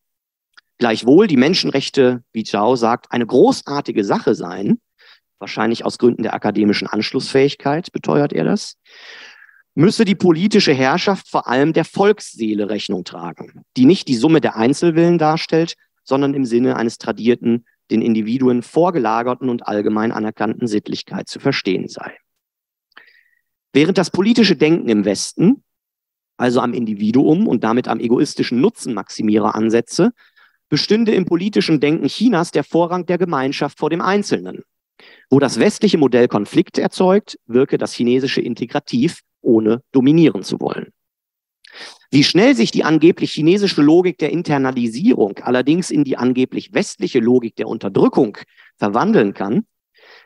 Gleichwohl 0.78 1.26
die 1.26 1.36
Menschenrechte, 1.36 2.22
wie 2.32 2.44
Zhao 2.44 2.76
sagt, 2.76 3.10
eine 3.10 3.26
großartige 3.26 4.04
Sache 4.04 4.34
seien, 4.34 4.80
wahrscheinlich 5.38 5.84
aus 5.84 5.98
Gründen 5.98 6.22
der 6.22 6.34
akademischen 6.34 6.86
Anschlussfähigkeit 6.86 7.90
beteuert 7.92 8.32
er 8.32 8.44
das, 8.44 8.76
müsse 9.74 10.04
die 10.04 10.14
politische 10.14 10.72
Herrschaft 10.72 11.28
vor 11.28 11.48
allem 11.48 11.72
der 11.72 11.84
Volksseele 11.84 12.68
Rechnung 12.70 13.04
tragen, 13.04 13.62
die 13.76 13.86
nicht 13.86 14.08
die 14.08 14.16
Summe 14.16 14.40
der 14.40 14.56
Einzelwillen 14.56 15.18
darstellt, 15.18 15.74
sondern 16.04 16.34
im 16.34 16.44
Sinne 16.44 16.76
eines 16.76 16.98
tradierten 16.98 17.64
den 17.90 18.02
Individuen 18.02 18.62
vorgelagerten 18.62 19.48
und 19.48 19.66
allgemein 19.66 20.12
anerkannten 20.12 20.66
Sittlichkeit 20.66 21.28
zu 21.28 21.40
verstehen 21.40 21.88
sei. 21.88 22.16
Während 23.72 23.98
das 23.98 24.10
politische 24.10 24.56
Denken 24.56 24.88
im 24.88 25.04
Westen, 25.04 25.62
also 26.36 26.60
am 26.60 26.72
Individuum 26.72 27.46
und 27.46 27.64
damit 27.64 27.88
am 27.88 28.00
egoistischen 28.00 28.60
Nutzenmaximierer 28.60 29.54
ansetze, 29.54 30.12
bestünde 30.68 31.12
im 31.14 31.24
politischen 31.24 31.80
Denken 31.80 32.08
Chinas 32.08 32.50
der 32.50 32.64
Vorrang 32.64 33.06
der 33.06 33.18
Gemeinschaft 33.18 33.78
vor 33.78 33.90
dem 33.90 34.00
Einzelnen. 34.00 34.62
Wo 35.30 35.38
das 35.38 35.58
westliche 35.58 35.98
Modell 35.98 36.28
Konflikte 36.28 36.82
erzeugt, 36.82 37.38
wirke 37.46 37.78
das 37.78 37.92
chinesische 37.92 38.40
integrativ, 38.40 39.20
ohne 39.40 39.82
dominieren 39.92 40.42
zu 40.42 40.60
wollen. 40.60 40.92
Wie 42.10 42.24
schnell 42.24 42.56
sich 42.56 42.70
die 42.70 42.84
angeblich 42.84 43.32
chinesische 43.32 43.82
Logik 43.82 44.18
der 44.18 44.30
Internalisierung 44.30 45.38
allerdings 45.38 45.90
in 45.90 46.04
die 46.04 46.16
angeblich 46.16 46.72
westliche 46.72 47.20
Logik 47.20 47.56
der 47.56 47.68
Unterdrückung 47.68 48.38
verwandeln 48.78 49.34
kann, 49.34 49.66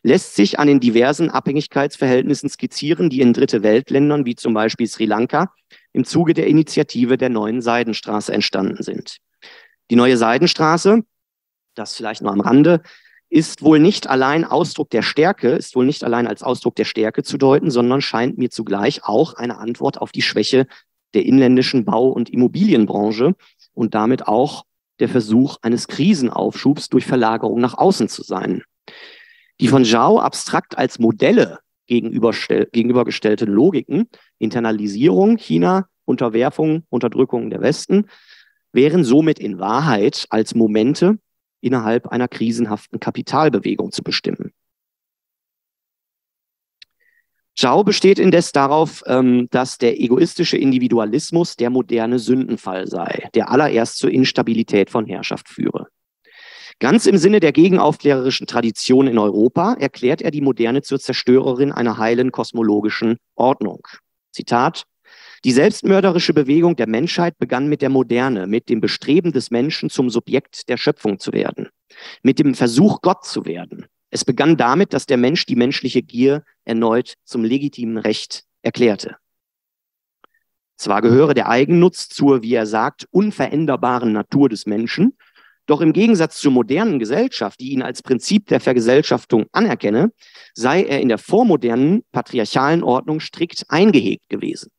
lässt 0.04 0.36
sich 0.36 0.58
an 0.58 0.68
den 0.68 0.78
diversen 0.78 1.28
Abhängigkeitsverhältnissen 1.30 2.48
skizzieren, 2.48 3.10
die 3.10 3.20
in 3.20 3.32
dritte 3.32 3.62
Weltländern 3.62 4.24
wie 4.24 4.36
zum 4.36 4.54
Beispiel 4.54 4.86
Sri 4.86 5.06
Lanka 5.06 5.52
im 5.92 6.04
Zuge 6.04 6.34
der 6.34 6.46
Initiative 6.46 7.18
der 7.18 7.28
neuen 7.28 7.60
Seidenstraße 7.60 8.32
entstanden 8.32 8.82
sind. 8.82 9.18
Die 9.92 9.96
neue 9.96 10.16
Seidenstraße, 10.16 11.02
das 11.74 11.94
vielleicht 11.94 12.22
nur 12.22 12.32
am 12.32 12.40
Rande, 12.40 12.80
ist 13.28 13.60
wohl 13.60 13.78
nicht 13.78 14.08
allein 14.08 14.46
Ausdruck 14.46 14.88
der 14.88 15.02
Stärke, 15.02 15.50
ist 15.50 15.76
wohl 15.76 15.84
nicht 15.84 16.02
allein 16.02 16.26
als 16.26 16.42
Ausdruck 16.42 16.76
der 16.76 16.86
Stärke 16.86 17.22
zu 17.22 17.36
deuten, 17.36 17.70
sondern 17.70 18.00
scheint 18.00 18.38
mir 18.38 18.48
zugleich 18.48 19.04
auch 19.04 19.34
eine 19.34 19.58
Antwort 19.58 20.00
auf 20.00 20.10
die 20.10 20.22
Schwäche 20.22 20.66
der 21.12 21.26
inländischen 21.26 21.84
Bau- 21.84 22.08
und 22.08 22.30
Immobilienbranche 22.30 23.34
und 23.74 23.94
damit 23.94 24.26
auch 24.26 24.64
der 24.98 25.10
Versuch 25.10 25.58
eines 25.60 25.88
Krisenaufschubs 25.88 26.88
durch 26.88 27.04
Verlagerung 27.04 27.60
nach 27.60 27.76
außen 27.76 28.08
zu 28.08 28.22
sein. 28.22 28.62
Die 29.60 29.68
von 29.68 29.84
Zhao 29.84 30.20
abstrakt 30.20 30.78
als 30.78 31.00
Modelle 31.00 31.58
gegenübergestellte 31.86 33.44
Logiken, 33.44 34.08
Internalisierung 34.38 35.36
China, 35.36 35.86
Unterwerfung, 36.06 36.84
Unterdrückung 36.88 37.50
der 37.50 37.60
Westen, 37.60 38.06
wären 38.72 39.04
somit 39.04 39.38
in 39.38 39.58
Wahrheit 39.58 40.26
als 40.30 40.54
Momente 40.54 41.18
innerhalb 41.60 42.08
einer 42.08 42.28
krisenhaften 42.28 43.00
Kapitalbewegung 43.00 43.92
zu 43.92 44.02
bestimmen. 44.02 44.52
Zhao 47.54 47.84
besteht 47.84 48.18
indes 48.18 48.52
darauf, 48.52 49.02
ähm, 49.06 49.48
dass 49.50 49.76
der 49.76 50.00
egoistische 50.00 50.56
Individualismus 50.56 51.56
der 51.56 51.68
moderne 51.68 52.18
Sündenfall 52.18 52.88
sei, 52.88 53.28
der 53.34 53.50
allererst 53.50 53.98
zur 53.98 54.10
Instabilität 54.10 54.88
von 54.88 55.06
Herrschaft 55.06 55.48
führe. 55.48 55.88
Ganz 56.78 57.06
im 57.06 57.18
Sinne 57.18 57.40
der 57.40 57.52
gegenaufklärerischen 57.52 58.46
Tradition 58.46 59.06
in 59.06 59.18
Europa 59.18 59.74
erklärt 59.74 60.22
er 60.22 60.30
die 60.30 60.40
Moderne 60.40 60.82
zur 60.82 60.98
Zerstörerin 60.98 61.70
einer 61.70 61.98
heilen 61.98 62.32
kosmologischen 62.32 63.18
Ordnung. 63.36 63.86
Zitat, 64.32 64.84
die 65.44 65.52
selbstmörderische 65.52 66.34
Bewegung 66.34 66.76
der 66.76 66.88
Menschheit 66.88 67.38
begann 67.38 67.68
mit 67.68 67.82
der 67.82 67.88
Moderne, 67.88 68.46
mit 68.46 68.68
dem 68.68 68.80
Bestreben 68.80 69.32
des 69.32 69.50
Menschen 69.50 69.90
zum 69.90 70.08
Subjekt 70.08 70.68
der 70.68 70.76
Schöpfung 70.76 71.18
zu 71.18 71.32
werden, 71.32 71.68
mit 72.22 72.38
dem 72.38 72.54
Versuch, 72.54 73.00
Gott 73.00 73.24
zu 73.24 73.44
werden. 73.44 73.86
Es 74.10 74.24
begann 74.24 74.56
damit, 74.56 74.92
dass 74.92 75.06
der 75.06 75.16
Mensch 75.16 75.46
die 75.46 75.56
menschliche 75.56 76.02
Gier 76.02 76.44
erneut 76.64 77.14
zum 77.24 77.44
legitimen 77.44 77.96
Recht 77.96 78.44
erklärte. 78.62 79.16
Zwar 80.76 81.00
gehöre 81.00 81.34
der 81.34 81.48
Eigennutz 81.48 82.08
zur, 82.08 82.42
wie 82.42 82.54
er 82.54 82.66
sagt, 82.66 83.06
unveränderbaren 83.10 84.12
Natur 84.12 84.48
des 84.48 84.66
Menschen, 84.66 85.16
doch 85.66 85.80
im 85.80 85.92
Gegensatz 85.92 86.38
zur 86.38 86.52
modernen 86.52 86.98
Gesellschaft, 86.98 87.60
die 87.60 87.70
ihn 87.70 87.82
als 87.82 88.02
Prinzip 88.02 88.46
der 88.46 88.60
Vergesellschaftung 88.60 89.46
anerkenne, 89.52 90.12
sei 90.54 90.82
er 90.82 91.00
in 91.00 91.08
der 91.08 91.18
vormodernen 91.18 92.02
patriarchalen 92.12 92.82
Ordnung 92.82 93.20
strikt 93.20 93.64
eingehegt 93.68 94.28
gewesen. 94.28 94.70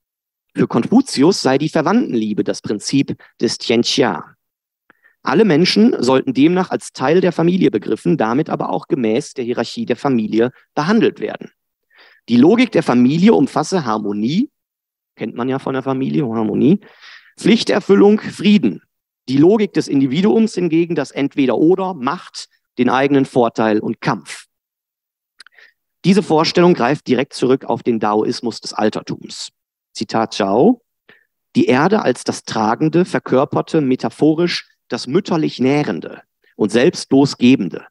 Für 0.56 0.68
Konfuzius 0.68 1.41
sei 1.41 1.58
die 1.58 1.70
Verwandtenliebe 1.70 2.43
das 2.43 2.62
Prinzip 2.62 3.18
des 3.41 3.58
Tianxia. 3.58 4.36
Alle 5.24 5.45
Menschen 5.45 5.95
sollten 6.04 6.34
demnach 6.34 6.70
als 6.70 6.91
Teil 6.91 7.22
der 7.22 7.32
Familie 7.32 7.72
begriffen, 7.72 8.18
damit 8.18 8.49
aber 8.49 8.70
auch 8.70 8.88
gemäß 8.88 9.34
der 9.34 9.45
Hierarchie 9.45 9.86
der 9.86 9.95
Familie 9.95 10.51
behandelt 10.76 11.20
werden. 11.20 11.51
Die 12.30 12.38
Logik 12.38 12.72
der 12.72 12.84
Familie 12.84 13.34
umfasse 13.34 13.86
Harmonie, 13.86 14.51
kennt 15.16 15.36
man 15.36 15.49
ja 15.49 15.60
von 15.60 15.74
der 15.74 15.84
Familie, 15.84 16.24
Harmonie, 16.24 16.82
Pflichterfüllung, 17.38 18.20
Frieden. 18.20 18.82
Die 19.30 19.38
Logik 19.38 19.74
des 19.74 19.88
Individuums 19.88 20.54
hingegen 20.54 20.95
das 20.95 21.12
Entweder-Oder, 21.12 21.93
Macht, 21.93 22.49
den 22.78 22.89
eigenen 22.89 23.26
Vorteil 23.26 23.80
und 23.80 24.01
Kampf. 24.01 24.45
Diese 26.06 26.22
Vorstellung 26.22 26.74
greift 26.74 27.08
direkt 27.08 27.34
zurück 27.34 27.66
auf 27.66 27.82
den 27.82 27.99
Daoismus 27.99 28.60
des 28.60 28.74
Altertums. 28.74 29.51
Zitat 29.94 30.34
Zhao, 30.34 30.82
die 31.56 31.66
Erde 31.66 32.02
als 32.02 32.24
das 32.24 32.44
Tragende 32.44 33.06
verkörperte 33.06 33.82
metaphorisch 33.82 34.68
das 34.88 35.08
mütterlich 35.08 35.60
Nährende 35.60 36.22
und 36.56 36.72
selbstlos 36.72 37.38
Gebende. 37.38 37.86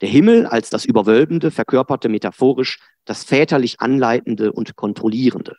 Der 0.00 0.08
Himmel 0.08 0.46
als 0.46 0.70
das 0.70 0.84
Überwölbende 0.84 1.50
verkörperte 1.50 2.08
metaphorisch 2.08 2.80
das 3.04 3.24
väterlich 3.24 3.80
Anleitende 3.80 4.52
und 4.52 4.76
Kontrollierende. 4.76 5.56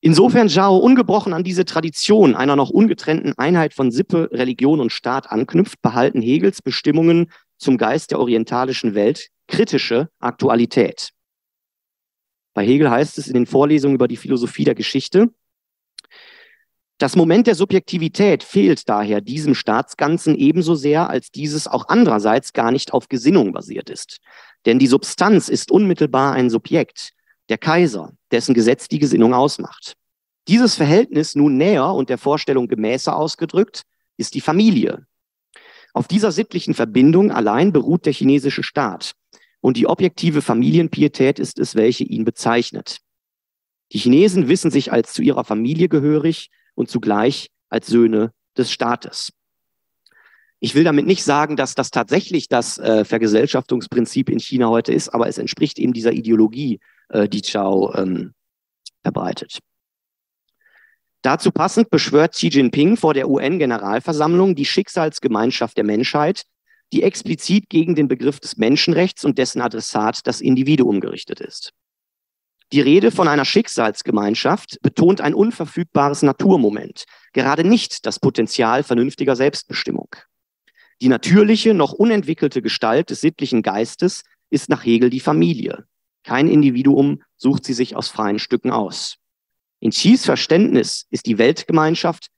Insofern 0.00 0.50
Zhao 0.50 0.76
ungebrochen 0.76 1.32
an 1.32 1.44
diese 1.44 1.64
Tradition 1.64 2.34
einer 2.34 2.56
noch 2.56 2.68
ungetrennten 2.68 3.32
Einheit 3.38 3.72
von 3.72 3.90
Sippe, 3.90 4.28
Religion 4.32 4.80
und 4.80 4.92
Staat 4.92 5.30
anknüpft, 5.30 5.80
behalten 5.80 6.20
Hegels 6.20 6.60
Bestimmungen 6.60 7.32
zum 7.56 7.78
Geist 7.78 8.10
der 8.10 8.20
orientalischen 8.20 8.94
Welt 8.94 9.28
kritische 9.48 10.10
Aktualität. 10.18 11.13
Bei 12.54 12.64
Hegel 12.64 12.90
heißt 12.90 13.18
es 13.18 13.28
in 13.28 13.34
den 13.34 13.46
Vorlesungen 13.46 13.96
über 13.96 14.08
die 14.08 14.16
Philosophie 14.16 14.64
der 14.64 14.74
Geschichte, 14.74 15.30
das 16.98 17.16
Moment 17.16 17.48
der 17.48 17.56
Subjektivität 17.56 18.44
fehlt 18.44 18.88
daher 18.88 19.20
diesem 19.20 19.56
Staatsganzen 19.56 20.36
ebenso 20.36 20.76
sehr, 20.76 21.10
als 21.10 21.32
dieses 21.32 21.66
auch 21.66 21.88
andererseits 21.88 22.52
gar 22.52 22.70
nicht 22.70 22.92
auf 22.92 23.08
Gesinnung 23.08 23.52
basiert 23.52 23.90
ist. 23.90 24.18
Denn 24.64 24.78
die 24.78 24.86
Substanz 24.86 25.48
ist 25.48 25.72
unmittelbar 25.72 26.34
ein 26.34 26.50
Subjekt, 26.50 27.12
der 27.48 27.58
Kaiser, 27.58 28.12
dessen 28.30 28.54
Gesetz 28.54 28.86
die 28.86 29.00
Gesinnung 29.00 29.34
ausmacht. 29.34 29.96
Dieses 30.46 30.76
Verhältnis 30.76 31.34
nun 31.34 31.56
näher 31.56 31.88
und 31.88 32.10
der 32.10 32.18
Vorstellung 32.18 32.68
gemäßer 32.68 33.16
ausgedrückt, 33.16 33.82
ist 34.16 34.34
die 34.34 34.40
Familie. 34.40 35.04
Auf 35.94 36.06
dieser 36.06 36.30
sittlichen 36.30 36.74
Verbindung 36.74 37.32
allein 37.32 37.72
beruht 37.72 38.06
der 38.06 38.12
chinesische 38.12 38.62
Staat. 38.62 39.14
Und 39.64 39.78
die 39.78 39.86
objektive 39.86 40.42
Familienpietät 40.42 41.38
ist 41.38 41.58
es, 41.58 41.74
welche 41.74 42.04
ihn 42.04 42.26
bezeichnet. 42.26 42.98
Die 43.92 43.98
Chinesen 43.98 44.46
wissen 44.46 44.70
sich 44.70 44.92
als 44.92 45.14
zu 45.14 45.22
ihrer 45.22 45.42
Familie 45.42 45.88
gehörig 45.88 46.50
und 46.74 46.90
zugleich 46.90 47.48
als 47.70 47.86
Söhne 47.86 48.34
des 48.58 48.70
Staates. 48.70 49.32
Ich 50.60 50.74
will 50.74 50.84
damit 50.84 51.06
nicht 51.06 51.24
sagen, 51.24 51.56
dass 51.56 51.74
das 51.74 51.90
tatsächlich 51.90 52.48
das 52.48 52.76
äh, 52.76 53.06
Vergesellschaftungsprinzip 53.06 54.28
in 54.28 54.38
China 54.38 54.68
heute 54.68 54.92
ist, 54.92 55.08
aber 55.08 55.28
es 55.28 55.38
entspricht 55.38 55.78
eben 55.78 55.94
dieser 55.94 56.12
Ideologie, 56.12 56.78
äh, 57.08 57.26
die 57.26 57.40
Chao 57.40 57.94
ähm, 57.94 58.34
verbreitet. 59.02 59.60
Dazu 61.22 61.50
passend 61.50 61.88
beschwört 61.88 62.34
Xi 62.34 62.48
Jinping 62.48 62.98
vor 62.98 63.14
der 63.14 63.30
UN-Generalversammlung 63.30 64.56
die 64.56 64.66
Schicksalsgemeinschaft 64.66 65.78
der 65.78 65.84
Menschheit 65.84 66.44
die 66.94 67.02
explizit 67.02 67.68
gegen 67.68 67.96
den 67.96 68.06
Begriff 68.06 68.38
des 68.38 68.56
Menschenrechts 68.56 69.24
und 69.24 69.36
dessen 69.36 69.60
Adressat 69.60 70.26
das 70.26 70.40
Individuum 70.40 71.00
gerichtet 71.00 71.40
ist. 71.40 71.72
Die 72.72 72.80
Rede 72.80 73.10
von 73.10 73.28
einer 73.28 73.44
Schicksalsgemeinschaft 73.44 74.80
betont 74.80 75.20
ein 75.20 75.34
unverfügbares 75.34 76.22
Naturmoment, 76.22 77.04
gerade 77.32 77.64
nicht 77.64 78.06
das 78.06 78.20
Potenzial 78.20 78.84
vernünftiger 78.84 79.34
Selbstbestimmung. 79.34 80.14
Die 81.02 81.08
natürliche, 81.08 81.74
noch 81.74 81.92
unentwickelte 81.92 82.62
Gestalt 82.62 83.10
des 83.10 83.20
sittlichen 83.20 83.62
Geistes 83.62 84.22
ist 84.50 84.68
nach 84.68 84.84
Hegel 84.84 85.10
die 85.10 85.20
Familie. 85.20 85.86
Kein 86.22 86.48
Individuum 86.48 87.22
sucht 87.36 87.64
sie 87.64 87.74
sich 87.74 87.96
aus 87.96 88.08
freien 88.08 88.38
Stücken 88.38 88.70
aus. 88.70 89.16
In 89.80 89.90
Chis 89.90 90.24
Verständnis 90.24 91.06
ist 91.10 91.26
die 91.26 91.38
Weltgemeinschaft 91.38 92.28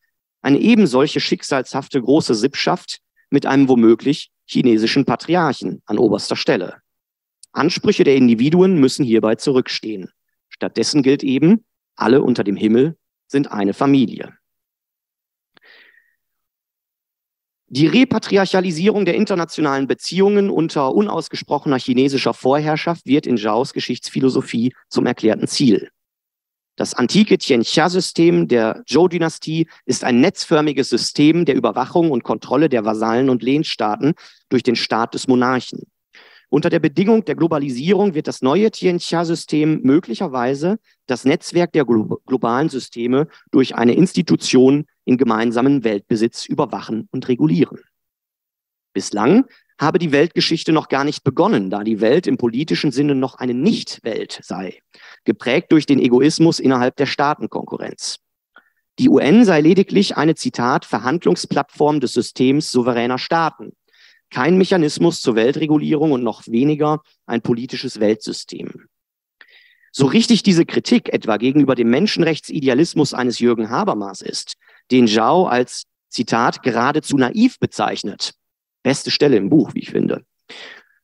eine 0.40 0.58
ebensolche 0.58 1.20
schicksalshafte 1.20 2.00
große 2.00 2.34
Sippschaft 2.34 3.00
mit 3.30 3.44
einem 3.44 3.68
womöglich 3.68 4.30
chinesischen 4.46 5.04
Patriarchen 5.04 5.82
an 5.86 5.98
oberster 5.98 6.36
Stelle. 6.36 6.78
Ansprüche 7.52 8.04
der 8.04 8.16
Individuen 8.16 8.78
müssen 8.80 9.04
hierbei 9.04 9.34
zurückstehen. 9.34 10.10
Stattdessen 10.48 11.02
gilt 11.02 11.22
eben, 11.22 11.64
alle 11.96 12.22
unter 12.22 12.44
dem 12.44 12.56
Himmel 12.56 12.96
sind 13.26 13.50
eine 13.50 13.74
Familie. 13.74 14.36
Die 17.68 17.88
Repatriarchalisierung 17.88 19.04
der 19.04 19.16
internationalen 19.16 19.88
Beziehungen 19.88 20.50
unter 20.50 20.94
unausgesprochener 20.94 21.78
chinesischer 21.78 22.32
Vorherrschaft 22.32 23.06
wird 23.06 23.26
in 23.26 23.36
Zhaos 23.36 23.72
Geschichtsphilosophie 23.72 24.72
zum 24.88 25.06
erklärten 25.06 25.48
Ziel. 25.48 25.90
Das 26.76 26.92
antike 26.92 27.38
Tianxia-System 27.38 28.48
der 28.48 28.82
Zhou-Dynastie 28.86 29.66
ist 29.86 30.04
ein 30.04 30.20
netzförmiges 30.20 30.90
System 30.90 31.46
der 31.46 31.54
Überwachung 31.54 32.10
und 32.10 32.22
Kontrolle 32.22 32.68
der 32.68 32.84
Vasallen 32.84 33.30
und 33.30 33.42
Lehnstaaten 33.42 34.12
durch 34.50 34.62
den 34.62 34.76
Staat 34.76 35.14
des 35.14 35.26
Monarchen. 35.26 35.84
Unter 36.48 36.68
der 36.68 36.78
Bedingung 36.78 37.24
der 37.24 37.34
Globalisierung 37.34 38.14
wird 38.14 38.28
das 38.28 38.42
neue 38.42 38.70
Tianxia-System 38.70 39.80
möglicherweise 39.82 40.78
das 41.06 41.24
Netzwerk 41.24 41.72
der 41.72 41.86
globalen 41.86 42.68
Systeme 42.68 43.26
durch 43.50 43.74
eine 43.74 43.94
Institution 43.94 44.86
in 45.04 45.16
gemeinsamen 45.16 45.82
Weltbesitz 45.82 46.44
überwachen 46.44 47.08
und 47.10 47.26
regulieren. 47.28 47.80
Bislang 48.92 49.46
habe 49.78 49.98
die 49.98 50.12
Weltgeschichte 50.12 50.72
noch 50.72 50.88
gar 50.88 51.04
nicht 51.04 51.22
begonnen, 51.22 51.70
da 51.70 51.84
die 51.84 52.00
Welt 52.00 52.26
im 52.26 52.38
politischen 52.38 52.92
Sinne 52.92 53.14
noch 53.14 53.34
eine 53.36 53.54
Nicht-Welt 53.54 54.40
sei, 54.42 54.80
geprägt 55.24 55.72
durch 55.72 55.86
den 55.86 55.98
Egoismus 55.98 56.58
innerhalb 56.58 56.96
der 56.96 57.06
Staatenkonkurrenz. 57.06 58.18
Die 58.98 59.10
UN 59.10 59.44
sei 59.44 59.60
lediglich 59.60 60.16
eine, 60.16 60.34
Zitat, 60.34 60.86
Verhandlungsplattform 60.86 62.00
des 62.00 62.14
Systems 62.14 62.70
souveräner 62.70 63.18
Staaten, 63.18 63.72
kein 64.30 64.56
Mechanismus 64.56 65.20
zur 65.20 65.34
Weltregulierung 65.34 66.12
und 66.12 66.22
noch 66.22 66.46
weniger 66.46 67.02
ein 67.26 67.42
politisches 67.42 68.00
Weltsystem. 68.00 68.86
So 69.92 70.06
richtig 70.06 70.42
diese 70.42 70.66
Kritik 70.66 71.12
etwa 71.12 71.36
gegenüber 71.36 71.74
dem 71.74 71.90
Menschenrechtsidealismus 71.90 73.14
eines 73.14 73.38
Jürgen 73.38 73.70
Habermas 73.70 74.20
ist, 74.22 74.54
den 74.90 75.06
Zhao 75.06 75.46
als, 75.46 75.84
Zitat, 76.08 76.62
geradezu 76.62 77.16
naiv 77.16 77.58
bezeichnet, 77.58 78.34
Beste 78.86 79.10
Stelle 79.10 79.36
im 79.36 79.48
Buch, 79.48 79.74
wie 79.74 79.80
ich 79.80 79.90
finde. 79.90 80.24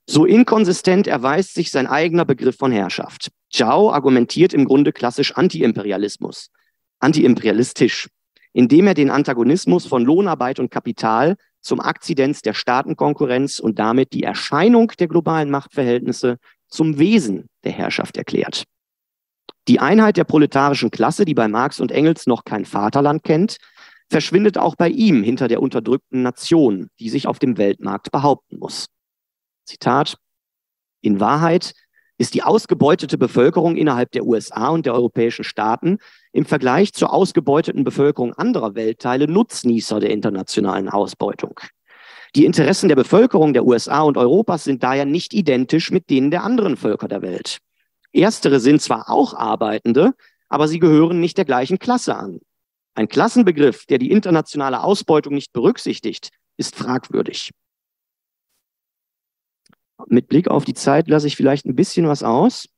So 0.06 0.24
inkonsistent 0.24 1.08
erweist 1.08 1.54
sich 1.54 1.72
sein 1.72 1.88
eigener 1.88 2.24
Begriff 2.24 2.56
von 2.56 2.70
Herrschaft. 2.70 3.32
Zhao 3.50 3.90
argumentiert 3.92 4.54
im 4.54 4.66
Grunde 4.66 4.92
klassisch 4.92 5.32
Anti-Imperialismus, 5.32 6.52
anti-imperialistisch, 7.00 8.08
indem 8.52 8.86
er 8.86 8.94
den 8.94 9.10
Antagonismus 9.10 9.84
von 9.84 10.04
Lohnarbeit 10.04 10.60
und 10.60 10.70
Kapital 10.70 11.34
zum 11.60 11.80
Akzidenz 11.80 12.40
der 12.40 12.54
Staatenkonkurrenz 12.54 13.58
und 13.58 13.80
damit 13.80 14.12
die 14.12 14.22
Erscheinung 14.22 14.92
der 15.00 15.08
globalen 15.08 15.50
Machtverhältnisse 15.50 16.38
zum 16.68 17.00
Wesen 17.00 17.48
der 17.64 17.72
Herrschaft 17.72 18.16
erklärt. 18.16 18.62
Die 19.66 19.80
Einheit 19.80 20.16
der 20.16 20.24
proletarischen 20.24 20.92
Klasse, 20.92 21.24
die 21.24 21.34
bei 21.34 21.48
Marx 21.48 21.80
und 21.80 21.90
Engels 21.90 22.28
noch 22.28 22.44
kein 22.44 22.64
Vaterland 22.64 23.24
kennt, 23.24 23.56
verschwindet 24.12 24.58
auch 24.58 24.76
bei 24.76 24.88
ihm 24.88 25.22
hinter 25.22 25.48
der 25.48 25.60
unterdrückten 25.60 26.22
Nation, 26.22 26.88
die 27.00 27.08
sich 27.08 27.26
auf 27.26 27.38
dem 27.38 27.58
Weltmarkt 27.58 28.12
behaupten 28.12 28.58
muss. 28.58 28.86
Zitat, 29.64 30.16
in 31.00 31.18
Wahrheit 31.18 31.72
ist 32.18 32.34
die 32.34 32.42
ausgebeutete 32.42 33.18
Bevölkerung 33.18 33.76
innerhalb 33.76 34.12
der 34.12 34.24
USA 34.24 34.68
und 34.68 34.86
der 34.86 34.94
europäischen 34.94 35.44
Staaten 35.44 35.98
im 36.32 36.44
Vergleich 36.44 36.92
zur 36.92 37.12
ausgebeuteten 37.12 37.82
Bevölkerung 37.82 38.34
anderer 38.34 38.74
Weltteile 38.76 39.26
Nutznießer 39.26 39.98
der 39.98 40.10
internationalen 40.10 40.88
Ausbeutung. 40.88 41.58
Die 42.36 42.44
Interessen 42.44 42.88
der 42.88 42.96
Bevölkerung 42.96 43.52
der 43.52 43.64
USA 43.64 44.02
und 44.02 44.16
Europas 44.16 44.64
sind 44.64 44.82
daher 44.82 45.04
nicht 45.04 45.34
identisch 45.34 45.90
mit 45.90 46.10
denen 46.10 46.30
der 46.30 46.44
anderen 46.44 46.76
Völker 46.76 47.08
der 47.08 47.22
Welt. 47.22 47.58
Erstere 48.12 48.60
sind 48.60 48.80
zwar 48.82 49.10
auch 49.10 49.34
Arbeitende, 49.34 50.12
aber 50.48 50.68
sie 50.68 50.78
gehören 50.78 51.18
nicht 51.18 51.38
der 51.38 51.44
gleichen 51.44 51.78
Klasse 51.78 52.14
an. 52.14 52.40
Ein 52.94 53.08
Klassenbegriff, 53.08 53.86
der 53.86 53.98
die 53.98 54.10
internationale 54.10 54.82
Ausbeutung 54.82 55.34
nicht 55.34 55.52
berücksichtigt, 55.52 56.30
ist 56.56 56.76
fragwürdig. 56.76 57.50
Mit 60.06 60.28
Blick 60.28 60.48
auf 60.48 60.64
die 60.64 60.74
Zeit 60.74 61.08
lasse 61.08 61.26
ich 61.26 61.36
vielleicht 61.36 61.64
ein 61.64 61.76
bisschen 61.76 62.06
was 62.06 62.22
aus 62.22 62.68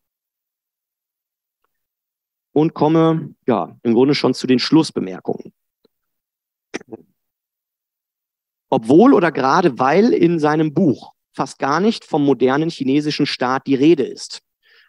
und 2.52 2.74
komme 2.74 3.34
ja 3.46 3.76
im 3.82 3.94
Grunde 3.94 4.14
schon 4.14 4.34
zu 4.34 4.46
den 4.46 4.58
Schlussbemerkungen. 4.58 5.52
Obwohl 8.70 9.14
oder 9.14 9.32
gerade 9.32 9.78
weil 9.78 10.12
in 10.12 10.38
seinem 10.38 10.74
Buch 10.74 11.12
fast 11.32 11.58
gar 11.58 11.80
nicht 11.80 12.04
vom 12.04 12.24
modernen 12.24 12.70
chinesischen 12.70 13.26
Staat 13.26 13.66
die 13.66 13.74
Rede 13.74 14.04
ist 14.04 14.42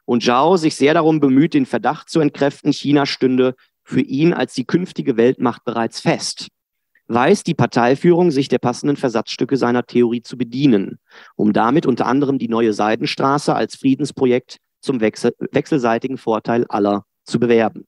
und 0.05 0.23
Zhao 0.23 0.57
sich 0.57 0.76
sehr 0.76 0.93
darum 0.93 1.19
bemüht, 1.19 1.53
den 1.53 1.65
Verdacht 1.65 2.09
zu 2.09 2.19
entkräften, 2.19 2.71
China 2.71 3.05
stünde 3.05 3.55
für 3.86 4.01
ihn 4.01 4.33
als 4.33 4.53
die 4.53 4.65
künftige 4.65 5.15
Weltmacht 5.15 5.63
bereits 5.63 6.01
fest 6.01 6.49
weiß 7.07 7.43
die 7.43 7.53
Parteiführung, 7.53 8.31
sich 8.31 8.47
der 8.47 8.59
passenden 8.59 8.97
Versatzstücke 8.97 9.57
seiner 9.57 9.86
Theorie 9.86 10.21
zu 10.21 10.38
bedienen, 10.38 10.99
um 11.36 11.53
damit 11.53 11.86
unter 11.86 12.07
anderem 12.07 12.39
die 12.39 12.47
neue 12.47 12.73
Seidenstraße 12.73 13.53
als 13.53 13.75
Friedensprojekt 13.75 14.57
zum 14.81 15.01
wechsel 15.01 15.33
wechselseitigen 15.51 16.17
Vorteil 16.17 16.65
aller 16.67 17.05
zu 17.23 17.39
bewerben. 17.39 17.86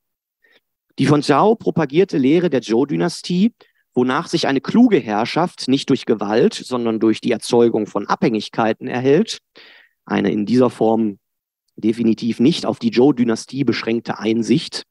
Die 1.00 1.06
von 1.06 1.22
Zhao 1.22 1.56
propagierte 1.56 2.18
Lehre 2.18 2.50
der 2.50 2.62
Zhou-Dynastie, 2.62 3.54
wonach 3.94 4.28
sich 4.28 4.48
eine 4.48 4.62
kluge 4.62 4.98
Herrschaft 4.98 5.68
nicht 5.68 5.90
durch 5.90 6.06
Gewalt, 6.06 6.54
sondern 6.54 7.00
durch 7.00 7.22
die 7.22 7.32
Erzeugung 7.32 7.88
von 7.88 8.08
Abhängigkeiten 8.08 8.88
erhält, 8.88 9.40
eine 10.06 10.32
in 10.32 10.46
dieser 10.46 10.70
Form 10.70 11.20
definitiv 11.76 12.40
nicht 12.40 12.66
auf 12.66 12.80
die 12.80 12.92
Zhou-Dynastie 12.92 13.64
beschränkte 13.64 14.18
Einsicht, 14.18 14.84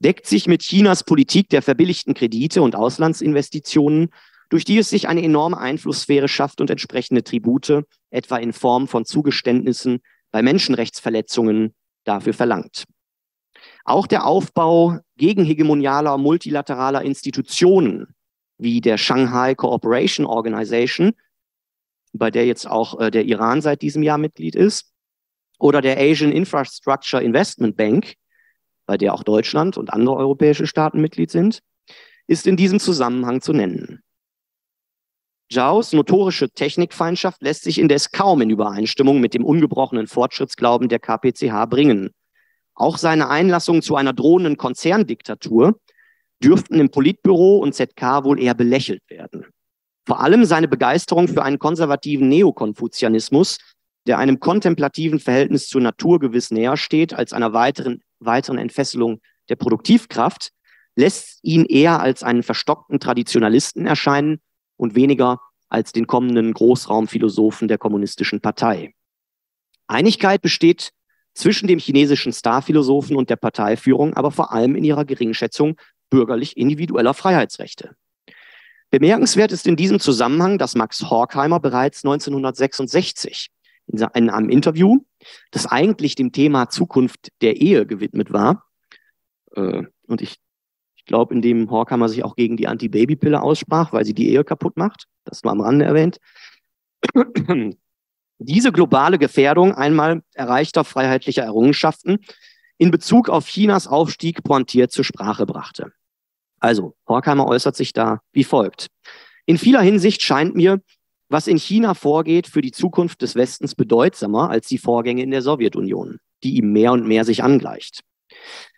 deckt 0.00 0.26
sich 0.26 0.46
mit 0.46 0.62
Chinas 0.62 1.04
Politik 1.04 1.48
der 1.50 1.62
verbilligten 1.62 2.14
Kredite 2.14 2.62
und 2.62 2.74
Auslandsinvestitionen, 2.74 4.10
durch 4.48 4.64
die 4.64 4.78
es 4.78 4.90
sich 4.90 5.08
eine 5.08 5.22
enorme 5.22 5.58
Einflusssphäre 5.58 6.26
schafft 6.26 6.60
und 6.60 6.70
entsprechende 6.70 7.22
Tribute, 7.22 7.84
etwa 8.10 8.36
in 8.38 8.52
Form 8.52 8.88
von 8.88 9.04
Zugeständnissen 9.04 10.00
bei 10.32 10.42
Menschenrechtsverletzungen, 10.42 11.74
dafür 12.04 12.32
verlangt. 12.32 12.84
Auch 13.84 14.06
der 14.06 14.26
Aufbau 14.26 14.98
gegenhegemonialer 15.16 16.16
multilateraler 16.18 17.02
Institutionen 17.02 18.14
wie 18.58 18.80
der 18.80 18.98
Shanghai 18.98 19.54
Cooperation 19.54 20.26
Organization, 20.26 21.12
bei 22.12 22.30
der 22.30 22.46
jetzt 22.46 22.66
auch 22.66 23.00
äh, 23.00 23.10
der 23.10 23.24
Iran 23.24 23.62
seit 23.62 23.82
diesem 23.82 24.02
Jahr 24.02 24.18
Mitglied 24.18 24.54
ist, 24.54 24.92
oder 25.58 25.80
der 25.80 25.98
Asian 25.98 26.32
Infrastructure 26.32 27.22
Investment 27.22 27.76
Bank, 27.76 28.14
bei 28.90 28.98
der 28.98 29.14
auch 29.14 29.22
Deutschland 29.22 29.78
und 29.78 29.92
andere 29.92 30.16
europäische 30.16 30.66
Staaten 30.66 31.00
Mitglied 31.00 31.30
sind, 31.30 31.60
ist 32.26 32.48
in 32.48 32.56
diesem 32.56 32.80
Zusammenhang 32.80 33.40
zu 33.40 33.52
nennen. 33.52 34.02
Zhaos 35.48 35.92
notorische 35.92 36.50
Technikfeindschaft 36.50 37.40
lässt 37.40 37.62
sich 37.62 37.78
indes 37.78 38.10
kaum 38.10 38.40
in 38.40 38.50
Übereinstimmung 38.50 39.20
mit 39.20 39.32
dem 39.32 39.44
ungebrochenen 39.44 40.08
Fortschrittsglauben 40.08 40.88
der 40.88 40.98
KPCH 40.98 41.70
bringen. 41.70 42.10
Auch 42.74 42.98
seine 42.98 43.28
Einlassung 43.28 43.80
zu 43.80 43.94
einer 43.94 44.12
drohenden 44.12 44.56
Konzerndiktatur 44.56 45.78
dürften 46.42 46.80
im 46.80 46.90
Politbüro 46.90 47.58
und 47.58 47.76
ZK 47.76 48.24
wohl 48.24 48.40
eher 48.40 48.54
belächelt 48.54 49.08
werden. 49.08 49.46
Vor 50.04 50.18
allem 50.18 50.44
seine 50.44 50.66
Begeisterung 50.66 51.28
für 51.28 51.44
einen 51.44 51.60
konservativen 51.60 52.28
Neokonfuzianismus, 52.28 53.58
der 54.08 54.18
einem 54.18 54.40
kontemplativen 54.40 55.20
Verhältnis 55.20 55.68
zur 55.68 55.80
Natur 55.80 56.18
gewiss 56.18 56.50
näher 56.50 56.76
steht 56.76 57.14
als 57.14 57.32
einer 57.32 57.52
weiteren 57.52 58.02
weiteren 58.20 58.58
Entfesselung 58.58 59.20
der 59.48 59.56
Produktivkraft, 59.56 60.52
lässt 60.96 61.38
ihn 61.42 61.64
eher 61.64 62.00
als 62.00 62.22
einen 62.22 62.42
verstockten 62.42 63.00
Traditionalisten 63.00 63.86
erscheinen 63.86 64.40
und 64.76 64.94
weniger 64.94 65.40
als 65.68 65.92
den 65.92 66.06
kommenden 66.06 66.52
Großraumphilosophen 66.52 67.68
der 67.68 67.78
kommunistischen 67.78 68.40
Partei. 68.40 68.94
Einigkeit 69.86 70.42
besteht 70.42 70.90
zwischen 71.34 71.68
dem 71.68 71.78
chinesischen 71.78 72.32
Starphilosophen 72.32 73.16
und 73.16 73.30
der 73.30 73.36
Parteiführung, 73.36 74.14
aber 74.14 74.30
vor 74.30 74.52
allem 74.52 74.74
in 74.74 74.84
ihrer 74.84 75.04
Geringschätzung 75.04 75.76
bürgerlich 76.10 76.56
individueller 76.56 77.14
Freiheitsrechte. 77.14 77.94
Bemerkenswert 78.90 79.52
ist 79.52 79.68
in 79.68 79.76
diesem 79.76 80.00
Zusammenhang, 80.00 80.58
dass 80.58 80.74
Max 80.74 81.08
Horkheimer 81.08 81.60
bereits 81.60 82.04
1966 82.04 83.48
in 83.86 84.30
einem 84.30 84.50
Interview, 84.50 84.98
das 85.50 85.66
eigentlich 85.66 86.14
dem 86.14 86.32
Thema 86.32 86.68
Zukunft 86.68 87.28
der 87.40 87.60
Ehe 87.60 87.86
gewidmet 87.86 88.32
war. 88.32 88.64
Äh, 89.54 89.84
und 90.06 90.22
ich, 90.22 90.36
ich 90.96 91.04
glaube, 91.04 91.34
in 91.34 91.42
dem 91.42 91.70
Horkheimer 91.70 92.08
sich 92.08 92.24
auch 92.24 92.36
gegen 92.36 92.56
die 92.56 92.68
Anti-Baby-Pille 92.68 93.40
aussprach, 93.40 93.92
weil 93.92 94.04
sie 94.04 94.14
die 94.14 94.28
Ehe 94.30 94.44
kaputt 94.44 94.76
macht. 94.76 95.06
Das 95.24 95.42
nur 95.42 95.52
am 95.52 95.60
Rande 95.60 95.84
erwähnt. 95.84 96.18
Diese 98.38 98.72
globale 98.72 99.18
Gefährdung 99.18 99.74
einmal 99.74 100.22
erreichter 100.32 100.84
freiheitlicher 100.84 101.42
Errungenschaften 101.42 102.18
in 102.78 102.90
Bezug 102.90 103.28
auf 103.28 103.46
Chinas 103.46 103.86
Aufstieg 103.86 104.42
pointiert 104.42 104.90
zur 104.90 105.04
Sprache 105.04 105.44
brachte. 105.44 105.92
Also, 106.58 106.96
Horkheimer 107.06 107.46
äußert 107.46 107.76
sich 107.76 107.92
da 107.92 108.20
wie 108.32 108.44
folgt. 108.44 108.86
In 109.44 109.58
vieler 109.58 109.82
Hinsicht 109.82 110.22
scheint 110.22 110.54
mir, 110.54 110.80
was 111.30 111.46
in 111.46 111.56
China 111.56 111.94
vorgeht, 111.94 112.46
für 112.48 112.60
die 112.60 112.72
Zukunft 112.72 113.22
des 113.22 113.36
Westens 113.36 113.74
bedeutsamer 113.74 114.50
als 114.50 114.66
die 114.66 114.78
Vorgänge 114.78 115.22
in 115.22 115.30
der 115.30 115.42
Sowjetunion, 115.42 116.18
die 116.42 116.56
ihm 116.56 116.72
mehr 116.72 116.92
und 116.92 117.06
mehr 117.06 117.24
sich 117.24 117.42
angleicht. 117.42 118.00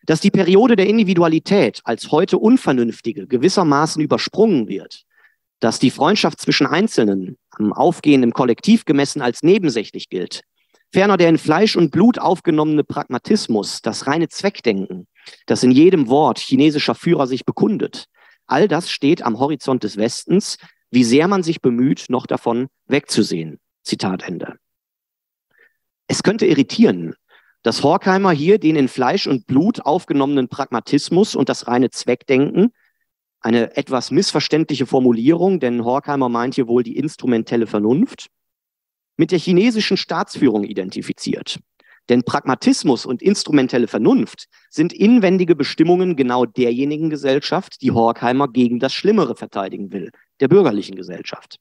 Dass 0.05 0.20
die 0.20 0.30
Periode 0.30 0.76
der 0.76 0.86
Individualität 0.86 1.80
als 1.84 2.12
heute 2.12 2.38
unvernünftige 2.38 3.26
gewissermaßen 3.26 4.03
übersprungen 4.03 4.68
wird, 4.68 5.05
dass 5.61 5.78
die 5.78 5.90
Freundschaft 5.90 6.40
zwischen 6.40 6.66
Einzelnen 6.66 7.36
am 7.50 7.72
aufgehenden 7.72 8.32
Kollektiv 8.32 8.84
gemessen 8.84 9.22
als 9.22 9.42
nebensächlich 9.42 10.09
gilt, 10.09 10.42
ferner 10.92 11.16
der 11.16 11.30
in 11.30 11.38
Fleisch 11.38 11.76
und 11.76 11.90
Blut 11.90 12.18
aufgenommene 12.18 12.84
Pragmatismus, 12.84 13.80
das 13.80 14.07
reine 14.07 14.28
Zweckdenken, 14.28 15.07
das 15.46 15.62
in 15.62 15.70
jedem 15.70 16.09
Wort 16.09 16.38
chinesischer 16.38 16.94
Führer 16.94 17.26
sich 17.26 17.46
bekundet, 17.46 18.07
all 18.46 18.68
das 18.68 18.90
steht 18.90 19.22
am 19.22 19.38
Horizont 19.38 19.84
des 19.84 19.96
Westens 19.96 20.59
wie 20.93 21.05
sehr 21.05 21.26
man 21.26 21.43
sich 21.43 21.61
bemüht, 21.61 22.07
noch 22.09 22.26
davon 22.26 22.68
wegzusehen. 22.86 23.59
Zitat 23.82 24.22
Ende. 24.22 24.57
Es 26.07 26.22
könnte 26.22 26.47
irritieren, 26.47 27.14
dass 27.62 27.82
Horkheimer 27.82 28.30
hier 28.32 28.59
den 28.59 28.76
in 28.76 28.88
Fleisch 28.88 29.26
und 29.26 29.47
Blut 29.47 29.80
aufgenommenen 29.80 30.49
Pragmatismus 30.49 31.34
und 31.34 31.49
das 31.49 31.66
reine 31.66 31.90
Zweckdenken, 31.90 32.72
eine 33.40 33.76
etwas 33.76 34.11
missverständliche 34.11 34.86
Formulierung, 34.86 35.59
denn 35.61 35.84
Horkheimer 35.84 36.28
meint 36.28 36.55
hier 36.55 36.68
wohl 36.68 36.82
die 36.82 36.97
instrumentelle 36.97 37.66
Vernunft, 37.66 38.28
mit 39.16 39.32
der 39.32 39.38
chinesischen 39.38 39.97
Staatsführung 39.97 40.64
identifiziert. 40.64 41.59
Denn 42.09 42.24
Pragmatismus 42.24 43.07
und 43.07 43.22
instrumentelle 43.22 43.86
Vernunft 43.86 44.47
sind 44.70 44.93
inwendige 44.93 45.55
Bestimmungen 45.55 46.16
genau 46.16 46.45
derjenigen 46.45 47.11
Gesellschaft, 47.11 47.80
die 47.80 47.93
Horkheimer 47.93 48.49
gegen 48.49 48.80
das 48.80 48.93
Schlimmere 48.93 49.36
verteidigen 49.36 49.93
will, 49.93 50.11
der 50.43 50.49
bürgerlichen 50.49 50.97
Gesellschaft. 50.97 51.59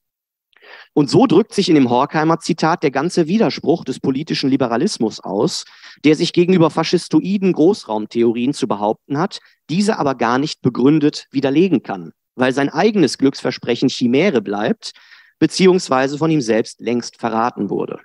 Und 0.94 1.08
so 1.08 1.26
drückt 1.26 1.54
sich 1.54 1.68
in 1.68 1.74
dem 1.74 1.88
Horkheimer 1.90 2.38
Zitat 2.38 2.82
der 2.82 2.90
ganze 2.90 3.26
Widerspruch 3.26 3.84
des 3.84 4.00
politischen 4.00 4.50
Liberalismus 4.50 5.20
aus, 5.20 5.64
der 6.04 6.16
sich 6.16 6.32
gegenüber 6.32 6.70
faschistoiden 6.70 7.52
Großraumtheorien 7.52 8.52
zu 8.52 8.68
behaupten 8.68 9.18
hat, 9.18 9.40
diese 9.70 9.98
aber 9.98 10.14
gar 10.14 10.38
nicht 10.38 10.60
begründet 10.60 11.26
widerlegen 11.30 11.82
kann, 11.82 12.12
weil 12.34 12.52
sein 12.52 12.68
eigenes 12.68 13.18
Glücksversprechen 13.18 13.88
Chimäre 13.88 14.42
bleibt, 14.42 14.92
beziehungsweise 15.38 16.18
von 16.18 16.30
ihm 16.30 16.40
selbst 16.40 16.80
längst 16.80 17.16
verraten 17.18 17.70
wurde. 17.70 18.00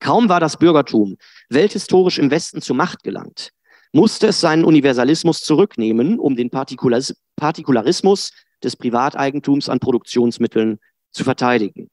Kaum 0.00 0.28
war 0.28 0.40
das 0.40 0.58
Bürgertum 0.58 1.16
welthistorisch 1.48 2.18
im 2.18 2.30
Westen 2.30 2.60
zur 2.60 2.76
Macht 2.76 3.02
gelangt, 3.02 3.50
musste 3.92 4.26
es 4.26 4.40
seinen 4.40 4.64
Universalismus 4.64 5.40
zurücknehmen, 5.40 6.18
um 6.18 6.34
den 6.36 6.50
Partikularismus 6.50 8.32
des 8.64 8.76
Privateigentums 8.76 9.68
an 9.68 9.80
Produktionsmitteln 9.80 10.78
zu 11.10 11.24
verteidigen. 11.24 11.88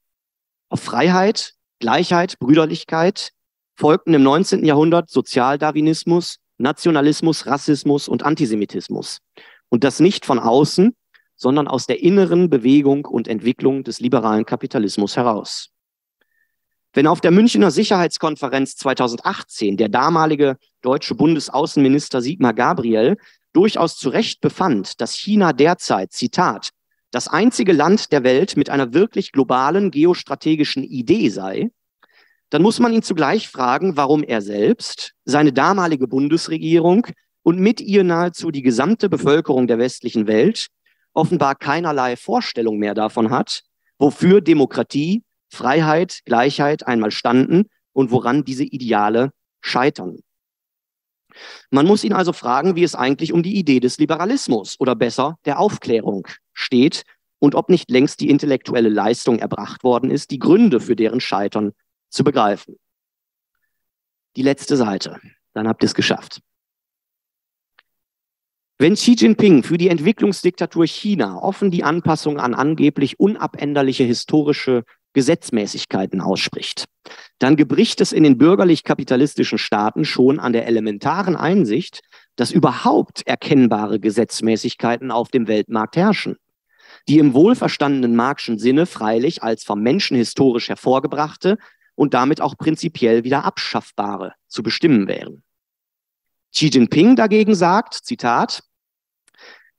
Auf 0.68 0.80
Freiheit, 0.80 1.54
Gleichheit, 1.78 2.38
Brüderlichkeit 2.38 3.32
folgten 3.74 4.14
im 4.14 4.22
19. 4.22 4.64
Jahrhundert 4.64 5.10
Sozialdarwinismus, 5.10 6.36
Nationalismus, 6.58 7.46
Rassismus 7.46 8.08
und 8.08 8.22
Antisemitismus. 8.22 9.18
Und 9.68 9.84
das 9.84 10.00
nicht 10.00 10.24
von 10.24 10.38
außen, 10.38 10.94
sondern 11.34 11.66
aus 11.66 11.86
der 11.86 12.02
inneren 12.02 12.50
Bewegung 12.50 13.04
und 13.04 13.26
Entwicklung 13.26 13.84
des 13.84 14.00
liberalen 14.00 14.46
Kapitalismus 14.46 15.16
heraus. 15.16 15.70
Wenn 16.94 17.06
auf 17.06 17.20
der 17.20 17.30
Münchner 17.30 17.70
Sicherheitskonferenz 17.70 18.76
2018 18.76 19.76
der 19.76 19.88
damalige 19.88 20.56
deutsche 20.82 21.14
Bundesaußenminister 21.14 22.20
Sigmar 22.20 22.52
Gabriel 22.52 23.16
durchaus 23.52 23.96
zu 23.96 24.08
Recht 24.08 24.40
befand, 24.40 25.00
dass 25.00 25.14
China 25.14 25.52
derzeit, 25.52 26.12
Zitat, 26.12 26.70
das 27.10 27.28
einzige 27.28 27.72
Land 27.72 28.12
der 28.12 28.24
Welt 28.24 28.56
mit 28.56 28.70
einer 28.70 28.94
wirklich 28.94 29.32
globalen 29.32 29.90
geostrategischen 29.90 30.82
Idee 30.82 31.28
sei, 31.28 31.70
dann 32.50 32.62
muss 32.62 32.80
man 32.80 32.92
ihn 32.92 33.02
zugleich 33.02 33.48
fragen, 33.48 33.96
warum 33.96 34.22
er 34.22 34.42
selbst, 34.42 35.12
seine 35.24 35.52
damalige 35.52 36.06
Bundesregierung 36.06 37.06
und 37.42 37.58
mit 37.58 37.80
ihr 37.80 38.04
nahezu 38.04 38.50
die 38.50 38.62
gesamte 38.62 39.08
Bevölkerung 39.08 39.66
der 39.66 39.78
westlichen 39.78 40.26
Welt 40.26 40.68
offenbar 41.14 41.54
keinerlei 41.54 42.16
Vorstellung 42.16 42.78
mehr 42.78 42.94
davon 42.94 43.30
hat, 43.30 43.62
wofür 43.98 44.40
Demokratie, 44.40 45.22
Freiheit, 45.50 46.20
Gleichheit 46.24 46.86
einmal 46.86 47.10
standen 47.10 47.66
und 47.92 48.10
woran 48.10 48.44
diese 48.44 48.64
Ideale 48.64 49.32
scheitern. 49.60 50.18
Man 51.74 51.86
muss 51.86 52.04
ihn 52.04 52.12
also 52.12 52.34
fragen, 52.34 52.76
wie 52.76 52.82
es 52.82 52.94
eigentlich 52.94 53.32
um 53.32 53.42
die 53.42 53.56
Idee 53.56 53.80
des 53.80 53.96
Liberalismus 53.96 54.78
oder 54.78 54.94
besser 54.94 55.38
der 55.46 55.58
Aufklärung 55.58 56.28
steht 56.52 57.04
und 57.38 57.54
ob 57.54 57.70
nicht 57.70 57.90
längst 57.90 58.20
die 58.20 58.28
intellektuelle 58.28 58.90
Leistung 58.90 59.38
erbracht 59.38 59.82
worden 59.82 60.10
ist, 60.10 60.30
die 60.30 60.38
Gründe 60.38 60.80
für 60.80 60.96
deren 60.96 61.20
Scheitern 61.20 61.72
zu 62.10 62.24
begreifen. 62.24 62.76
Die 64.36 64.42
letzte 64.42 64.76
Seite, 64.76 65.18
dann 65.54 65.66
habt 65.66 65.82
ihr 65.82 65.86
es 65.86 65.94
geschafft. 65.94 66.42
Wenn 68.76 68.92
Xi 68.92 69.14
Jinping 69.14 69.62
für 69.62 69.78
die 69.78 69.88
Entwicklungsdiktatur 69.88 70.86
China 70.86 71.38
offen 71.38 71.70
die 71.70 71.84
Anpassung 71.84 72.38
an 72.38 72.52
angeblich 72.52 73.18
unabänderliche 73.18 74.04
historische 74.04 74.84
Gesetzmäßigkeiten 75.12 76.20
ausspricht, 76.20 76.84
dann 77.38 77.56
gebricht 77.56 78.00
es 78.00 78.12
in 78.12 78.22
den 78.22 78.38
bürgerlich-kapitalistischen 78.38 79.58
Staaten 79.58 80.04
schon 80.04 80.38
an 80.38 80.52
der 80.52 80.66
elementaren 80.66 81.36
Einsicht, 81.36 82.00
dass 82.36 82.50
überhaupt 82.50 83.26
erkennbare 83.26 84.00
Gesetzmäßigkeiten 84.00 85.10
auf 85.10 85.28
dem 85.28 85.48
Weltmarkt 85.48 85.96
herrschen, 85.96 86.36
die 87.08 87.18
im 87.18 87.34
wohlverstandenen 87.34 88.16
Marxischen 88.16 88.58
Sinne 88.58 88.86
freilich 88.86 89.42
als 89.42 89.64
vom 89.64 89.82
Menschen 89.82 90.16
historisch 90.16 90.68
hervorgebrachte 90.68 91.58
und 91.94 92.14
damit 92.14 92.40
auch 92.40 92.56
prinzipiell 92.56 93.24
wieder 93.24 93.44
abschaffbare 93.44 94.34
zu 94.48 94.62
bestimmen 94.62 95.08
wären. 95.08 95.42
Xi 96.54 96.66
Jinping 96.66 97.16
dagegen 97.16 97.54
sagt, 97.54 97.94
Zitat, 97.94 98.62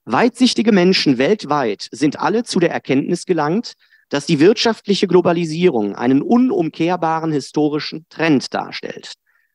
Weitsichtige 0.05 0.73
Menschen 0.73 1.17
weltweit 1.17 1.87
sind 1.91 2.19
alle 2.19 2.43
zu 2.43 2.59
der 2.59 2.71
Erkenntnis 2.71 3.25
gelangt, 3.25 3.75
dass 4.13 4.27
die 4.27 4.39
wirtschaftliche 4.39 5.07
Globalisierung 5.07 5.95
einen 5.95 6.21
unumkehrbaren 6.21 7.31
historischen 7.31 8.05
Trend 8.09 8.53
darstellt, 8.53 9.13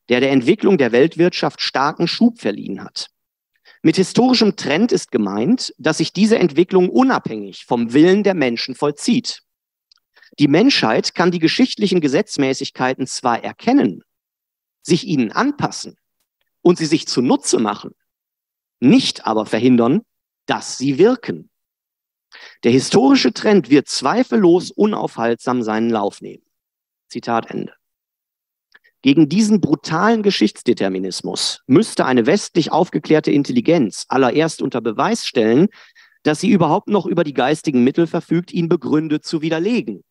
der 0.08 0.18
der 0.18 0.32
Entwicklung 0.32 0.78
der 0.78 0.90
Weltwirtschaft 0.90 1.60
starken 1.60 2.08
Schub 2.08 2.40
verliehen 2.40 2.82
hat. 2.82 3.06
Mit 3.82 3.94
historischem 3.94 4.56
Trend 4.56 4.90
ist 4.90 5.12
gemeint, 5.12 5.72
dass 5.78 5.98
sich 5.98 6.12
diese 6.12 6.40
Entwicklung 6.40 6.88
unabhängig 6.88 7.66
vom 7.66 7.92
Willen 7.92 8.24
der 8.24 8.34
Menschen 8.34 8.74
vollzieht. 8.74 9.42
Die 10.40 10.48
Menschheit 10.48 11.14
kann 11.14 11.30
die 11.30 11.38
geschichtlichen 11.38 12.00
Gesetzmäßigkeiten 12.00 13.06
zwar 13.06 13.44
erkennen, 13.44 14.02
sich 14.82 15.06
ihnen 15.06 15.30
anpassen 15.30 15.98
und 16.62 16.78
sie 16.78 16.86
sich 16.86 17.06
zunutze 17.06 17.60
machen, 17.60 17.92
nicht 18.80 19.24
aber 19.24 19.46
verhindern, 19.46 20.00
dass 20.46 20.78
sie 20.78 20.98
wirken. 20.98 21.48
Der 22.64 22.72
historische 22.72 23.32
Trend 23.32 23.70
wird 23.70 23.88
zweifellos 23.88 24.70
unaufhaltsam 24.70 25.62
seinen 25.62 25.90
Lauf 25.90 26.20
nehmen. 26.20 26.44
Zitat 27.08 27.50
Ende. 27.50 27.72
Gegen 29.02 29.28
diesen 29.28 29.60
brutalen 29.60 30.22
Geschichtsdeterminismus 30.22 31.62
müsste 31.66 32.04
eine 32.04 32.26
westlich 32.26 32.72
aufgeklärte 32.72 33.30
Intelligenz 33.30 34.06
allererst 34.08 34.60
unter 34.60 34.80
Beweis 34.80 35.26
stellen, 35.26 35.68
dass 36.24 36.40
sie 36.40 36.50
überhaupt 36.50 36.88
noch 36.88 37.06
über 37.06 37.22
die 37.22 37.32
geistigen 37.32 37.84
Mittel 37.84 38.08
verfügt, 38.08 38.52
ihn 38.52 38.68
begründet 38.68 39.24
zu 39.24 39.40
widerlegen. 39.40 40.02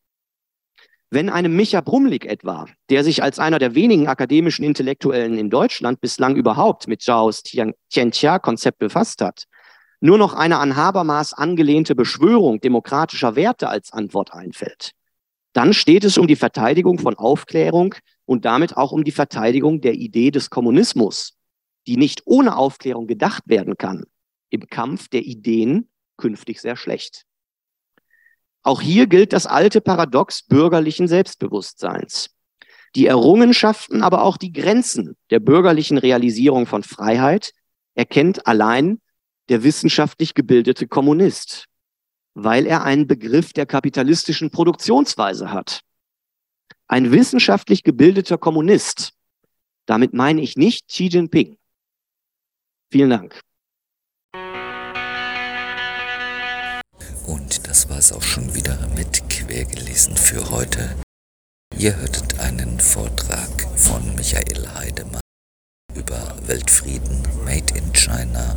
Wenn 1.09 1.29
einem 1.29 1.55
Micha 1.55 1.81
Brumlik 1.81 2.25
etwa, 2.25 2.65
der 2.89 3.03
sich 3.03 3.23
als 3.23 3.39
einer 3.39 3.59
der 3.59 3.75
wenigen 3.75 4.07
akademischen 4.07 4.63
Intellektuellen 4.63 5.37
in 5.37 5.49
Deutschland 5.49 6.01
bislang 6.01 6.35
überhaupt 6.35 6.87
mit 6.87 7.01
Zhaos 7.01 7.43
Tianxia-Konzept 7.43 8.77
befasst 8.79 9.21
hat, 9.21 9.45
nur 9.99 10.17
noch 10.17 10.33
eine 10.33 10.59
an 10.59 10.75
Habermas 10.75 11.33
angelehnte 11.33 11.95
Beschwörung 11.95 12.59
demokratischer 12.59 13.35
Werte 13.35 13.69
als 13.69 13.91
Antwort 13.91 14.33
einfällt, 14.33 14.91
dann 15.53 15.73
steht 15.73 16.03
es 16.03 16.17
um 16.17 16.27
die 16.27 16.35
Verteidigung 16.35 16.99
von 16.99 17.15
Aufklärung 17.15 17.95
und 18.25 18.45
damit 18.45 18.77
auch 18.77 18.91
um 18.91 19.03
die 19.03 19.11
Verteidigung 19.11 19.81
der 19.81 19.95
Idee 19.95 20.29
des 20.29 20.49
Kommunismus, 20.49 21.37
die 21.87 21.97
nicht 21.97 22.21
ohne 22.25 22.57
Aufklärung 22.57 23.07
gedacht 23.07 23.43
werden 23.47 23.77
kann, 23.77 24.03
im 24.49 24.67
Kampf 24.67 25.07
der 25.07 25.21
Ideen 25.21 25.89
künftig 26.17 26.61
sehr 26.61 26.75
schlecht. 26.75 27.25
Auch 28.61 28.81
hier 28.81 29.07
gilt 29.07 29.33
das 29.33 29.45
alte 29.45 29.81
Paradox 29.81 30.43
bürgerlichen 30.43 31.07
Selbstbewusstseins. 31.07 32.31
Die 32.95 33.05
Errungenschaften, 33.05 34.03
aber 34.03 34.23
auch 34.23 34.37
die 34.37 34.51
Grenzen 34.51 35.15
der 35.29 35.39
bürgerlichen 35.39 35.97
Realisierung 35.97 36.65
von 36.65 36.83
Freiheit 36.83 37.53
erkennt 37.95 38.45
allein 38.45 38.99
der 39.49 39.63
wissenschaftlich 39.63 40.33
gebildete 40.33 40.87
Kommunist, 40.87 41.65
weil 42.33 42.65
er 42.65 42.83
einen 42.83 43.07
Begriff 43.07 43.53
der 43.53 43.65
kapitalistischen 43.65 44.51
Produktionsweise 44.51 45.51
hat. 45.51 45.81
Ein 46.87 47.11
wissenschaftlich 47.11 47.83
gebildeter 47.83 48.37
Kommunist. 48.37 49.13
Damit 49.85 50.13
meine 50.13 50.41
ich 50.41 50.55
nicht 50.55 50.87
Xi 50.87 51.07
Jinping. 51.07 51.57
Vielen 52.91 53.09
Dank. 53.09 53.41
Und 57.25 57.67
das 57.67 57.89
war 57.89 57.97
es 57.97 58.13
auch 58.13 58.21
schon 58.21 58.55
wieder 58.55 58.87
mit 58.95 59.29
Quergelesen 59.29 60.15
für 60.15 60.49
heute. 60.49 60.95
Ihr 61.77 61.95
hörtet 61.97 62.39
einen 62.39 62.79
Vortrag 62.79 63.49
von 63.77 64.15
Michael 64.15 64.67
Heidemann 64.75 65.21
über 65.93 66.37
Weltfrieden 66.47 67.23
Made 67.43 67.75
in 67.75 67.91
China 67.93 68.55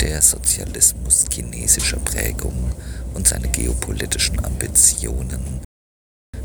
der 0.00 0.22
Sozialismus 0.22 1.24
chinesischer 1.32 1.98
Prägung 1.98 2.72
und 3.14 3.28
seine 3.28 3.48
geopolitischen 3.48 4.44
Ambitionen. 4.44 5.62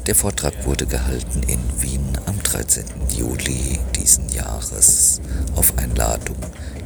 Der 0.08 0.16
Vortrag 0.16 0.66
wurde 0.66 0.86
gehalten 0.88 1.44
in 1.44 1.60
Wien 1.82 2.18
am 2.26 2.42
13. 2.42 2.86
Juli 3.16 3.80
diesen 3.96 4.30
Jahres 4.30 5.22
auf 5.56 5.78
Einladung 5.78 6.38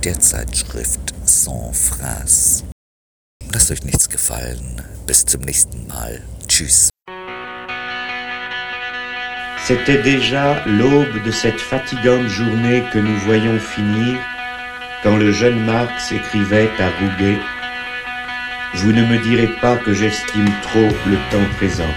der 0.03 0.20
Zeitschrift 0.20 1.13
Sans 1.24 1.78
Phrase. 1.78 2.63
Lasst 3.51 3.72
euch 3.72 3.84
nichts 3.84 4.09
gefallen. 4.09 4.82
Bis 5.07 5.26
zum 5.26 5.41
nächsten 5.41 5.88
Mal. 5.88 6.22
Tschüss. 6.47 6.89
C'était 9.66 10.03
déjà 10.03 10.63
l'aube 10.66 11.24
de 11.24 11.32
cette 11.32 11.59
fatigante 11.59 12.28
journée 12.28 12.84
que 12.91 12.99
nous 12.99 13.18
voyons 13.22 13.59
finir 13.59 14.20
quand 15.06 15.18
le 15.18 15.32
jeune 15.32 15.64
Marx 15.66 16.12
écrivait 16.12 16.72
à 16.80 16.88
Rouget 16.99 17.38
Vous 18.74 18.91
ne 18.91 19.06
me 19.06 19.20
direz 19.20 19.49
pas 19.62 19.78
que 19.78 19.93
j'estime 19.93 20.49
trop 20.64 20.89
le 21.06 21.18
temps 21.30 21.47
présent. 21.58 21.93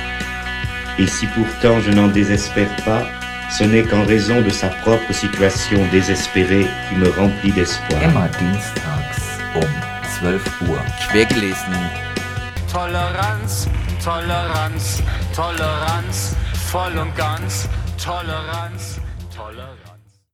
Et 0.99 1.07
si 1.07 1.27
pourtant 1.29 1.81
je 1.81 1.91
n'en 1.91 2.09
désespère 2.09 2.69
pas, 2.85 3.07
ce 3.51 3.65
n'est 3.65 3.85
qu'en 3.85 4.05
raison 4.05 4.43
de 4.43 4.51
sa 4.51 4.69
propre 4.69 5.11
situation 5.11 5.81
désespérée 5.91 6.67
qui 6.89 6.97
me 6.97 7.09
remplit 7.09 7.53
d'espoir. 7.53 8.03
Immer 8.03 8.29
dienstags 8.39 9.41
um 9.57 9.63
12 10.23 10.69
Uhr. 10.69 10.79
Quergelesen. 11.11 11.79
Toleranz, 12.71 13.69
Toleranz, 14.05 15.03
Toleranz, 15.35 16.37
voll 16.71 16.99
und 16.99 17.17
ganz, 17.17 17.67
Toleranz. 17.97 19.01